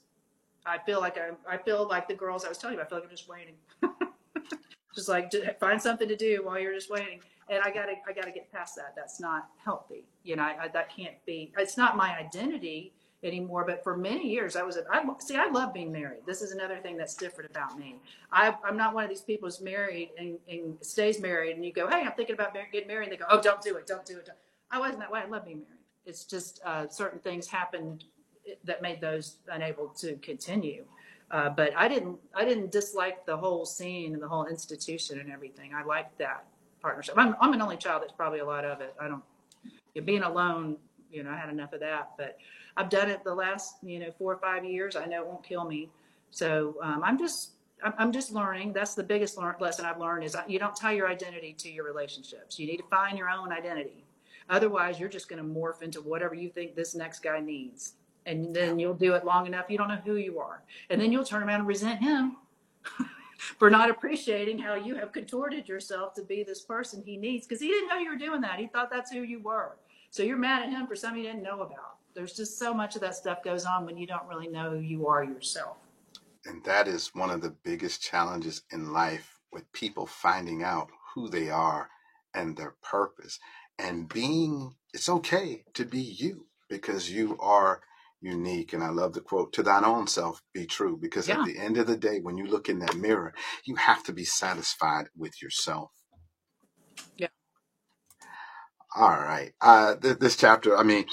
I 0.65 0.77
feel 0.79 0.99
like 0.99 1.17
I, 1.17 1.31
I 1.51 1.57
feel 1.57 1.87
like 1.87 2.07
the 2.07 2.15
girls 2.15 2.45
I 2.45 2.49
was 2.49 2.57
telling 2.57 2.77
you, 2.77 2.81
I 2.81 2.85
feel 2.85 2.97
like 2.97 3.05
I'm 3.05 3.11
just 3.11 3.29
waiting. 3.29 3.55
just 4.95 5.09
like 5.09 5.31
find 5.59 5.81
something 5.81 6.07
to 6.07 6.15
do 6.15 6.41
while 6.43 6.59
you're 6.59 6.73
just 6.73 6.89
waiting. 6.89 7.19
And 7.49 7.61
I 7.63 7.69
gotta, 7.69 7.93
I 8.07 8.13
gotta 8.13 8.31
get 8.31 8.51
past 8.51 8.75
that. 8.77 8.93
That's 8.95 9.19
not 9.19 9.49
healthy. 9.63 10.05
You 10.23 10.35
know, 10.35 10.43
I, 10.43 10.63
I, 10.63 10.67
that 10.69 10.95
can't 10.95 11.15
be. 11.25 11.51
It's 11.57 11.77
not 11.77 11.95
my 11.95 12.17
identity 12.17 12.91
anymore. 13.23 13.65
But 13.67 13.83
for 13.83 13.95
many 13.95 14.27
years, 14.27 14.55
I 14.55 14.63
was. 14.63 14.77
I 14.91 15.03
see. 15.19 15.35
I 15.35 15.49
love 15.49 15.73
being 15.73 15.91
married. 15.91 16.21
This 16.25 16.41
is 16.41 16.51
another 16.51 16.77
thing 16.77 16.97
that's 16.97 17.15
different 17.15 17.51
about 17.51 17.77
me. 17.77 17.97
I, 18.31 18.55
I'm 18.63 18.77
not 18.77 18.95
one 18.95 19.03
of 19.03 19.09
these 19.09 19.21
people 19.21 19.47
who's 19.47 19.61
married 19.61 20.09
and, 20.17 20.37
and 20.49 20.77
stays 20.81 21.19
married, 21.19 21.55
and 21.55 21.65
you 21.65 21.73
go, 21.73 21.87
"Hey, 21.87 22.01
I'm 22.01 22.13
thinking 22.13 22.33
about 22.33 22.53
getting 22.71 22.87
married." 22.87 23.09
And 23.09 23.13
they 23.13 23.17
go, 23.17 23.25
"Oh, 23.29 23.41
don't 23.41 23.61
do 23.61 23.75
it. 23.75 23.85
Don't 23.85 24.05
do 24.05 24.17
it." 24.17 24.25
Don't. 24.25 24.37
I 24.71 24.79
wasn't 24.79 24.99
that 24.99 25.11
way. 25.11 25.21
I 25.21 25.27
love 25.27 25.45
being 25.45 25.59
married. 25.59 25.81
It's 26.05 26.23
just 26.25 26.61
uh, 26.65 26.87
certain 26.87 27.19
things 27.19 27.47
happened 27.47 28.05
that 28.63 28.81
made 28.81 29.01
those 29.01 29.37
unable 29.51 29.87
to 29.89 30.15
continue. 30.17 30.85
Uh, 31.31 31.49
but 31.49 31.75
I 31.75 31.87
didn't 31.87 32.17
I 32.35 32.45
didn't 32.45 32.71
dislike 32.71 33.25
the 33.25 33.35
whole 33.35 33.65
scene 33.65 34.13
and 34.13 34.21
the 34.21 34.27
whole 34.27 34.45
institution 34.45 35.19
and 35.19 35.31
everything. 35.31 35.73
I 35.73 35.83
liked 35.83 36.17
that 36.19 36.45
partnership. 36.81 37.15
I'm, 37.17 37.35
I'm 37.41 37.53
an 37.53 37.61
only 37.61 37.77
child. 37.77 38.03
That's 38.03 38.13
probably 38.13 38.39
a 38.39 38.45
lot 38.45 38.63
of 38.63 38.79
it. 38.81 38.95
I 38.99 39.07
don't 39.07 39.23
you 39.93 40.01
know, 40.01 40.05
being 40.05 40.23
alone. 40.23 40.77
You 41.11 41.23
know, 41.23 41.31
I 41.31 41.35
had 41.35 41.49
enough 41.49 41.73
of 41.73 41.79
that. 41.79 42.11
But 42.17 42.37
I've 42.77 42.89
done 42.89 43.09
it 43.09 43.23
the 43.23 43.33
last 43.33 43.77
you 43.81 43.99
know 43.99 44.11
four 44.17 44.33
or 44.33 44.37
five 44.37 44.63
years. 44.63 44.95
I 44.95 45.05
know 45.05 45.21
it 45.21 45.27
won't 45.27 45.43
kill 45.43 45.65
me. 45.65 45.89
So 46.29 46.75
um, 46.81 47.01
I'm 47.03 47.17
just 47.17 47.51
I'm 47.83 48.11
just 48.11 48.31
learning. 48.31 48.73
That's 48.73 48.93
the 48.93 49.03
biggest 49.03 49.37
learn, 49.37 49.55
lesson 49.59 49.85
I've 49.85 49.99
learned 49.99 50.23
is 50.23 50.37
you 50.47 50.59
don't 50.59 50.75
tie 50.75 50.93
your 50.93 51.07
identity 51.07 51.53
to 51.59 51.71
your 51.71 51.85
relationships. 51.85 52.59
You 52.59 52.67
need 52.67 52.77
to 52.77 52.87
find 52.89 53.17
your 53.17 53.29
own 53.29 53.51
identity. 53.51 54.05
Otherwise, 54.49 54.99
you're 54.99 55.09
just 55.09 55.27
going 55.27 55.41
to 55.41 55.59
morph 55.59 55.81
into 55.81 56.01
whatever 56.01 56.35
you 56.35 56.49
think 56.49 56.75
this 56.75 56.93
next 56.93 57.19
guy 57.19 57.39
needs 57.39 57.93
and 58.25 58.55
then 58.55 58.79
you'll 58.79 58.93
do 58.93 59.13
it 59.13 59.25
long 59.25 59.45
enough 59.47 59.65
you 59.69 59.77
don't 59.77 59.87
know 59.87 60.01
who 60.03 60.15
you 60.15 60.39
are. 60.39 60.63
And 60.89 60.99
then 60.99 61.11
you'll 61.11 61.23
turn 61.23 61.43
around 61.43 61.61
and 61.61 61.67
resent 61.67 62.01
him 62.01 62.37
for 63.37 63.69
not 63.69 63.89
appreciating 63.89 64.59
how 64.59 64.75
you 64.75 64.95
have 64.95 65.11
contorted 65.11 65.67
yourself 65.67 66.13
to 66.15 66.23
be 66.23 66.43
this 66.43 66.61
person 66.61 67.03
he 67.05 67.17
needs 67.17 67.45
because 67.45 67.61
he 67.61 67.67
didn't 67.67 67.89
know 67.89 67.97
you 67.97 68.09
were 68.09 68.17
doing 68.17 68.41
that. 68.41 68.59
He 68.59 68.67
thought 68.67 68.89
that's 68.91 69.11
who 69.11 69.21
you 69.21 69.39
were. 69.39 69.77
So 70.09 70.23
you're 70.23 70.37
mad 70.37 70.63
at 70.63 70.69
him 70.69 70.87
for 70.87 70.95
something 70.95 71.21
you 71.21 71.27
didn't 71.27 71.43
know 71.43 71.61
about. 71.61 71.97
There's 72.13 72.33
just 72.33 72.57
so 72.57 72.73
much 72.73 72.95
of 72.95 73.01
that 73.01 73.15
stuff 73.15 73.43
goes 73.43 73.65
on 73.65 73.85
when 73.85 73.97
you 73.97 74.07
don't 74.07 74.27
really 74.27 74.47
know 74.47 74.71
who 74.71 74.79
you 74.79 75.07
are 75.07 75.23
yourself. 75.23 75.77
And 76.45 76.63
that 76.63 76.87
is 76.87 77.13
one 77.13 77.29
of 77.29 77.41
the 77.41 77.55
biggest 77.63 78.01
challenges 78.01 78.61
in 78.71 78.93
life 78.93 79.39
with 79.51 79.71
people 79.73 80.05
finding 80.05 80.63
out 80.63 80.89
who 81.13 81.27
they 81.27 81.49
are 81.49 81.89
and 82.33 82.55
their 82.55 82.75
purpose. 82.81 83.39
And 83.77 84.07
being 84.07 84.75
it's 84.93 85.09
okay 85.09 85.65
to 85.73 85.83
be 85.83 85.99
you 85.99 86.45
because 86.69 87.11
you 87.11 87.37
are 87.39 87.81
unique. 88.25 88.73
And 88.73 88.83
I 88.83 88.89
love 88.89 89.13
the 89.13 89.21
quote, 89.21 89.53
to 89.53 89.63
thine 89.63 89.85
own 89.85 90.07
self 90.07 90.41
be 90.53 90.65
true. 90.65 90.97
Because 90.97 91.27
yeah. 91.27 91.39
at 91.39 91.45
the 91.45 91.57
end 91.57 91.77
of 91.77 91.87
the 91.87 91.97
day, 91.97 92.19
when 92.19 92.37
you 92.37 92.47
look 92.47 92.69
in 92.69 92.79
that 92.79 92.97
mirror, 92.97 93.33
you 93.65 93.75
have 93.75 94.03
to 94.03 94.13
be 94.13 94.25
satisfied 94.25 95.07
with 95.15 95.41
yourself. 95.41 95.91
Yeah. 97.17 97.27
All 98.95 99.09
right. 99.09 99.53
Uh, 99.61 99.95
th- 99.95 100.19
this 100.19 100.37
chapter, 100.37 100.77
I 100.77 100.83
mean, 100.83 101.05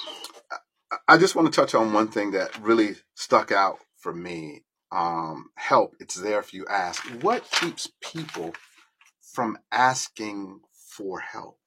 I 1.08 1.18
just 1.18 1.34
want 1.34 1.52
to 1.52 1.60
touch 1.60 1.74
on 1.74 1.92
one 1.92 2.08
thing 2.08 2.32
that 2.32 2.56
really 2.60 2.96
stuck 3.14 3.50
out 3.52 3.78
for 3.98 4.14
me. 4.14 4.64
Um, 4.90 5.46
help, 5.56 5.94
it's 6.00 6.16
there 6.16 6.38
if 6.38 6.52
you 6.52 6.66
ask. 6.68 7.02
What 7.22 7.50
keeps 7.50 7.88
people 8.02 8.52
from 9.32 9.58
asking 9.70 10.60
for 10.96 11.20
help? 11.20 11.58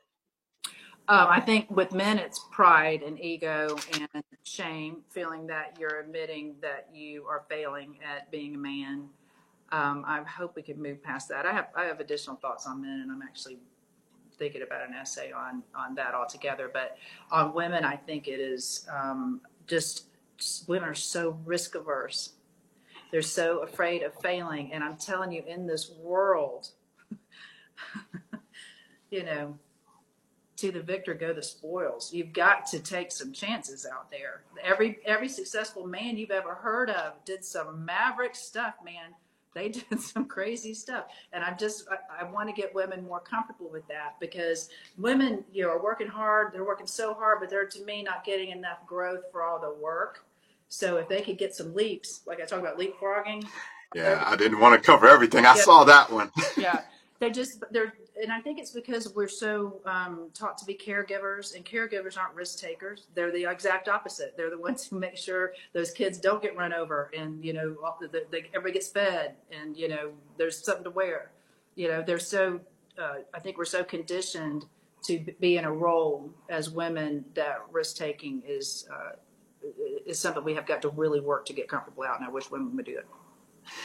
Um, 1.08 1.28
I 1.30 1.40
think 1.40 1.70
with 1.70 1.94
men, 1.94 2.18
it's 2.18 2.40
pride 2.52 3.04
and 3.04 3.20
ego 3.20 3.78
and 3.94 4.24
shame, 4.44 5.04
feeling 5.10 5.46
that 5.48 5.78
you're 5.80 6.00
admitting 6.00 6.56
that 6.62 6.90
you 6.92 7.26
are 7.30 7.44
failing 7.48 8.00
at 8.04 8.32
being 8.32 8.56
a 8.56 8.58
man. 8.58 9.10
Um, 9.72 10.04
I 10.08 10.24
hope 10.24 10.56
we 10.56 10.64
can 10.64 10.82
move 10.82 11.04
past 11.04 11.30
that. 11.30 11.46
I 11.46 11.54
have 11.54 11.68
I 11.76 11.84
have 11.86 12.00
additional 12.00 12.38
thoughts 12.38 12.66
on 12.66 12.82
men, 12.82 13.02
and 13.02 13.12
I'm 13.12 13.22
actually 13.22 13.60
thinking 14.40 14.64
about 14.64 14.88
an 14.88 14.96
essay 14.96 15.32
on 15.32 15.62
on 15.76 15.94
that 15.96 16.16
altogether. 16.16 16.72
But 16.74 16.98
on 17.32 17.54
women, 17.54 17.86
I 17.86 17.98
think 17.98 18.28
it 18.28 18.40
is 18.40 18.88
um, 18.92 19.42
just 19.68 20.08
women 20.68 20.90
are 20.90 20.96
so 20.96 21.38
risk 21.46 21.76
averse. 21.76 22.32
They're 23.12 23.22
so 23.22 23.60
afraid 23.60 24.02
of 24.02 24.14
failing, 24.22 24.74
and 24.74 24.84
I'm 24.84 24.98
telling 24.98 25.32
you, 25.32 25.44
in 25.48 25.68
this 25.68 25.92
world, 26.02 26.70
you 29.12 29.24
know, 29.24 29.58
to 30.58 30.72
the 30.72 30.82
victor 30.82 31.14
go 31.14 31.34
the 31.34 31.44
spoils. 31.44 32.14
You've 32.14 32.34
got 32.34 32.66
to 32.68 32.80
take 32.80 33.12
some 33.12 33.32
chances 33.34 33.86
out 33.86 34.12
there. 34.12 34.44
Every 34.64 35.00
every 35.06 35.30
successful 35.30 35.86
man 35.88 36.18
you've 36.18 36.32
ever 36.32 36.56
heard 36.56 36.90
of 36.90 37.14
did 37.26 37.44
some 37.46 37.86
maverick 37.86 38.36
stuff, 38.36 38.76
man. 38.84 39.14
They 39.54 39.70
did 39.90 40.02
some 40.02 40.26
crazy 40.26 40.74
stuff, 40.74 41.06
and 41.34 41.44
I'm 41.44 41.58
just 41.58 41.88
I, 41.90 42.26
I 42.26 42.32
want 42.32 42.50
to 42.50 42.56
get 42.56 42.76
women 42.76 43.06
more 43.06 43.20
comfortable 43.22 43.70
with 43.72 43.88
that 43.88 44.16
because 44.20 44.70
women, 44.98 45.44
you 45.54 45.64
know, 45.64 45.70
are 45.70 45.84
working 45.84 46.08
hard. 46.08 46.54
They're 46.54 46.66
working 46.66 46.88
so 46.88 47.14
hard, 47.14 47.40
but 47.42 47.50
they're 47.50 47.66
to 47.68 47.86
me 47.86 48.04
not 48.04 48.24
getting 48.26 48.50
enough 48.50 48.86
growth 48.88 49.24
for 49.32 49.44
all 49.44 49.60
the 49.60 49.74
work. 49.82 50.26
So 50.70 50.98
if 50.98 51.08
they 51.10 51.22
could 51.22 51.38
get 51.38 51.56
some 51.56 51.74
leaps, 51.76 52.22
like 52.26 52.40
I 52.42 52.46
talked 52.46 52.62
about 52.62 52.80
leapfrogging. 52.80 53.46
Yeah, 53.94 54.24
I 54.26 54.36
didn't 54.36 54.60
want 54.60 54.82
to 54.82 54.86
cover 54.86 55.08
everything. 55.08 55.46
I 55.46 55.56
Yeah. 55.56 55.62
saw 55.64 55.84
that 55.86 56.12
one. 56.12 56.32
yeah 56.58 56.82
they're 57.20 57.30
just 57.30 57.64
they're 57.72 57.94
and 58.22 58.32
i 58.32 58.40
think 58.40 58.60
it's 58.60 58.72
because 58.72 59.14
we're 59.14 59.28
so 59.28 59.82
um, 59.86 60.30
taught 60.34 60.58
to 60.58 60.66
be 60.66 60.74
caregivers 60.76 61.56
and 61.56 61.66
caregivers 61.66 62.18
aren't 62.18 62.34
risk 62.36 62.60
takers. 62.60 63.08
They're 63.16 63.32
the 63.32 63.50
exact 63.50 63.88
opposite. 63.90 64.36
They're 64.38 64.50
the 64.50 64.58
ones 64.60 64.88
who 64.90 65.00
make 65.00 65.18
sure 65.18 65.54
those 65.74 65.92
kids 65.92 66.18
don't 66.20 66.42
get 66.42 66.56
run 66.56 66.74
over 66.74 67.12
and 67.18 67.44
you 67.44 67.54
know 67.54 67.76
all 67.84 67.98
the, 68.00 68.08
the, 68.08 68.44
everybody 68.50 68.74
gets 68.74 68.88
fed 68.90 69.36
and 69.52 69.76
you 69.78 69.88
know 69.88 70.14
there's 70.38 70.64
something 70.64 70.84
to 70.86 70.92
wear. 70.92 71.32
You 71.76 71.90
know 71.90 72.02
they're 72.02 72.20
so 72.20 72.62
uh, 72.98 73.16
i 73.34 73.40
think 73.40 73.58
we're 73.58 73.66
so 73.66 73.84
conditioned 73.84 74.66
to 75.04 75.20
be 75.40 75.58
in 75.58 75.66
a 75.66 75.72
role 75.72 76.32
as 76.50 76.70
women 76.70 77.26
that 77.36 77.58
risk 77.72 77.98
taking 77.98 78.42
is 78.48 78.88
uh, 78.92 79.12
is 80.06 80.20
something 80.20 80.44
we 80.44 80.54
have 80.56 80.66
got 80.66 80.82
to 80.82 80.90
really 80.90 81.20
work 81.20 81.46
to 81.46 81.54
get 81.54 81.68
comfortable 81.68 82.04
out 82.04 82.18
and 82.20 82.26
i 82.28 82.32
wish 82.32 82.50
women 82.50 82.76
would 82.76 82.86
do 82.86 82.98
it 82.98 83.06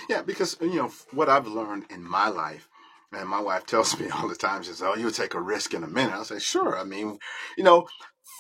Yeah, 0.09 0.23
because 0.23 0.57
you 0.61 0.75
know 0.77 0.89
what 1.13 1.29
I've 1.29 1.47
learned 1.47 1.87
in 1.91 2.03
my 2.05 2.29
life, 2.29 2.69
and 3.13 3.29
my 3.29 3.41
wife 3.41 3.67
tells 3.67 3.99
me 3.99 4.09
all 4.15 4.29
the 4.29 4.35
time, 4.37 4.63
she 4.63 4.71
says, 4.71 4.83
"Oh, 4.83 4.95
you'll 4.97 5.11
take 5.11 5.35
a 5.35 5.41
risk 5.41 5.75
in 5.75 5.85
a 5.85 5.89
minute." 5.89 6.15
I 6.15 6.23
say, 6.25 6.39
"Sure." 6.39 6.79
I 6.79 6.85
mean, 6.85 7.19
you 7.57 7.65
know, 7.65 7.87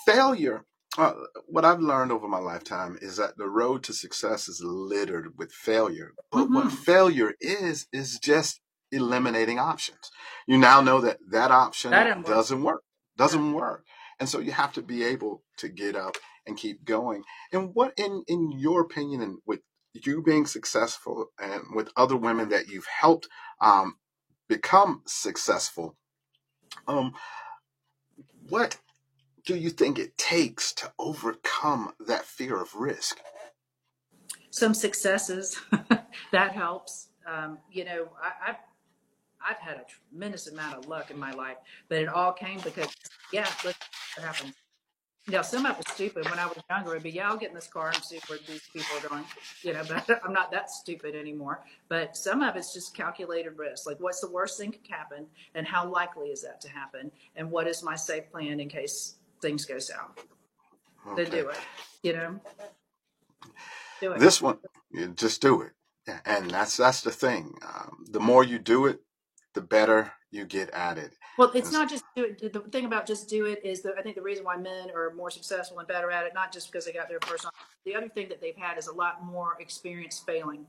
failure. 0.06 0.64
Uh, 0.98 1.12
what 1.46 1.64
I've 1.64 1.80
learned 1.80 2.10
over 2.10 2.26
my 2.26 2.38
lifetime 2.38 2.98
is 3.00 3.16
that 3.16 3.36
the 3.36 3.48
road 3.48 3.84
to 3.84 3.92
success 3.92 4.48
is 4.48 4.60
littered 4.64 5.38
with 5.38 5.52
failure. 5.52 6.12
But 6.32 6.50
what 6.50 6.66
Mhm. 6.66 6.72
failure 6.72 7.34
is 7.40 7.86
is 7.92 8.18
just 8.18 8.60
eliminating 8.90 9.58
options. 9.60 10.10
You 10.48 10.58
now 10.58 10.80
know 10.80 11.00
that 11.02 11.18
that 11.30 11.52
option 11.52 11.92
That 11.92 12.04
didn't 12.04 12.24
work. 12.24 12.26
doesn't 12.34 12.62
work. 12.62 12.82
Doesn't 13.16 13.52
work. 13.52 13.84
And 14.18 14.28
so 14.28 14.40
you 14.40 14.50
have 14.52 14.72
to 14.74 14.82
be 14.82 15.04
able 15.04 15.44
to 15.58 15.68
get 15.68 15.94
up 15.94 16.16
and 16.46 16.56
keep 16.56 16.84
going. 16.84 17.22
And 17.52 17.70
what 17.74 17.94
in 17.96 18.24
in 18.26 18.50
your 18.58 18.80
opinion 18.80 19.22
and 19.22 19.38
with 19.46 19.60
you 19.92 20.22
being 20.22 20.46
successful 20.46 21.26
and 21.38 21.62
with 21.74 21.90
other 21.96 22.16
women 22.16 22.48
that 22.48 22.68
you've 22.68 22.86
helped 22.86 23.28
um, 23.60 23.96
become 24.51 25.01
successful, 25.07 25.96
um, 26.86 27.14
what 28.51 28.78
do 29.46 29.57
you 29.57 29.70
think 29.70 29.98
it 29.98 30.18
takes 30.18 30.74
to 30.74 30.92
overcome 30.98 31.94
that 32.07 32.26
fear 32.26 32.61
of 32.61 32.74
risk? 32.74 33.18
some 34.51 34.74
successes 34.74 35.61
that 36.32 36.53
helps 36.53 37.09
um, 37.26 37.59
you 37.70 37.84
know 37.84 38.09
I, 38.20 38.51
I've 38.51 38.57
I've 39.48 39.57
had 39.57 39.76
a 39.78 39.84
tremendous 39.88 40.48
amount 40.48 40.76
of 40.76 40.86
luck 40.86 41.11
in 41.11 41.18
my 41.18 41.32
life, 41.32 41.57
but 41.88 41.98
it 41.98 42.09
all 42.09 42.32
came 42.32 42.61
because 42.61 42.94
yeah, 43.32 43.48
look 43.64 43.76
what 44.16 44.26
happened. 44.26 44.53
Now 45.28 45.42
some 45.42 45.66
of 45.66 45.72
it 45.72 45.78
was 45.78 45.94
stupid 45.94 46.24
when 46.24 46.38
I 46.38 46.46
was 46.46 46.58
younger. 46.70 46.92
It'd 46.92 47.02
be 47.02 47.10
yeah, 47.10 47.28
I'll 47.28 47.36
get 47.36 47.50
in 47.50 47.54
this 47.54 47.66
car 47.66 47.88
and 47.88 48.02
see 48.02 48.18
where 48.26 48.38
these 48.46 48.62
people 48.72 48.96
are 48.98 49.08
going, 49.08 49.24
you 49.62 49.72
know. 49.72 49.82
But 49.86 50.20
I'm 50.24 50.32
not 50.32 50.50
that 50.52 50.70
stupid 50.70 51.14
anymore. 51.14 51.62
But 51.88 52.16
some 52.16 52.42
of 52.42 52.56
it's 52.56 52.72
just 52.72 52.94
calculated 52.94 53.58
risk. 53.58 53.86
Like 53.86 54.00
what's 54.00 54.20
the 54.20 54.30
worst 54.30 54.58
thing 54.58 54.72
could 54.72 54.86
happen, 54.88 55.26
and 55.54 55.66
how 55.66 55.88
likely 55.88 56.28
is 56.28 56.42
that 56.42 56.60
to 56.62 56.68
happen, 56.68 57.10
and 57.36 57.50
what 57.50 57.66
is 57.66 57.82
my 57.82 57.96
safe 57.96 58.30
plan 58.30 58.60
in 58.60 58.68
case 58.68 59.16
things 59.40 59.64
go 59.64 59.78
south? 59.78 60.24
Then 61.16 61.30
do 61.30 61.48
it. 61.48 61.58
You 62.02 62.12
know, 62.14 62.40
do 64.00 64.12
it. 64.12 64.20
This 64.20 64.40
one, 64.40 64.58
you 64.90 65.08
just 65.08 65.42
do 65.42 65.62
it, 65.62 65.72
and 66.24 66.50
that's 66.50 66.76
that's 66.76 67.02
the 67.02 67.10
thing. 67.12 67.54
Um, 67.62 68.04
the 68.10 68.20
more 68.20 68.42
you 68.42 68.58
do 68.58 68.86
it, 68.86 69.00
the 69.54 69.60
better 69.60 70.12
you 70.30 70.44
get 70.46 70.70
at 70.70 70.98
it. 70.98 71.14
Well, 71.39 71.51
it's 71.55 71.72
not 71.72 71.89
just 71.89 72.05
do 72.14 72.24
it. 72.24 72.53
The 72.53 72.61
thing 72.61 72.85
about 72.85 73.07
just 73.07 73.28
do 73.28 73.47
it 73.47 73.64
is 73.64 73.83
that 73.83 73.95
I 73.99 74.03
think 74.03 74.16
the 74.16 74.22
reason 74.22 74.45
why 74.45 74.57
men 74.57 74.91
are 74.95 75.12
more 75.14 75.31
successful 75.31 75.78
and 75.78 75.89
better 75.89 76.11
at 76.11 76.26
it, 76.26 76.35
not 76.35 76.53
just 76.53 76.70
because 76.70 76.85
they 76.85 76.93
got 76.93 77.09
there 77.09 77.18
first. 77.26 77.47
The 77.85 77.95
other 77.95 78.09
thing 78.09 78.28
that 78.28 78.41
they've 78.41 78.57
had 78.57 78.76
is 78.76 78.89
a 78.89 78.95
lot 78.95 79.24
more 79.24 79.57
experience 79.59 80.18
failing 80.18 80.66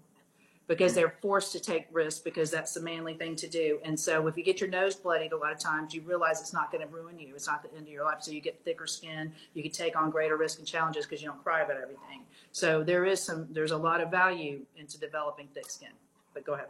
because 0.67 0.93
they're 0.93 1.15
forced 1.21 1.51
to 1.51 1.59
take 1.59 1.85
risks 1.91 2.21
because 2.21 2.49
that's 2.49 2.73
the 2.73 2.79
manly 2.79 3.13
thing 3.15 3.35
to 3.35 3.47
do. 3.47 3.79
And 3.83 3.99
so 3.99 4.27
if 4.27 4.37
you 4.37 4.43
get 4.43 4.61
your 4.61 4.69
nose 4.69 4.95
bloodied 4.95 5.33
a 5.33 5.37
lot 5.37 5.51
of 5.51 5.59
times, 5.59 5.93
you 5.93 6.01
realize 6.01 6.39
it's 6.39 6.53
not 6.53 6.71
going 6.71 6.87
to 6.87 6.93
ruin 6.93 7.19
you. 7.19 7.35
It's 7.35 7.47
not 7.47 7.61
the 7.61 7.69
end 7.75 7.87
of 7.87 7.91
your 7.91 8.05
life. 8.05 8.19
So 8.21 8.31
you 8.31 8.39
get 8.39 8.63
thicker 8.63 8.87
skin. 8.87 9.33
You 9.53 9.63
can 9.63 9.71
take 9.71 9.97
on 9.97 10.09
greater 10.09 10.37
risk 10.37 10.59
and 10.59 10.67
challenges 10.67 11.05
because 11.05 11.21
you 11.21 11.27
don't 11.27 11.43
cry 11.43 11.61
about 11.61 11.75
everything. 11.75 12.21
So 12.53 12.83
there 12.83 13.05
is 13.05 13.21
some, 13.21 13.47
there's 13.51 13.71
a 13.71 13.77
lot 13.77 13.99
of 13.99 14.09
value 14.09 14.61
into 14.77 14.97
developing 14.97 15.49
thick 15.53 15.69
skin. 15.69 15.91
But 16.33 16.45
go 16.45 16.53
ahead. 16.53 16.67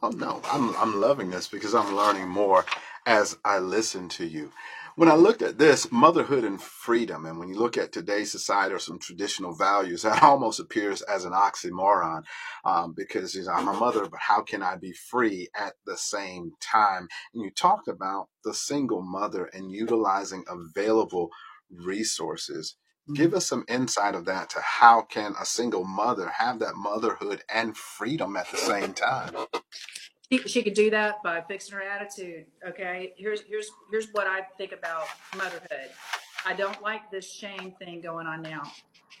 Oh 0.00 0.10
no, 0.10 0.40
I'm 0.52 0.76
I'm 0.76 1.00
loving 1.00 1.30
this 1.30 1.48
because 1.48 1.74
I'm 1.74 1.96
learning 1.96 2.28
more 2.28 2.64
as 3.04 3.36
I 3.44 3.58
listen 3.58 4.08
to 4.10 4.24
you. 4.26 4.52
When 4.94 5.08
I 5.10 5.14
looked 5.14 5.42
at 5.42 5.58
this, 5.58 5.90
motherhood 5.92 6.44
and 6.44 6.60
freedom, 6.62 7.26
and 7.26 7.38
when 7.38 7.48
you 7.48 7.56
look 7.58 7.76
at 7.76 7.92
today's 7.92 8.30
society 8.32 8.74
or 8.74 8.78
some 8.78 9.00
traditional 9.00 9.54
values, 9.54 10.02
that 10.04 10.22
almost 10.22 10.60
appears 10.60 11.02
as 11.02 11.24
an 11.24 11.32
oxymoron 11.32 12.22
um, 12.64 12.94
because 12.96 13.34
you 13.34 13.42
know, 13.44 13.52
I'm 13.52 13.68
a 13.68 13.72
mother, 13.72 14.02
but 14.08 14.20
how 14.20 14.42
can 14.42 14.62
I 14.62 14.76
be 14.76 14.92
free 14.92 15.48
at 15.58 15.74
the 15.84 15.96
same 15.96 16.52
time? 16.60 17.08
And 17.34 17.42
you 17.42 17.50
talked 17.50 17.88
about 17.88 18.28
the 18.44 18.54
single 18.54 19.02
mother 19.02 19.46
and 19.52 19.72
utilizing 19.72 20.44
available 20.48 21.30
resources. 21.72 22.76
Mm-hmm. 23.08 23.14
Give 23.14 23.34
us 23.34 23.46
some 23.46 23.64
insight 23.68 24.14
of 24.14 24.26
that 24.26 24.50
to 24.50 24.60
how 24.60 25.00
can 25.02 25.34
a 25.40 25.46
single 25.46 25.84
mother 25.84 26.28
have 26.28 26.58
that 26.58 26.74
motherhood 26.74 27.42
and 27.52 27.74
freedom 27.74 28.36
at 28.36 28.50
the 28.50 28.58
same 28.58 28.92
time? 28.92 29.34
She, 30.30 30.38
she 30.40 30.62
could 30.62 30.74
do 30.74 30.90
that 30.90 31.22
by 31.22 31.40
fixing 31.40 31.74
her 31.74 31.82
attitude. 31.82 32.44
Okay, 32.66 33.14
here's 33.16 33.40
here's 33.42 33.70
here's 33.90 34.08
what 34.12 34.26
I 34.26 34.42
think 34.58 34.72
about 34.72 35.04
motherhood. 35.34 35.88
I 36.44 36.52
don't 36.52 36.82
like 36.82 37.10
this 37.10 37.30
shame 37.30 37.74
thing 37.78 38.02
going 38.02 38.26
on 38.26 38.42
now. 38.42 38.62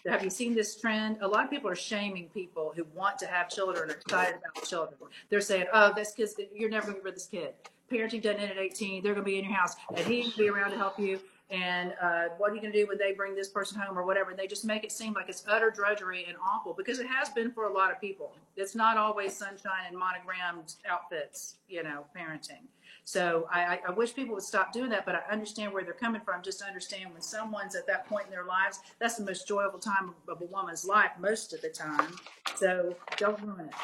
Have 0.06 0.22
you 0.22 0.28
seen 0.28 0.54
this 0.54 0.78
trend? 0.78 1.16
A 1.22 1.26
lot 1.26 1.44
of 1.44 1.50
people 1.50 1.70
are 1.70 1.74
shaming 1.74 2.28
people 2.28 2.72
who 2.76 2.84
want 2.94 3.18
to 3.18 3.26
have 3.26 3.48
children, 3.48 3.90
are 3.90 3.94
excited 3.94 4.34
about 4.36 4.64
children. 4.66 4.98
They're 5.30 5.40
saying, 5.40 5.64
"Oh, 5.72 5.94
this 5.96 6.12
kid's 6.12 6.34
you're 6.54 6.68
never 6.68 6.88
going 6.88 6.98
to 6.98 7.04
rid 7.04 7.12
of 7.12 7.14
this 7.14 7.26
kid. 7.26 7.54
Parenting 7.90 8.20
doesn't 8.20 8.40
end 8.40 8.50
at 8.50 8.58
18. 8.58 9.02
They're 9.02 9.14
going 9.14 9.24
to 9.24 9.30
be 9.30 9.38
in 9.38 9.46
your 9.46 9.54
house, 9.54 9.76
and 9.96 10.06
he 10.06 10.24
can 10.24 10.32
be 10.36 10.48
around 10.50 10.72
to 10.72 10.76
help 10.76 10.98
you." 10.98 11.18
And 11.50 11.94
uh, 12.02 12.24
what 12.36 12.50
are 12.50 12.54
you 12.54 12.60
going 12.60 12.72
to 12.72 12.78
do 12.78 12.86
when 12.86 12.98
they 12.98 13.12
bring 13.12 13.34
this 13.34 13.48
person 13.48 13.80
home 13.80 13.98
or 13.98 14.04
whatever? 14.04 14.30
And 14.30 14.38
they 14.38 14.46
just 14.46 14.66
make 14.66 14.84
it 14.84 14.92
seem 14.92 15.14
like 15.14 15.30
it's 15.30 15.44
utter 15.48 15.70
drudgery 15.70 16.26
and 16.28 16.36
awful 16.44 16.74
because 16.74 16.98
it 16.98 17.06
has 17.06 17.30
been 17.30 17.50
for 17.50 17.64
a 17.64 17.72
lot 17.72 17.90
of 17.90 18.00
people. 18.00 18.32
It's 18.56 18.74
not 18.74 18.98
always 18.98 19.34
sunshine 19.34 19.86
and 19.88 19.96
monogrammed 19.96 20.74
outfits, 20.88 21.54
you 21.68 21.82
know, 21.82 22.04
parenting. 22.14 22.66
So 23.04 23.48
I, 23.50 23.60
I- 23.60 23.80
I 23.88 23.90
wish 23.92 24.14
people 24.14 24.34
would 24.34 24.44
stop 24.44 24.74
doing 24.74 24.90
that, 24.90 25.06
but 25.06 25.14
I 25.14 25.22
understand 25.32 25.72
where 25.72 25.82
they're 25.84 25.94
coming 25.94 26.20
from. 26.20 26.42
Just 26.42 26.60
understand 26.60 27.12
when 27.14 27.22
someone's 27.22 27.74
at 27.74 27.86
that 27.86 28.06
point 28.06 28.26
in 28.26 28.30
their 28.30 28.44
lives, 28.44 28.80
that's 28.98 29.16
the 29.16 29.24
most 29.24 29.48
joyful 29.48 29.78
time 29.78 30.14
of 30.28 30.42
a 30.42 30.44
woman's 30.44 30.84
life 30.84 31.12
most 31.18 31.54
of 31.54 31.62
the 31.62 31.70
time. 31.70 32.14
So 32.56 32.94
don't 33.16 33.40
ruin 33.40 33.68
it. 33.68 33.74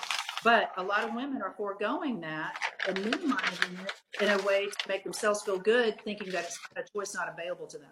But 0.44 0.72
a 0.76 0.82
lot 0.82 1.04
of 1.04 1.14
women 1.14 1.40
are 1.40 1.54
foregoing 1.56 2.20
that 2.20 2.54
and 2.86 3.02
minimizing 3.02 3.78
it 3.82 4.22
in 4.22 4.28
a 4.28 4.42
way 4.42 4.66
to 4.66 4.88
make 4.88 5.02
themselves 5.02 5.42
feel 5.42 5.58
good, 5.58 5.98
thinking 6.04 6.30
that 6.32 6.44
it's 6.44 6.60
a 6.76 6.82
choice 6.92 7.14
not 7.14 7.32
available 7.32 7.66
to 7.68 7.78
them. 7.78 7.88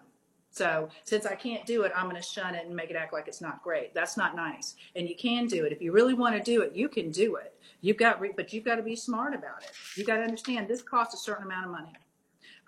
So 0.51 0.87
since 1.03 1.25
I 1.25 1.33
can't 1.33 1.65
do 1.65 1.81
it, 1.81 1.91
I'm 1.95 2.07
going 2.07 2.15
to 2.15 2.21
shun 2.21 2.53
it 2.53 2.67
and 2.67 2.75
make 2.75 2.91
it 2.91 2.95
act 2.95 3.11
like 3.11 3.27
it's 3.27 3.41
not 3.41 3.63
great. 3.63 3.95
That's 3.95 4.17
not 4.17 4.35
nice. 4.35 4.75
And 4.95 5.09
you 5.09 5.15
can 5.15 5.47
do 5.47 5.65
it 5.65 5.71
if 5.71 5.81
you 5.81 5.91
really 5.91 6.13
want 6.13 6.35
to 6.35 6.43
do 6.43 6.61
it. 6.61 6.75
You 6.75 6.89
can 6.89 7.09
do 7.09 7.37
it. 7.37 7.55
You've 7.81 7.97
got, 7.97 8.21
re- 8.21 8.33
but 8.35 8.53
you've 8.53 8.63
got 8.63 8.75
to 8.75 8.83
be 8.83 8.95
smart 8.95 9.33
about 9.33 9.63
it. 9.63 9.71
You've 9.97 10.05
got 10.05 10.17
to 10.17 10.21
understand 10.21 10.67
this 10.67 10.83
costs 10.83 11.15
a 11.15 11.17
certain 11.17 11.45
amount 11.45 11.65
of 11.65 11.71
money. 11.71 11.93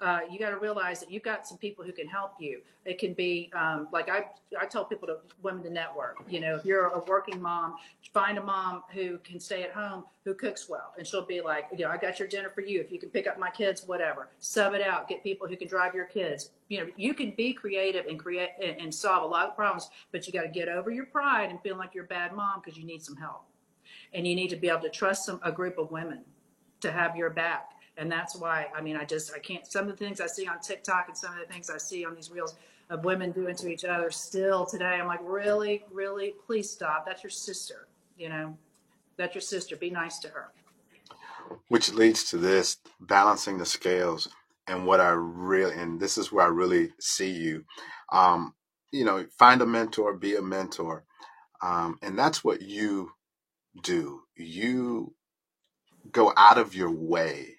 Uh, 0.01 0.19
you 0.29 0.37
got 0.37 0.49
to 0.49 0.57
realize 0.57 0.99
that 0.99 1.09
you've 1.09 1.23
got 1.23 1.47
some 1.47 1.57
people 1.57 1.85
who 1.85 1.91
can 1.91 2.07
help 2.07 2.33
you. 2.39 2.61
It 2.83 2.99
can 2.99 3.13
be 3.13 3.49
um, 3.53 3.87
like 3.91 4.09
I, 4.09 4.25
I 4.59 4.65
tell 4.65 4.85
people 4.85 5.07
to 5.07 5.17
women 5.41 5.63
to 5.63 5.69
network. 5.69 6.17
You 6.29 6.41
know, 6.41 6.55
if 6.55 6.65
you're 6.65 6.87
a 6.87 6.99
working 7.07 7.41
mom, 7.41 7.75
find 8.13 8.37
a 8.37 8.43
mom 8.43 8.83
who 8.93 9.17
can 9.19 9.39
stay 9.39 9.63
at 9.63 9.71
home 9.71 10.03
who 10.23 10.33
cooks 10.33 10.67
well, 10.67 10.93
and 10.97 11.05
she'll 11.07 11.25
be 11.25 11.39
like, 11.39 11.67
you 11.71 11.85
know, 11.85 11.91
I 11.91 11.97
got 11.97 12.19
your 12.19 12.27
dinner 12.27 12.49
for 12.49 12.61
you. 12.61 12.81
If 12.81 12.91
you 12.91 12.99
can 12.99 13.09
pick 13.09 13.27
up 13.27 13.39
my 13.39 13.49
kids, 13.49 13.83
whatever, 13.85 14.29
sub 14.39 14.73
it 14.73 14.81
out. 14.81 15.07
Get 15.07 15.23
people 15.23 15.47
who 15.47 15.55
can 15.55 15.67
drive 15.67 15.95
your 15.95 16.05
kids. 16.05 16.51
You 16.67 16.79
know, 16.79 16.87
you 16.97 17.13
can 17.13 17.31
be 17.31 17.53
creative 17.53 18.07
and 18.07 18.19
create 18.19 18.49
and, 18.61 18.79
and 18.79 18.93
solve 18.93 19.23
a 19.23 19.27
lot 19.27 19.47
of 19.47 19.55
problems, 19.55 19.89
but 20.11 20.27
you 20.27 20.33
got 20.33 20.43
to 20.43 20.49
get 20.49 20.67
over 20.67 20.91
your 20.91 21.05
pride 21.05 21.49
and 21.49 21.61
feel 21.61 21.77
like 21.77 21.95
you're 21.95 22.05
a 22.05 22.07
bad 22.07 22.33
mom 22.33 22.61
because 22.63 22.77
you 22.77 22.85
need 22.85 23.03
some 23.03 23.15
help, 23.15 23.45
and 24.13 24.27
you 24.27 24.35
need 24.35 24.49
to 24.49 24.55
be 24.57 24.67
able 24.67 24.81
to 24.81 24.89
trust 24.89 25.25
some 25.25 25.39
a 25.43 25.51
group 25.51 25.77
of 25.77 25.91
women 25.91 26.21
to 26.81 26.91
have 26.91 27.15
your 27.15 27.29
back 27.29 27.71
and 27.97 28.11
that's 28.11 28.35
why, 28.35 28.67
I 28.75 28.81
mean, 28.81 28.97
I 28.97 29.05
just, 29.05 29.33
I 29.33 29.39
can't, 29.39 29.65
some 29.65 29.87
of 29.87 29.97
the 29.97 30.05
things 30.05 30.19
I 30.19 30.27
see 30.27 30.47
on 30.47 30.59
TikTok 30.59 31.05
and 31.07 31.17
some 31.17 31.33
of 31.33 31.39
the 31.39 31.51
things 31.51 31.69
I 31.69 31.77
see 31.77 32.05
on 32.05 32.15
these 32.15 32.29
reels 32.29 32.55
of 32.89 33.03
women 33.03 33.31
doing 33.31 33.55
to 33.55 33.67
each 33.67 33.85
other 33.85 34.11
still 34.11 34.65
today, 34.65 34.97
I'm 34.99 35.07
like, 35.07 35.21
really, 35.23 35.83
really, 35.91 36.33
please 36.45 36.69
stop. 36.69 37.05
That's 37.05 37.23
your 37.23 37.31
sister, 37.31 37.87
you 38.17 38.29
know, 38.29 38.57
that's 39.17 39.33
your 39.33 39.41
sister. 39.41 39.75
Be 39.75 39.89
nice 39.89 40.19
to 40.19 40.29
her. 40.29 40.51
Which 41.69 41.93
leads 41.93 42.29
to 42.31 42.37
this 42.37 42.77
balancing 42.99 43.57
the 43.57 43.65
scales 43.65 44.29
and 44.67 44.85
what 44.85 44.99
I 44.99 45.09
really, 45.09 45.75
and 45.75 45.99
this 45.99 46.17
is 46.17 46.31
where 46.31 46.45
I 46.45 46.49
really 46.49 46.91
see 46.99 47.31
you. 47.31 47.65
Um, 48.11 48.53
you 48.91 49.05
know, 49.05 49.25
find 49.37 49.61
a 49.61 49.65
mentor, 49.65 50.13
be 50.13 50.35
a 50.35 50.41
mentor. 50.41 51.05
Um, 51.61 51.97
and 52.01 52.17
that's 52.17 52.43
what 52.43 52.61
you 52.61 53.11
do. 53.81 54.21
You 54.35 55.13
go 56.11 56.33
out 56.35 56.57
of 56.57 56.75
your 56.75 56.91
way 56.91 57.54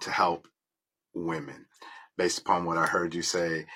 to 0.00 0.10
help 0.10 0.48
women 1.14 1.66
based 2.16 2.38
upon 2.38 2.64
what 2.64 2.78
I 2.78 2.86
heard 2.86 3.14
you 3.14 3.22
say 3.22 3.66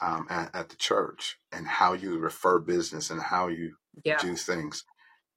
um, 0.00 0.26
at, 0.28 0.54
at, 0.54 0.68
the 0.68 0.76
church 0.76 1.38
and 1.52 1.66
how 1.66 1.92
you 1.92 2.18
refer 2.18 2.58
business 2.58 3.10
and 3.10 3.20
how 3.20 3.48
you 3.48 3.76
yeah. 4.04 4.18
do 4.18 4.34
things. 4.34 4.84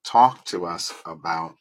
Talk 0.04 0.46
to 0.46 0.66
us 0.66 0.94
about 1.06 1.56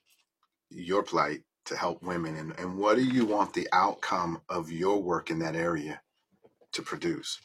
your 0.71 1.03
plight 1.03 1.43
to 1.67 1.77
help 1.77 2.03
women 2.03 2.37
and, 2.37 2.59
and 2.59 2.77
what 2.77 2.97
do 2.97 3.05
you 3.05 3.25
want 3.25 3.53
the 3.53 3.69
outcome 3.73 4.41
of 4.49 4.71
your 4.71 5.03
work 5.03 5.31
in 5.31 5.39
that 5.41 5.57
area 5.57 6.01
to 6.73 6.83
produce? 6.83 7.41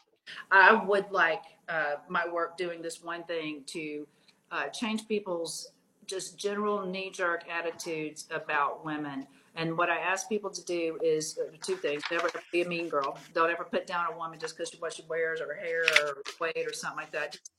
I 0.51 0.73
would 0.73 1.11
like 1.11 1.43
uh, 1.67 1.95
my 2.07 2.27
work 2.27 2.57
doing 2.57 2.81
this 2.81 3.03
one 3.03 3.23
thing 3.23 3.63
to 3.67 4.07
uh, 4.51 4.67
change 4.67 5.07
people's 5.07 5.71
just 6.05 6.37
general 6.37 6.85
knee 6.85 7.11
jerk 7.11 7.43
attitudes 7.49 8.25
about 8.31 8.83
women. 8.83 9.27
And 9.55 9.77
what 9.77 9.89
I 9.89 9.97
ask 9.97 10.29
people 10.29 10.49
to 10.49 10.63
do 10.65 10.97
is 11.03 11.37
uh, 11.37 11.51
two 11.61 11.75
things: 11.75 12.03
never 12.11 12.29
be 12.51 12.61
a 12.61 12.67
mean 12.67 12.89
girl. 12.89 13.17
Don't 13.33 13.49
ever 13.49 13.63
put 13.63 13.87
down 13.87 14.05
a 14.13 14.17
woman 14.17 14.39
just 14.39 14.57
because 14.57 14.73
of 14.73 14.81
what 14.81 14.93
she 14.93 15.03
wears 15.09 15.41
or 15.41 15.47
her 15.47 15.59
hair 15.59 15.83
or 16.03 16.17
weight 16.39 16.65
or 16.67 16.73
something 16.73 16.97
like 16.97 17.11
that. 17.11 17.33
Just 17.33 17.51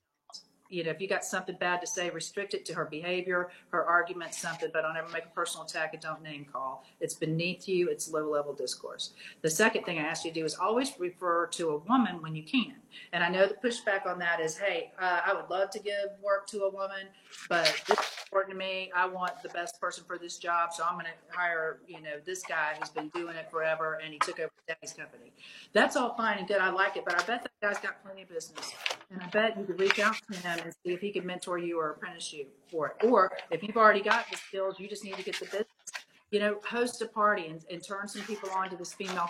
you 0.71 0.85
know, 0.85 0.91
if 0.91 1.01
you 1.01 1.09
got 1.09 1.25
something 1.25 1.57
bad 1.59 1.81
to 1.81 1.87
say, 1.87 2.09
restrict 2.11 2.55
it 2.55 2.65
to 2.67 2.75
her 2.75 2.85
behavior, 2.85 3.51
her 3.71 3.85
argument, 3.85 4.33
something, 4.35 4.71
but 4.73 4.83
don't 4.83 4.97
ever 4.97 5.09
make 5.09 5.25
a 5.25 5.35
personal 5.35 5.67
attack 5.67 5.93
and 5.93 6.03
don't 6.03 6.23
name 6.23 6.47
call. 6.51 6.85
It's 7.01 7.15
beneath 7.15 7.69
you. 7.69 7.89
It's 7.89 8.09
low 8.09 8.31
level 8.31 8.55
discourse. 8.55 9.11
The 9.43 9.51
second 9.51 9.85
thing 9.85 9.99
I 9.99 10.03
ask 10.03 10.25
you 10.25 10.31
to 10.31 10.41
do 10.41 10.47
is 10.47 10.55
always 10.55 10.93
refer 10.99 11.47
to 11.49 11.71
a 11.71 11.79
woman 11.79 12.23
when 12.23 12.35
you 12.37 12.45
can. 12.45 12.75
And 13.13 13.23
I 13.23 13.29
know 13.29 13.47
the 13.47 13.55
pushback 13.55 14.07
on 14.07 14.19
that 14.21 14.41
is, 14.41 14.57
hey, 14.57 14.93
uh, 15.01 15.21
I 15.27 15.35
would 15.35 15.51
love 15.51 15.71
to 15.71 15.81
give 15.81 15.95
work 16.23 16.47
to 16.49 16.63
a 16.63 16.71
woman, 16.71 17.07
but 17.49 17.65
this 17.87 17.99
is 17.99 18.07
important 18.27 18.55
to 18.55 18.59
me. 18.59 18.91
I 18.95 19.07
want 19.07 19.43
the 19.43 19.49
best 19.51 19.81
person 19.81 20.05
for 20.07 20.19
this 20.19 20.39
job, 20.39 20.73
so 20.73 20.85
I'm 20.85 20.95
going 20.95 21.07
to 21.07 21.37
hire, 21.37 21.81
you 21.87 22.01
know, 22.01 22.19
this 22.25 22.43
guy 22.43 22.75
who's 22.79 22.91
been 22.91 23.09
doing 23.09 23.37
it 23.37 23.51
forever 23.51 24.01
and 24.03 24.13
he 24.13 24.19
took 24.21 24.39
over 24.39 24.51
daddy's 24.69 24.93
company. 24.93 25.33
That's 25.73 25.97
all 25.97 26.15
fine 26.17 26.39
and 26.39 26.49
good. 26.49 26.59
I 26.59 26.71
like 26.71 26.97
it, 26.97 27.05
but 27.05 27.15
I 27.15 27.25
bet 27.25 27.43
that 27.43 27.51
guy's 27.61 27.79
got 27.79 28.03
plenty 28.05 28.23
of 28.23 28.29
business. 28.29 28.73
And 29.11 29.21
I 29.21 29.27
bet 29.27 29.59
you 29.59 29.65
could 29.65 29.81
reach 29.81 29.99
out 29.99 30.17
to 30.31 30.39
him 30.39 30.61
and 30.65 30.73
see 30.85 30.93
if 30.93 31.01
he 31.01 31.11
can 31.11 31.27
mentor 31.27 31.59
you 31.59 31.81
or 31.81 31.91
apprentice 31.91 32.33
you 32.33 32.47
for 32.71 32.89
it. 32.89 33.07
Or 33.07 33.33
if 33.51 33.63
you've 33.63 33.77
already 33.77 34.03
got 34.03 34.31
the 34.31 34.37
skills, 34.37 34.79
you 34.79 34.89
just 34.89 35.05
need 35.05 35.17
to 35.17 35.23
get 35.23 35.39
the 35.39 35.47
business. 35.47 35.67
You 36.31 36.39
know, 36.39 36.61
host 36.65 37.03
a 37.03 37.07
party 37.07 37.47
and, 37.47 37.65
and 37.71 37.85
turn 37.85 38.07
some 38.07 38.23
people 38.23 38.51
on 38.51 38.71
to 38.71 38.77
this 38.77 38.93
female 38.93 39.29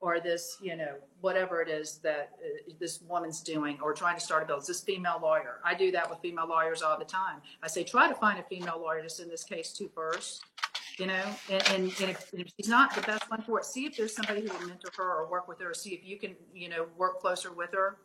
or 0.00 0.20
this, 0.20 0.58
you 0.62 0.76
know, 0.76 0.94
whatever 1.20 1.60
it 1.60 1.68
is 1.68 1.98
that 2.04 2.30
uh, 2.34 2.72
this 2.78 3.00
woman's 3.02 3.40
doing 3.40 3.78
or 3.82 3.92
trying 3.92 4.14
to 4.14 4.20
start 4.20 4.44
a 4.44 4.46
business. 4.46 4.68
This 4.68 4.80
female 4.82 5.18
lawyer. 5.20 5.58
I 5.64 5.74
do 5.74 5.90
that 5.90 6.08
with 6.08 6.20
female 6.20 6.46
lawyers 6.48 6.82
all 6.82 6.96
the 6.96 7.04
time. 7.04 7.40
I 7.64 7.66
say, 7.66 7.82
try 7.82 8.06
to 8.06 8.14
find 8.14 8.38
a 8.38 8.44
female 8.44 8.80
lawyer 8.80 9.02
to 9.02 9.10
send 9.10 9.28
this 9.28 9.42
case 9.42 9.72
to 9.72 9.88
first 9.88 10.44
you 10.98 11.06
know, 11.06 11.22
and, 11.48 11.62
and, 11.68 11.82
and 12.00 12.10
if, 12.10 12.28
if, 12.34 12.48
she's 12.56 12.68
not 12.68 12.92
the 12.92 13.00
best 13.02 13.30
one 13.30 13.40
for 13.42 13.60
it, 13.60 13.64
see 13.64 13.86
if 13.86 13.96
there's 13.96 14.16
somebody 14.16 14.40
who 14.40 14.48
will 14.48 14.66
mentor 14.66 14.90
her 14.96 15.20
or 15.20 15.30
work 15.30 15.46
with 15.46 15.60
her, 15.60 15.70
or 15.70 15.74
see 15.74 15.90
if 15.90 16.04
you 16.04 16.18
can, 16.18 16.34
you 16.52 16.68
know, 16.68 16.86
work 16.96 17.20
closer 17.20 17.52
with 17.52 17.70
her 17.72 17.98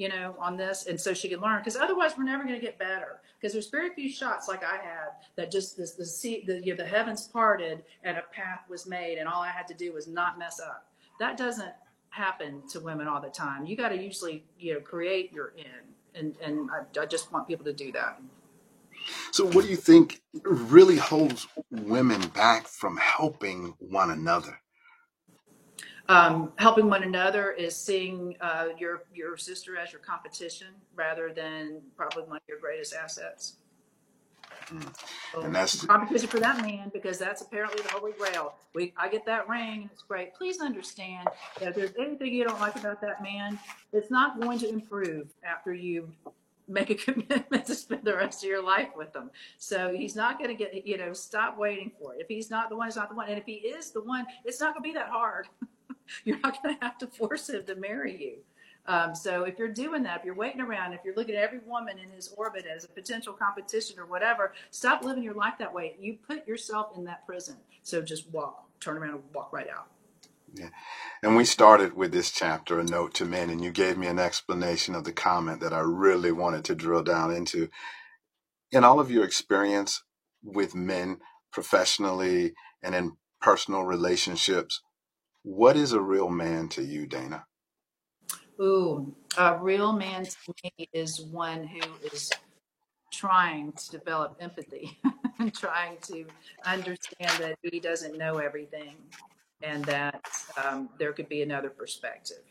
you 0.00 0.08
know, 0.08 0.34
on 0.38 0.56
this, 0.56 0.86
and 0.86 0.98
so 0.98 1.12
she 1.12 1.28
can 1.28 1.42
learn. 1.42 1.58
Because 1.58 1.76
otherwise, 1.76 2.12
we're 2.16 2.24
never 2.24 2.42
going 2.42 2.54
to 2.54 2.60
get 2.60 2.78
better. 2.78 3.20
Because 3.38 3.52
there's 3.52 3.68
very 3.68 3.90
few 3.90 4.10
shots 4.10 4.48
like 4.48 4.64
I 4.64 4.76
had 4.76 5.10
that 5.36 5.50
just 5.50 5.76
the 5.76 6.06
sea, 6.06 6.42
the 6.46 6.58
you 6.64 6.74
know, 6.74 6.82
the 6.82 6.88
heavens 6.88 7.28
parted 7.28 7.84
and 8.02 8.16
a 8.16 8.22
path 8.32 8.60
was 8.70 8.86
made, 8.86 9.18
and 9.18 9.28
all 9.28 9.42
I 9.42 9.50
had 9.50 9.68
to 9.68 9.74
do 9.74 9.92
was 9.92 10.08
not 10.08 10.38
mess 10.38 10.58
up. 10.58 10.86
That 11.18 11.36
doesn't 11.36 11.74
happen 12.08 12.62
to 12.70 12.80
women 12.80 13.08
all 13.08 13.20
the 13.20 13.28
time. 13.28 13.66
You 13.66 13.76
got 13.76 13.90
to 13.90 14.02
usually, 14.02 14.42
you 14.58 14.72
know, 14.72 14.80
create 14.80 15.34
your 15.34 15.52
in, 15.58 16.18
and 16.18 16.34
and 16.42 16.70
I, 16.70 17.02
I 17.02 17.04
just 17.04 17.30
want 17.30 17.46
people 17.46 17.66
to 17.66 17.74
do 17.74 17.92
that. 17.92 18.22
So, 19.32 19.44
what 19.44 19.66
do 19.66 19.70
you 19.70 19.76
think 19.76 20.22
really 20.44 20.96
holds 20.96 21.46
women 21.70 22.26
back 22.28 22.66
from 22.68 22.96
helping 22.96 23.74
one 23.78 24.10
another? 24.10 24.60
Um, 26.10 26.52
helping 26.56 26.88
one 26.88 27.04
another 27.04 27.52
is 27.52 27.76
seeing 27.76 28.36
uh, 28.40 28.70
your 28.76 29.04
your 29.14 29.36
sister 29.36 29.76
as 29.76 29.92
your 29.92 30.00
competition 30.00 30.66
rather 30.96 31.32
than 31.32 31.80
probably 31.96 32.24
one 32.24 32.38
of 32.38 32.42
your 32.48 32.58
greatest 32.58 32.94
assets. 32.94 33.58
Mm. 34.72 34.92
So 35.32 35.42
and 35.42 35.54
that's 35.54 35.84
competition 35.84 36.28
for 36.28 36.40
that 36.40 36.62
man 36.62 36.90
because 36.92 37.16
that's 37.16 37.42
apparently 37.42 37.80
the 37.82 37.90
holy 37.90 38.10
grail. 38.18 38.54
We 38.74 38.92
I 38.96 39.08
get 39.08 39.24
that 39.26 39.48
ring 39.48 39.82
and 39.82 39.90
it's 39.92 40.02
great. 40.02 40.34
Please 40.34 40.60
understand 40.60 41.28
that 41.60 41.68
if 41.68 41.74
there's 41.76 41.94
anything 41.96 42.34
you 42.34 42.42
don't 42.42 42.60
like 42.60 42.74
about 42.74 43.00
that 43.02 43.22
man, 43.22 43.56
it's 43.92 44.10
not 44.10 44.40
going 44.40 44.58
to 44.58 44.68
improve 44.68 45.28
after 45.44 45.72
you 45.72 46.12
make 46.66 46.90
a 46.90 46.94
commitment 47.12 47.66
to 47.66 47.74
spend 47.76 48.02
the 48.02 48.16
rest 48.16 48.42
of 48.42 48.50
your 48.50 48.64
life 48.64 48.88
with 48.96 49.12
them. 49.12 49.30
So 49.58 49.94
he's 49.96 50.16
not 50.16 50.38
going 50.38 50.50
to 50.50 50.56
get, 50.56 50.84
you 50.84 50.98
know, 50.98 51.12
stop 51.12 51.56
waiting 51.56 51.92
for 52.00 52.14
it. 52.14 52.20
If 52.20 52.26
he's 52.26 52.50
not 52.50 52.68
the 52.68 52.74
one, 52.74 52.88
he's 52.88 52.96
not 52.96 53.10
the 53.10 53.14
one. 53.14 53.28
And 53.28 53.38
if 53.38 53.44
he 53.44 53.54
is 53.54 53.90
the 53.92 54.02
one, 54.02 54.26
it's 54.44 54.60
not 54.60 54.74
going 54.74 54.82
to 54.82 54.88
be 54.88 54.94
that 54.94 55.08
hard. 55.08 55.46
you're 56.24 56.38
not 56.40 56.62
going 56.62 56.76
to 56.76 56.84
have 56.84 56.98
to 56.98 57.06
force 57.06 57.48
him 57.48 57.64
to 57.66 57.74
marry 57.74 58.16
you. 58.22 58.36
Um, 58.86 59.14
so 59.14 59.44
if 59.44 59.58
you're 59.58 59.68
doing 59.68 60.02
that, 60.04 60.20
if 60.20 60.24
you're 60.24 60.34
waiting 60.34 60.60
around, 60.60 60.94
if 60.94 61.00
you're 61.04 61.14
looking 61.14 61.34
at 61.34 61.42
every 61.42 61.60
woman 61.66 61.98
in 61.98 62.10
his 62.10 62.32
orbit 62.36 62.64
as 62.66 62.84
a 62.84 62.88
potential 62.88 63.32
competition 63.32 63.98
or 63.98 64.06
whatever, 64.06 64.52
stop 64.70 65.04
living 65.04 65.22
your 65.22 65.34
life 65.34 65.54
that 65.58 65.72
way. 65.72 65.94
You 66.00 66.18
put 66.26 66.46
yourself 66.48 66.96
in 66.96 67.04
that 67.04 67.26
prison. 67.26 67.56
So 67.82 68.02
just 68.02 68.30
walk, 68.30 68.68
turn 68.80 68.96
around 68.96 69.14
and 69.14 69.22
walk 69.34 69.52
right 69.52 69.68
out. 69.68 69.88
Yeah. 70.54 70.70
And 71.22 71.36
we 71.36 71.44
started 71.44 71.94
with 71.94 72.12
this 72.12 72.30
chapter, 72.30 72.80
a 72.80 72.84
note 72.84 73.14
to 73.14 73.24
men, 73.24 73.50
and 73.50 73.62
you 73.62 73.70
gave 73.70 73.96
me 73.96 74.08
an 74.08 74.18
explanation 74.18 74.94
of 74.94 75.04
the 75.04 75.12
comment 75.12 75.60
that 75.60 75.72
I 75.72 75.80
really 75.80 76.32
wanted 76.32 76.64
to 76.64 76.74
drill 76.74 77.04
down 77.04 77.32
into. 77.32 77.68
In 78.72 78.82
all 78.82 78.98
of 78.98 79.10
your 79.10 79.24
experience 79.24 80.02
with 80.42 80.74
men 80.74 81.18
professionally 81.52 82.54
and 82.82 82.94
in 82.94 83.16
personal 83.40 83.84
relationships, 83.84 84.80
what 85.42 85.76
is 85.76 85.92
a 85.92 86.00
real 86.00 86.28
man 86.28 86.68
to 86.70 86.82
you, 86.82 87.06
Dana? 87.06 87.44
Ooh, 88.60 89.14
a 89.38 89.58
real 89.58 89.92
man 89.92 90.24
to 90.24 90.54
me 90.64 90.88
is 90.92 91.20
one 91.20 91.66
who 91.66 91.80
is 92.12 92.30
trying 93.10 93.72
to 93.72 93.90
develop 93.90 94.36
empathy 94.40 94.98
and 95.38 95.54
trying 95.54 95.96
to 96.02 96.26
understand 96.64 97.32
that 97.42 97.58
he 97.62 97.80
doesn't 97.80 98.18
know 98.18 98.38
everything 98.38 98.96
and 99.62 99.84
that 99.84 100.22
um, 100.62 100.88
there 100.98 101.12
could 101.12 101.28
be 101.28 101.42
another 101.42 101.70
perspective. 101.70 102.42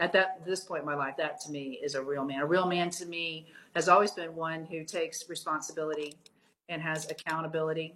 At 0.00 0.12
that 0.12 0.44
this 0.46 0.60
point 0.60 0.80
in 0.80 0.86
my 0.86 0.94
life, 0.94 1.16
that 1.18 1.40
to 1.42 1.50
me 1.50 1.80
is 1.82 1.94
a 1.94 2.02
real 2.02 2.24
man. 2.24 2.40
A 2.40 2.46
real 2.46 2.66
man 2.66 2.88
to 2.90 3.06
me 3.06 3.48
has 3.74 3.88
always 3.88 4.12
been 4.12 4.34
one 4.34 4.64
who 4.64 4.84
takes 4.84 5.28
responsibility 5.28 6.14
and 6.68 6.80
has 6.80 7.10
accountability 7.10 7.94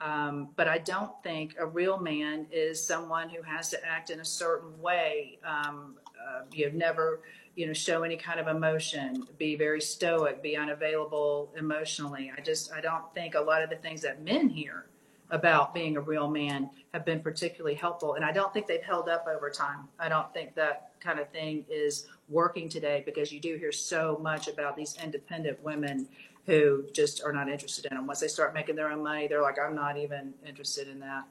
um, 0.00 0.48
but 0.56 0.68
I 0.68 0.78
don't 0.78 1.10
think 1.22 1.56
a 1.58 1.66
real 1.66 1.98
man 1.98 2.46
is 2.52 2.84
someone 2.84 3.28
who 3.28 3.42
has 3.42 3.68
to 3.70 3.84
act 3.84 4.10
in 4.10 4.20
a 4.20 4.24
certain 4.24 4.80
way. 4.80 5.38
Um, 5.44 5.96
uh, 6.18 6.42
you've 6.52 6.74
never, 6.74 7.20
you 7.56 7.66
know, 7.66 7.72
show 7.72 8.02
any 8.02 8.16
kind 8.16 8.38
of 8.38 8.46
emotion, 8.46 9.26
be 9.38 9.56
very 9.56 9.80
stoic, 9.80 10.42
be 10.42 10.56
unavailable 10.56 11.52
emotionally. 11.56 12.32
I 12.36 12.40
just, 12.40 12.72
I 12.72 12.80
don't 12.80 13.12
think 13.14 13.34
a 13.34 13.40
lot 13.40 13.62
of 13.62 13.70
the 13.70 13.76
things 13.76 14.02
that 14.02 14.22
men 14.22 14.48
hear 14.48 14.86
about 15.30 15.74
being 15.74 15.96
a 15.96 16.00
real 16.00 16.28
man 16.28 16.70
have 16.94 17.04
been 17.04 17.20
particularly 17.20 17.74
helpful. 17.74 18.14
And 18.14 18.24
I 18.24 18.32
don't 18.32 18.52
think 18.52 18.66
they've 18.66 18.82
held 18.82 19.08
up 19.08 19.26
over 19.26 19.50
time. 19.50 19.88
I 19.98 20.08
don't 20.08 20.32
think 20.32 20.54
that 20.54 20.92
kind 21.00 21.18
of 21.18 21.28
thing 21.30 21.64
is 21.68 22.06
working 22.28 22.68
today 22.68 23.02
because 23.04 23.32
you 23.32 23.40
do 23.40 23.56
hear 23.56 23.72
so 23.72 24.18
much 24.22 24.48
about 24.48 24.76
these 24.76 24.96
independent 25.02 25.62
women 25.62 26.08
who 26.48 26.82
just 26.94 27.22
are 27.22 27.32
not 27.32 27.50
interested 27.50 27.84
in 27.90 27.96
them. 27.96 28.06
Once 28.06 28.20
they 28.20 28.26
start 28.26 28.54
making 28.54 28.74
their 28.74 28.90
own 28.90 29.02
money, 29.02 29.28
they're 29.28 29.42
like, 29.42 29.58
I'm 29.58 29.74
not 29.74 29.98
even 29.98 30.32
interested 30.46 30.88
in 30.88 30.98
that. 31.00 31.24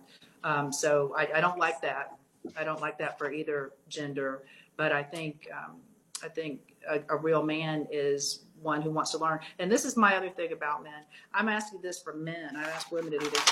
Um, 0.44 0.72
so 0.72 1.16
I, 1.18 1.28
I 1.38 1.42
don't 1.42 1.58
like 1.58 1.82
that. 1.82 2.20
I 2.56 2.64
don't 2.64 2.80
like 2.80 3.00
that 3.00 3.18
for 3.18 3.32
either 3.32 3.72
gender. 3.90 4.44
But 4.78 4.92
I 4.92 5.02
think 5.02 5.50
um, 5.52 5.78
I 6.24 6.28
think 6.28 6.76
a, 6.88 7.00
a 7.10 7.18
real 7.18 7.42
man 7.42 7.88
is 7.92 8.46
one 8.62 8.80
who 8.80 8.92
wants 8.92 9.10
to 9.12 9.18
learn. 9.18 9.40
And 9.58 9.72
this 9.72 9.86
is 9.86 9.98
my 9.98 10.16
other 10.16 10.30
thing 10.30 10.52
about 10.52 10.84
men. 10.84 11.04
I'm 11.34 11.50
asking 11.50 11.82
this 11.82 12.00
for 12.00 12.14
men. 12.14 12.56
I 12.56 12.70
ask 12.70 12.92
women 12.92 13.12
to 13.12 13.18
do 13.18 13.28
this. 13.28 13.52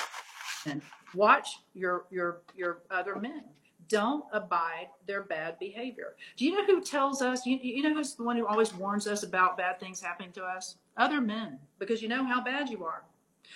And 0.67 0.83
watch 1.15 1.61
your 1.73 2.05
your 2.11 2.41
your 2.55 2.83
other 2.91 3.15
men. 3.15 3.43
Don't 3.89 4.25
abide 4.31 4.87
their 5.07 5.23
bad 5.23 5.59
behavior. 5.59 6.15
Do 6.37 6.45
you 6.45 6.51
know 6.53 6.65
who 6.65 6.81
tells 6.81 7.21
us? 7.21 7.45
You, 7.45 7.57
you 7.61 7.83
know 7.83 7.93
who's 7.93 8.15
the 8.15 8.23
one 8.23 8.37
who 8.37 8.47
always 8.47 8.73
warns 8.73 9.07
us 9.07 9.23
about 9.23 9.57
bad 9.57 9.79
things 9.79 10.01
happening 10.01 10.31
to 10.33 10.43
us? 10.43 10.77
Other 10.97 11.21
men, 11.21 11.59
because 11.77 12.01
you 12.01 12.07
know 12.07 12.23
how 12.23 12.43
bad 12.43 12.69
you 12.69 12.83
are. 12.85 13.03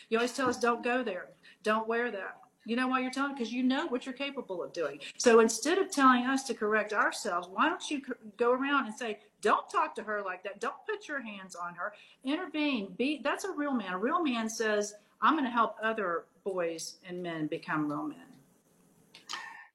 You 0.10 0.18
always 0.18 0.34
tell 0.34 0.50
us, 0.50 0.60
don't 0.60 0.84
go 0.84 1.04
there, 1.04 1.30
don't 1.64 1.88
wear 1.88 2.12
that. 2.12 2.38
You 2.66 2.76
know 2.76 2.88
why 2.88 3.00
you're 3.00 3.12
telling? 3.12 3.34
Because 3.34 3.52
you 3.52 3.64
know 3.64 3.88
what 3.88 4.06
you're 4.06 4.14
capable 4.14 4.62
of 4.62 4.74
doing. 4.74 5.00
So 5.18 5.40
instead 5.40 5.80
of 5.80 5.90
telling 5.90 6.26
us 6.26 6.44
to 6.44 6.54
correct 6.54 6.94
ourselves, 6.94 7.48
why 7.52 7.68
don't 7.68 7.90
you 7.90 8.02
go 8.38 8.52
around 8.52 8.86
and 8.86 8.94
say, 8.94 9.20
"Don't 9.42 9.68
talk 9.70 9.96
to 9.96 10.04
her 10.04 10.22
like 10.22 10.44
that. 10.44 10.60
Don't 10.60 10.76
put 10.86 11.08
your 11.08 11.22
hands 11.22 11.56
on 11.56 11.74
her. 11.74 11.94
Intervene. 12.24 12.94
Be." 12.98 13.22
That's 13.24 13.46
a 13.46 13.52
real 13.52 13.72
man. 13.72 13.94
A 13.94 13.98
real 13.98 14.22
man 14.22 14.50
says, 14.50 14.94
"I'm 15.22 15.34
going 15.34 15.46
to 15.46 15.50
help 15.52 15.78
other 15.82 16.26
boys 16.44 16.98
and 17.06 17.24
men 17.24 17.48
become 17.48 17.90
real 17.90 18.04
men." 18.04 18.29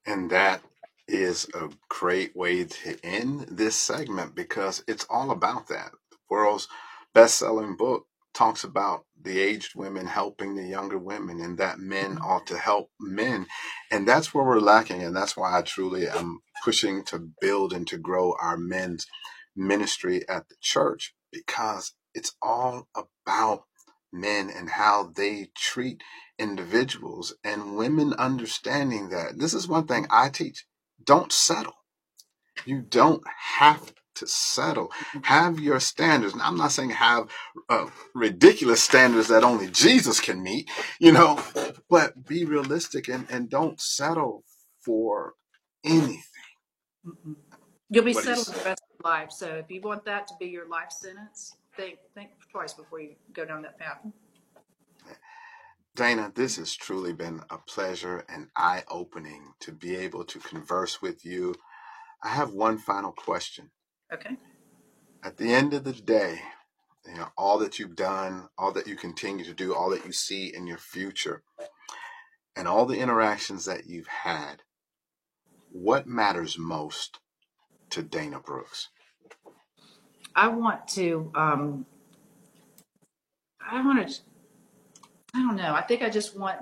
And 0.07 0.31
that 0.31 0.63
is 1.07 1.49
a 1.55 1.69
great 1.89 2.35
way 2.35 2.65
to 2.65 2.99
end 3.05 3.47
this 3.51 3.77
segment 3.77 4.35
because 4.35 4.83
it's 4.87 5.07
all 5.11 5.31
about 5.31 5.69
that. 5.69 5.93
The 6.11 6.17
world's 6.31 6.69
best-selling 7.13 7.77
book 7.77 8.07
talks 8.33 8.65
about 8.65 9.05
the 9.21 9.41
aged 9.41 9.75
women 9.77 10.07
helping 10.07 10.55
the 10.55 10.65
younger 10.65 10.99
women 10.99 11.41
and 11.41 11.57
that 11.59 11.79
men 11.79 12.17
mm-hmm. 12.17 12.25
ought 12.25 12.47
to 12.49 12.59
help 12.59 12.91
men. 13.01 13.47
And 13.91 14.07
that's 14.07 14.35
where 14.35 14.45
we're 14.45 14.59
lacking. 14.61 15.03
And 15.03 15.17
that's 15.17 15.37
why 15.37 15.57
I 15.57 15.63
truly 15.63 16.09
am 16.09 16.41
pushing 16.65 17.05
to 17.05 17.31
build 17.41 17.73
and 17.73 17.87
to 17.89 17.97
grow 17.97 18.35
our 18.41 18.57
men's 18.57 19.07
ministry 19.57 20.29
at 20.29 20.49
the 20.49 20.57
church 20.61 21.15
because 21.33 21.95
it's 22.15 22.35
all 22.43 22.89
about 22.97 23.65
men 24.15 24.51
and 24.51 24.71
how 24.71 25.13
they 25.17 25.51
treat 25.57 26.03
individuals 26.39 27.35
and 27.45 27.77
women 27.77 28.15
understanding 28.15 29.11
that. 29.11 29.39
This 29.39 29.55
is 29.55 29.69
one 29.69 29.89
thing 29.89 30.07
I 30.11 30.31
teach. 30.31 30.67
Don't 31.05 31.33
settle. 31.33 31.75
You 32.67 32.83
don't 32.83 33.23
have 33.59 33.95
to 34.17 34.27
settle. 34.27 34.93
Have 35.25 35.61
your 35.61 35.81
standards. 35.81 36.35
And 36.35 36.43
I'm 36.43 36.57
not 36.59 36.73
saying 36.73 36.91
have 36.91 37.29
uh, 37.71 37.87
ridiculous 38.15 38.83
standards 38.83 39.29
that 39.29 39.45
only 39.45 39.69
Jesus 39.69 40.21
can 40.21 40.43
meet, 40.43 40.71
you 41.01 41.13
know, 41.13 41.43
but 41.91 42.27
be 42.27 42.45
realistic 42.45 43.09
and, 43.09 43.27
and 43.31 43.51
don't 43.51 43.81
settle 43.81 44.45
for 44.85 45.35
anything. 45.85 46.23
You'll 47.91 48.05
be 48.05 48.15
what 48.15 48.25
settled 48.25 48.49
the 48.49 48.61
rest 48.65 48.83
of 48.83 49.05
your 49.05 49.13
life. 49.13 49.33
So 49.33 49.49
if 49.57 49.71
you 49.71 49.81
want 49.81 50.05
that 50.07 50.27
to 50.29 50.35
be 50.41 50.47
your 50.47 50.69
life 50.69 50.93
sentence, 50.93 51.57
think 51.77 51.99
think 52.15 52.31
twice 52.51 52.73
before 52.73 53.01
you 53.01 53.15
go 53.33 53.45
down 53.45 53.63
that 53.63 53.79
path. 53.79 53.99
Dana, 55.97 56.33
this 56.35 56.57
has 56.57 56.75
truly 56.75 57.13
been 57.13 57.43
a 57.51 57.59
pleasure 57.59 58.25
and 58.29 58.49
eye 58.57 58.83
opening 58.91 59.55
to 59.61 59.71
be 59.71 59.95
able 59.95 60.25
to 60.25 60.41
converse 60.41 61.01
with 61.01 61.25
you. 61.25 61.55
I 62.21 62.29
have 62.31 62.53
one 62.53 62.79
final 62.79 63.13
question. 63.13 63.71
Okay. 64.13 64.37
At 65.23 65.37
the 65.37 65.55
end 65.55 65.73
of 65.73 65.85
the 65.85 65.93
day, 65.93 66.41
you 67.07 67.15
know, 67.15 67.29
all 67.39 67.59
that 67.59 67.79
you've 67.79 67.95
done, 67.95 68.49
all 68.59 68.73
that 68.73 68.89
you 68.89 68.97
continue 68.97 69.45
to 69.45 69.55
do, 69.55 69.73
all 69.73 69.91
that 69.91 70.05
you 70.05 70.13
see 70.13 70.53
in 70.53 70.67
your 70.67 70.79
future, 70.79 71.43
and 72.57 72.67
all 72.67 72.87
the 72.87 72.99
interactions 72.99 73.65
that 73.67 73.87
you've 73.87 74.09
had, 74.09 74.63
what 75.71 76.07
matters 76.07 76.59
most 76.59 77.21
to 77.91 78.03
Dana 78.03 78.41
Brooks? 78.41 78.89
I 80.35 80.49
want 80.49 80.87
to, 80.89 81.31
um, 81.35 81.87
I 83.61 83.85
want 83.85 84.09
to, 84.09 84.21
I 85.35 85.41
don't 85.41 85.57
know. 85.57 85.75
I 85.75 85.83
think 85.83 86.03
I 86.03 86.11
just 86.11 86.37
want 86.37 86.59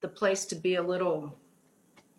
the 0.00 0.08
place 0.08 0.44
to 0.46 0.56
be 0.56 0.76
a 0.76 0.82
little 0.82 1.36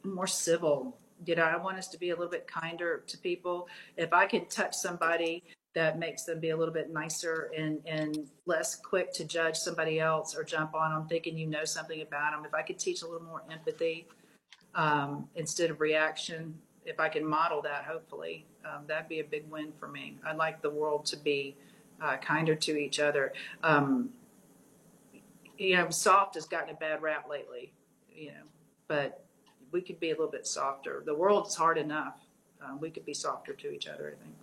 more 0.03 0.27
civil 0.27 0.97
you 1.25 1.35
know, 1.35 1.43
I 1.43 1.57
want 1.57 1.77
us 1.77 1.87
to 1.89 1.97
be 1.97 2.09
a 2.09 2.15
little 2.15 2.31
bit 2.31 2.47
kinder 2.47 3.03
to 3.07 3.17
people. 3.17 3.67
If 3.97 4.13
I 4.13 4.25
can 4.25 4.45
touch 4.47 4.75
somebody 4.75 5.43
that 5.75 5.97
makes 5.97 6.23
them 6.23 6.39
be 6.39 6.49
a 6.51 6.57
little 6.57 6.73
bit 6.73 6.91
nicer 6.91 7.51
and, 7.57 7.79
and 7.85 8.29
less 8.45 8.75
quick 8.75 9.11
to 9.13 9.25
judge 9.25 9.55
somebody 9.55 9.99
else 9.99 10.35
or 10.35 10.43
jump 10.43 10.75
on 10.75 10.91
them 10.91 11.07
thinking 11.07 11.37
you 11.37 11.47
know 11.47 11.65
something 11.65 12.01
about 12.01 12.33
them, 12.33 12.45
if 12.45 12.53
I 12.53 12.61
could 12.61 12.77
teach 12.77 13.01
a 13.01 13.07
little 13.07 13.25
more 13.25 13.43
empathy 13.51 14.07
um, 14.75 15.27
instead 15.35 15.71
of 15.71 15.81
reaction, 15.81 16.55
if 16.85 16.99
I 16.99 17.09
can 17.09 17.25
model 17.25 17.61
that, 17.63 17.85
hopefully, 17.85 18.45
um, 18.65 18.83
that'd 18.87 19.09
be 19.09 19.19
a 19.19 19.23
big 19.23 19.49
win 19.49 19.71
for 19.79 19.87
me. 19.87 20.17
I'd 20.25 20.37
like 20.37 20.61
the 20.61 20.69
world 20.69 21.05
to 21.07 21.17
be 21.17 21.55
uh, 22.01 22.17
kinder 22.17 22.55
to 22.55 22.77
each 22.77 22.99
other. 22.99 23.33
Um, 23.63 24.09
you 25.57 25.75
know, 25.75 25.89
soft 25.89 26.35
has 26.35 26.45
gotten 26.45 26.69
a 26.69 26.77
bad 26.77 27.01
rap 27.01 27.29
lately, 27.29 27.73
you 28.13 28.27
know, 28.27 28.43
but 28.87 29.25
we 29.71 29.81
could 29.81 29.99
be 29.99 30.09
a 30.09 30.13
little 30.13 30.31
bit 30.31 30.45
softer. 30.45 31.03
The 31.05 31.15
world 31.15 31.47
is 31.47 31.55
hard 31.55 31.77
enough. 31.77 32.15
Uh, 32.61 32.75
we 32.79 32.89
could 32.89 33.05
be 33.05 33.13
softer 33.13 33.53
to 33.53 33.71
each 33.71 33.87
other, 33.87 34.15
I 34.17 34.23
think. 34.23 34.35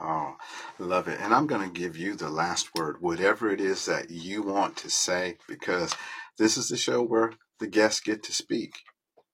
Oh, 0.00 0.36
love 0.78 1.08
it. 1.08 1.18
And 1.20 1.32
I'm 1.32 1.46
going 1.46 1.66
to 1.66 1.80
give 1.80 1.96
you 1.96 2.14
the 2.14 2.28
last 2.28 2.74
word, 2.74 3.00
whatever 3.00 3.50
it 3.50 3.60
is 3.60 3.86
that 3.86 4.10
you 4.10 4.42
want 4.42 4.76
to 4.78 4.90
say, 4.90 5.36
because 5.48 5.94
this 6.38 6.58
is 6.58 6.68
the 6.68 6.76
show 6.76 7.02
where 7.02 7.32
the 7.60 7.66
guests 7.66 8.00
get 8.00 8.22
to 8.24 8.32
speak. 8.32 8.84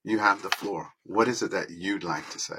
You 0.05 0.19
have 0.19 0.43
the 0.43 0.51
floor. 0.51 0.89
What 1.05 1.29
is 1.29 1.43
it 1.43 1.51
that 1.53 1.71
you'd 1.71 2.05
like 2.05 2.29
to 2.31 2.39
say? 2.39 2.59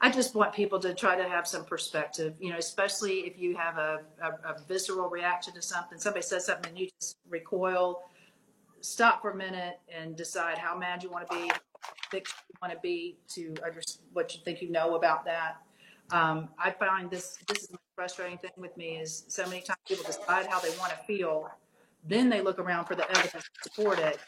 I 0.00 0.10
just 0.10 0.34
want 0.34 0.52
people 0.52 0.78
to 0.80 0.94
try 0.94 1.16
to 1.16 1.28
have 1.28 1.46
some 1.46 1.64
perspective, 1.64 2.34
you 2.38 2.50
know, 2.50 2.58
especially 2.58 3.20
if 3.20 3.38
you 3.38 3.56
have 3.56 3.78
a, 3.78 4.00
a, 4.22 4.28
a 4.28 4.56
visceral 4.68 5.08
reaction 5.08 5.54
to 5.54 5.62
something. 5.62 5.98
Somebody 5.98 6.22
says 6.22 6.46
something 6.46 6.70
and 6.70 6.78
you 6.78 6.88
just 7.00 7.16
recoil 7.28 8.02
stop 8.84 9.22
for 9.22 9.30
a 9.30 9.36
minute 9.36 9.80
and 9.88 10.14
decide 10.14 10.58
how 10.58 10.76
mad 10.76 11.02
you 11.02 11.10
want 11.10 11.28
to 11.28 11.34
be, 11.34 11.50
thick 12.10 12.26
you 12.48 12.54
want 12.60 12.72
to 12.72 12.78
be 12.80 13.16
to 13.28 13.54
understand 13.64 14.06
what 14.12 14.34
you 14.34 14.40
think 14.44 14.60
you 14.60 14.70
know 14.70 14.94
about 14.94 15.24
that. 15.24 15.56
Um, 16.10 16.50
I 16.58 16.70
find 16.70 17.10
this 17.10 17.38
this 17.48 17.62
is 17.62 17.68
the 17.68 17.78
frustrating 17.96 18.36
thing 18.36 18.50
with 18.56 18.76
me 18.76 18.96
is 18.96 19.24
so 19.28 19.44
many 19.46 19.62
times 19.62 19.78
people 19.88 20.04
decide 20.04 20.46
how 20.46 20.60
they 20.60 20.68
want 20.78 20.92
to 20.92 20.98
feel, 21.06 21.48
then 22.06 22.28
they 22.28 22.42
look 22.42 22.58
around 22.58 22.84
for 22.84 22.94
the 22.94 23.08
evidence 23.10 23.32
to 23.32 23.70
support 23.70 23.98
it, 23.98 24.18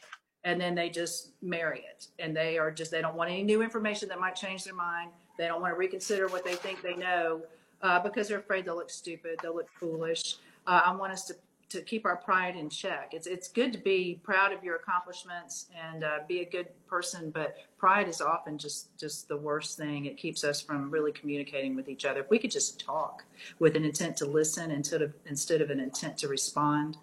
and 0.47 0.61
then 0.61 0.77
they 0.77 0.89
just 0.89 1.33
marry 1.43 1.81
it. 1.81 2.07
And 2.21 2.35
they 2.35 2.57
are 2.57 2.71
just 2.71 2.93
they 2.93 3.03
don't 3.03 3.17
want 3.17 3.31
any 3.31 3.43
new 3.43 3.63
information 3.63 4.09
that 4.09 4.21
might 4.21 4.37
change 4.37 4.65
their 4.65 4.75
mind. 4.75 5.11
They 5.37 5.49
don't 5.49 5.61
want 5.61 5.75
to 5.75 5.79
reconsider 5.79 6.29
what 6.29 6.45
they 6.45 6.55
think 6.55 6.81
they 6.81 6.95
know 6.95 7.43
uh, 7.83 8.01
because 8.01 8.29
they're 8.29 8.39
afraid 8.39 8.65
they'll 8.65 8.77
look 8.77 8.89
stupid, 8.89 9.41
they'll 9.43 9.57
look 9.57 9.69
foolish. 9.79 10.37
Uh, 10.67 10.83
I 10.87 10.95
want 10.95 11.13
us 11.13 11.27
to 11.27 11.35
to 11.69 11.83
keep 11.83 12.07
our 12.07 12.15
pride 12.15 12.55
in 12.55 12.71
check. 12.71 13.11
It's 13.13 13.27
it's 13.27 13.49
good 13.49 13.73
to 13.73 13.79
be 13.79 14.21
proud 14.23 14.53
of 14.53 14.63
your 14.63 14.77
accomplishments 14.77 15.67
and 15.77 16.05
uh, 16.05 16.19
be 16.29 16.43
a 16.43 16.49
good 16.49 16.69
person, 16.87 17.31
but 17.31 17.57
pride 17.77 18.09
is 18.09 18.21
often 18.21 18.57
just 18.57 18.97
just 18.97 19.27
the 19.27 19.37
worst 19.37 19.77
thing. 19.77 20.07
It 20.07 20.17
keeps 20.17 20.45
us 20.45 20.61
from 20.61 20.93
really 20.93 21.11
communicating 21.11 21.75
with 21.75 21.89
each 21.89 22.05
other. 22.05 22.21
If 22.21 22.31
we 22.31 22.39
could 22.39 22.53
just 22.53 22.79
talk 22.79 23.25
with 23.59 23.75
an 23.75 23.85
intent 23.85 24.17
to 24.19 24.27
listen 24.27 24.71
instead 24.71 25.03
of 25.03 25.13
instead 25.27 25.61
of 25.61 25.71
an 25.71 25.81
intent 25.81 26.17
to 26.19 26.29
respond, 26.29 26.99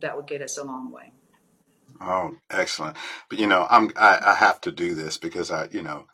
that 0.00 0.16
would 0.16 0.26
get 0.26 0.40
us 0.40 0.56
a 0.56 0.64
long 0.64 0.90
way. 0.90 1.12
Oh, 2.00 2.36
excellent! 2.50 2.96
But 3.28 3.38
you 3.38 3.46
know, 3.46 3.66
I'm 3.68 3.90
I, 3.96 4.18
I 4.24 4.34
have 4.34 4.60
to 4.62 4.72
do 4.72 4.94
this 4.94 5.18
because 5.18 5.50
I 5.50 5.68
you 5.70 5.82
know 5.82 6.06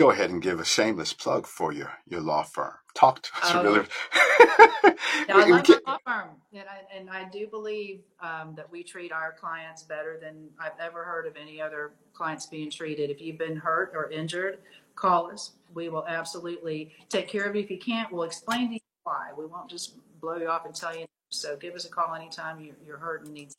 go 0.00 0.10
ahead 0.10 0.30
and 0.30 0.40
give 0.40 0.58
a 0.58 0.64
shameless 0.64 1.12
plug 1.12 1.46
for 1.46 1.72
your 1.72 1.92
your 2.08 2.20
law 2.20 2.42
firm. 2.42 2.72
Talk 2.94 3.22
to 3.22 3.30
us, 3.42 3.52
oh. 3.54 3.62
really. 3.62 3.78
now, 5.28 5.38
I 5.38 5.44
love 5.46 5.68
my 5.68 5.78
law 5.86 5.98
firm, 6.04 6.28
and 6.52 6.64
I, 6.68 6.96
and 6.96 7.10
I 7.10 7.28
do 7.28 7.46
believe 7.46 8.00
um, 8.20 8.54
that 8.56 8.70
we 8.70 8.82
treat 8.82 9.12
our 9.12 9.32
clients 9.32 9.82
better 9.84 10.18
than 10.20 10.48
I've 10.58 10.78
ever 10.80 11.04
heard 11.04 11.26
of 11.26 11.36
any 11.36 11.60
other 11.60 11.92
clients 12.14 12.46
being 12.46 12.70
treated. 12.70 13.10
If 13.10 13.20
you've 13.20 13.38
been 13.38 13.56
hurt 13.56 13.92
or 13.94 14.10
injured, 14.10 14.58
call 14.96 15.30
us. 15.30 15.52
We 15.72 15.88
will 15.88 16.06
absolutely 16.08 16.92
take 17.08 17.28
care 17.28 17.44
of 17.44 17.54
you. 17.54 17.62
If 17.62 17.70
you 17.70 17.78
can't, 17.78 18.10
we'll 18.10 18.24
explain 18.24 18.68
to 18.68 18.74
you 18.74 18.80
why. 19.04 19.30
We 19.36 19.46
won't 19.46 19.70
just 19.70 19.94
blow 20.20 20.36
you 20.36 20.48
off 20.48 20.66
and 20.66 20.74
tell 20.74 20.96
you. 20.96 21.06
So 21.30 21.56
give 21.56 21.74
us 21.74 21.84
a 21.84 21.90
call 21.90 22.14
anytime 22.14 22.60
you're, 22.60 22.74
you're 22.84 22.98
hurt 22.98 23.24
and 23.24 23.34
need 23.34 23.50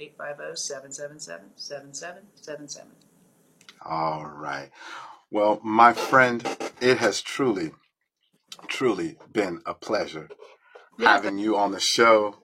850-777-7777. 0.00 2.84
All 3.84 4.26
right. 4.26 4.70
Well, 5.30 5.60
my 5.62 5.92
friend, 5.92 6.44
it 6.80 6.98
has 6.98 7.20
truly, 7.20 7.72
truly 8.66 9.18
been 9.32 9.60
a 9.66 9.74
pleasure 9.74 10.28
having 10.98 11.38
you 11.38 11.56
on 11.56 11.70
the 11.72 11.80
show, 11.80 12.36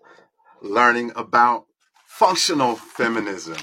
learning 0.61 1.13
about 1.17 1.67
functional 2.07 2.77
feminism. 2.77 3.57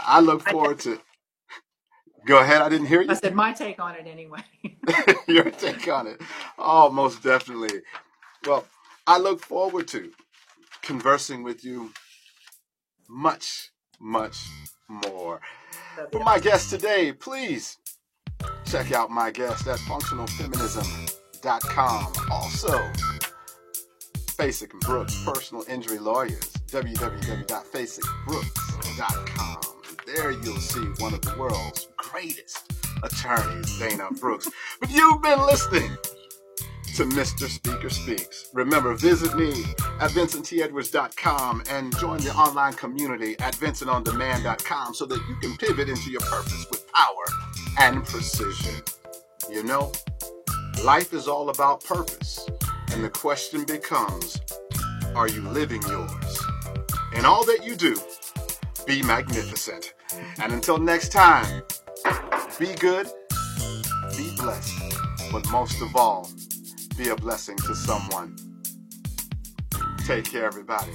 I 0.00 0.20
look 0.20 0.42
forward 0.42 0.80
to. 0.80 1.00
Go 2.26 2.40
ahead. 2.40 2.62
I 2.62 2.68
didn't 2.68 2.88
hear 2.88 3.02
you. 3.02 3.10
I 3.10 3.14
said 3.14 3.34
my 3.34 3.52
take 3.52 3.80
on 3.80 3.94
it 3.94 4.06
anyway. 4.06 4.42
Your 5.26 5.50
take 5.50 5.88
on 5.88 6.06
it. 6.06 6.20
Oh, 6.58 6.90
most 6.90 7.22
definitely. 7.22 7.80
Well, 8.46 8.66
I 9.06 9.18
look 9.18 9.40
forward 9.40 9.88
to 9.88 10.12
conversing 10.82 11.42
with 11.42 11.64
you 11.64 11.92
much 13.08 13.70
much 14.00 14.46
more. 14.88 15.40
For 16.12 16.22
my 16.22 16.38
guest 16.38 16.70
today, 16.70 17.12
please 17.12 17.76
check 18.64 18.92
out 18.92 19.10
my 19.10 19.30
guest 19.30 19.66
at 19.66 19.78
functionalfeminism.com. 19.80 22.12
Also, 22.30 22.80
and 24.40 24.70
Brooks, 24.80 25.22
personal 25.24 25.64
injury 25.68 25.98
lawyers, 25.98 26.52
www.fasigbrooks.com. 26.68 29.56
There 30.06 30.30
you'll 30.30 30.56
see 30.58 30.84
one 30.98 31.12
of 31.12 31.20
the 31.22 31.34
world's 31.36 31.88
greatest 31.96 32.72
attorneys, 33.02 33.76
Dana 33.78 34.08
Brooks. 34.20 34.48
But 34.80 34.90
you've 34.90 35.20
been 35.22 35.40
listening 35.40 35.90
to 36.98 37.04
Mr. 37.04 37.46
Speaker 37.48 37.90
Speaks. 37.90 38.50
Remember, 38.52 38.92
visit 38.92 39.32
me 39.36 39.50
at 40.00 40.10
vincenttedwards.com 40.10 41.62
and 41.70 41.96
join 41.96 42.18
the 42.18 42.34
online 42.34 42.72
community 42.72 43.36
at 43.38 43.54
vincentondemand.com 43.54 44.94
so 44.94 45.06
that 45.06 45.20
you 45.28 45.36
can 45.36 45.56
pivot 45.58 45.88
into 45.88 46.10
your 46.10 46.22
purpose 46.22 46.66
with 46.72 46.84
power 46.92 47.24
and 47.78 48.04
precision. 48.04 48.82
You 49.48 49.62
know, 49.62 49.92
life 50.82 51.12
is 51.12 51.28
all 51.28 51.50
about 51.50 51.84
purpose, 51.84 52.48
and 52.90 53.04
the 53.04 53.10
question 53.10 53.64
becomes 53.64 54.40
are 55.14 55.28
you 55.28 55.42
living 55.42 55.82
yours? 55.82 56.42
In 57.14 57.24
all 57.24 57.44
that 57.44 57.60
you 57.64 57.76
do, 57.76 57.96
be 58.88 59.02
magnificent. 59.04 59.94
And 60.42 60.52
until 60.52 60.78
next 60.78 61.12
time, 61.12 61.62
be 62.58 62.74
good, 62.74 63.06
be 64.16 64.34
blessed, 64.36 64.82
but 65.30 65.48
most 65.52 65.80
of 65.80 65.94
all, 65.94 66.28
be 66.98 67.10
a 67.10 67.16
blessing 67.16 67.56
to 67.58 67.76
someone. 67.76 68.34
Take 70.04 70.24
care, 70.24 70.46
everybody. 70.46 70.90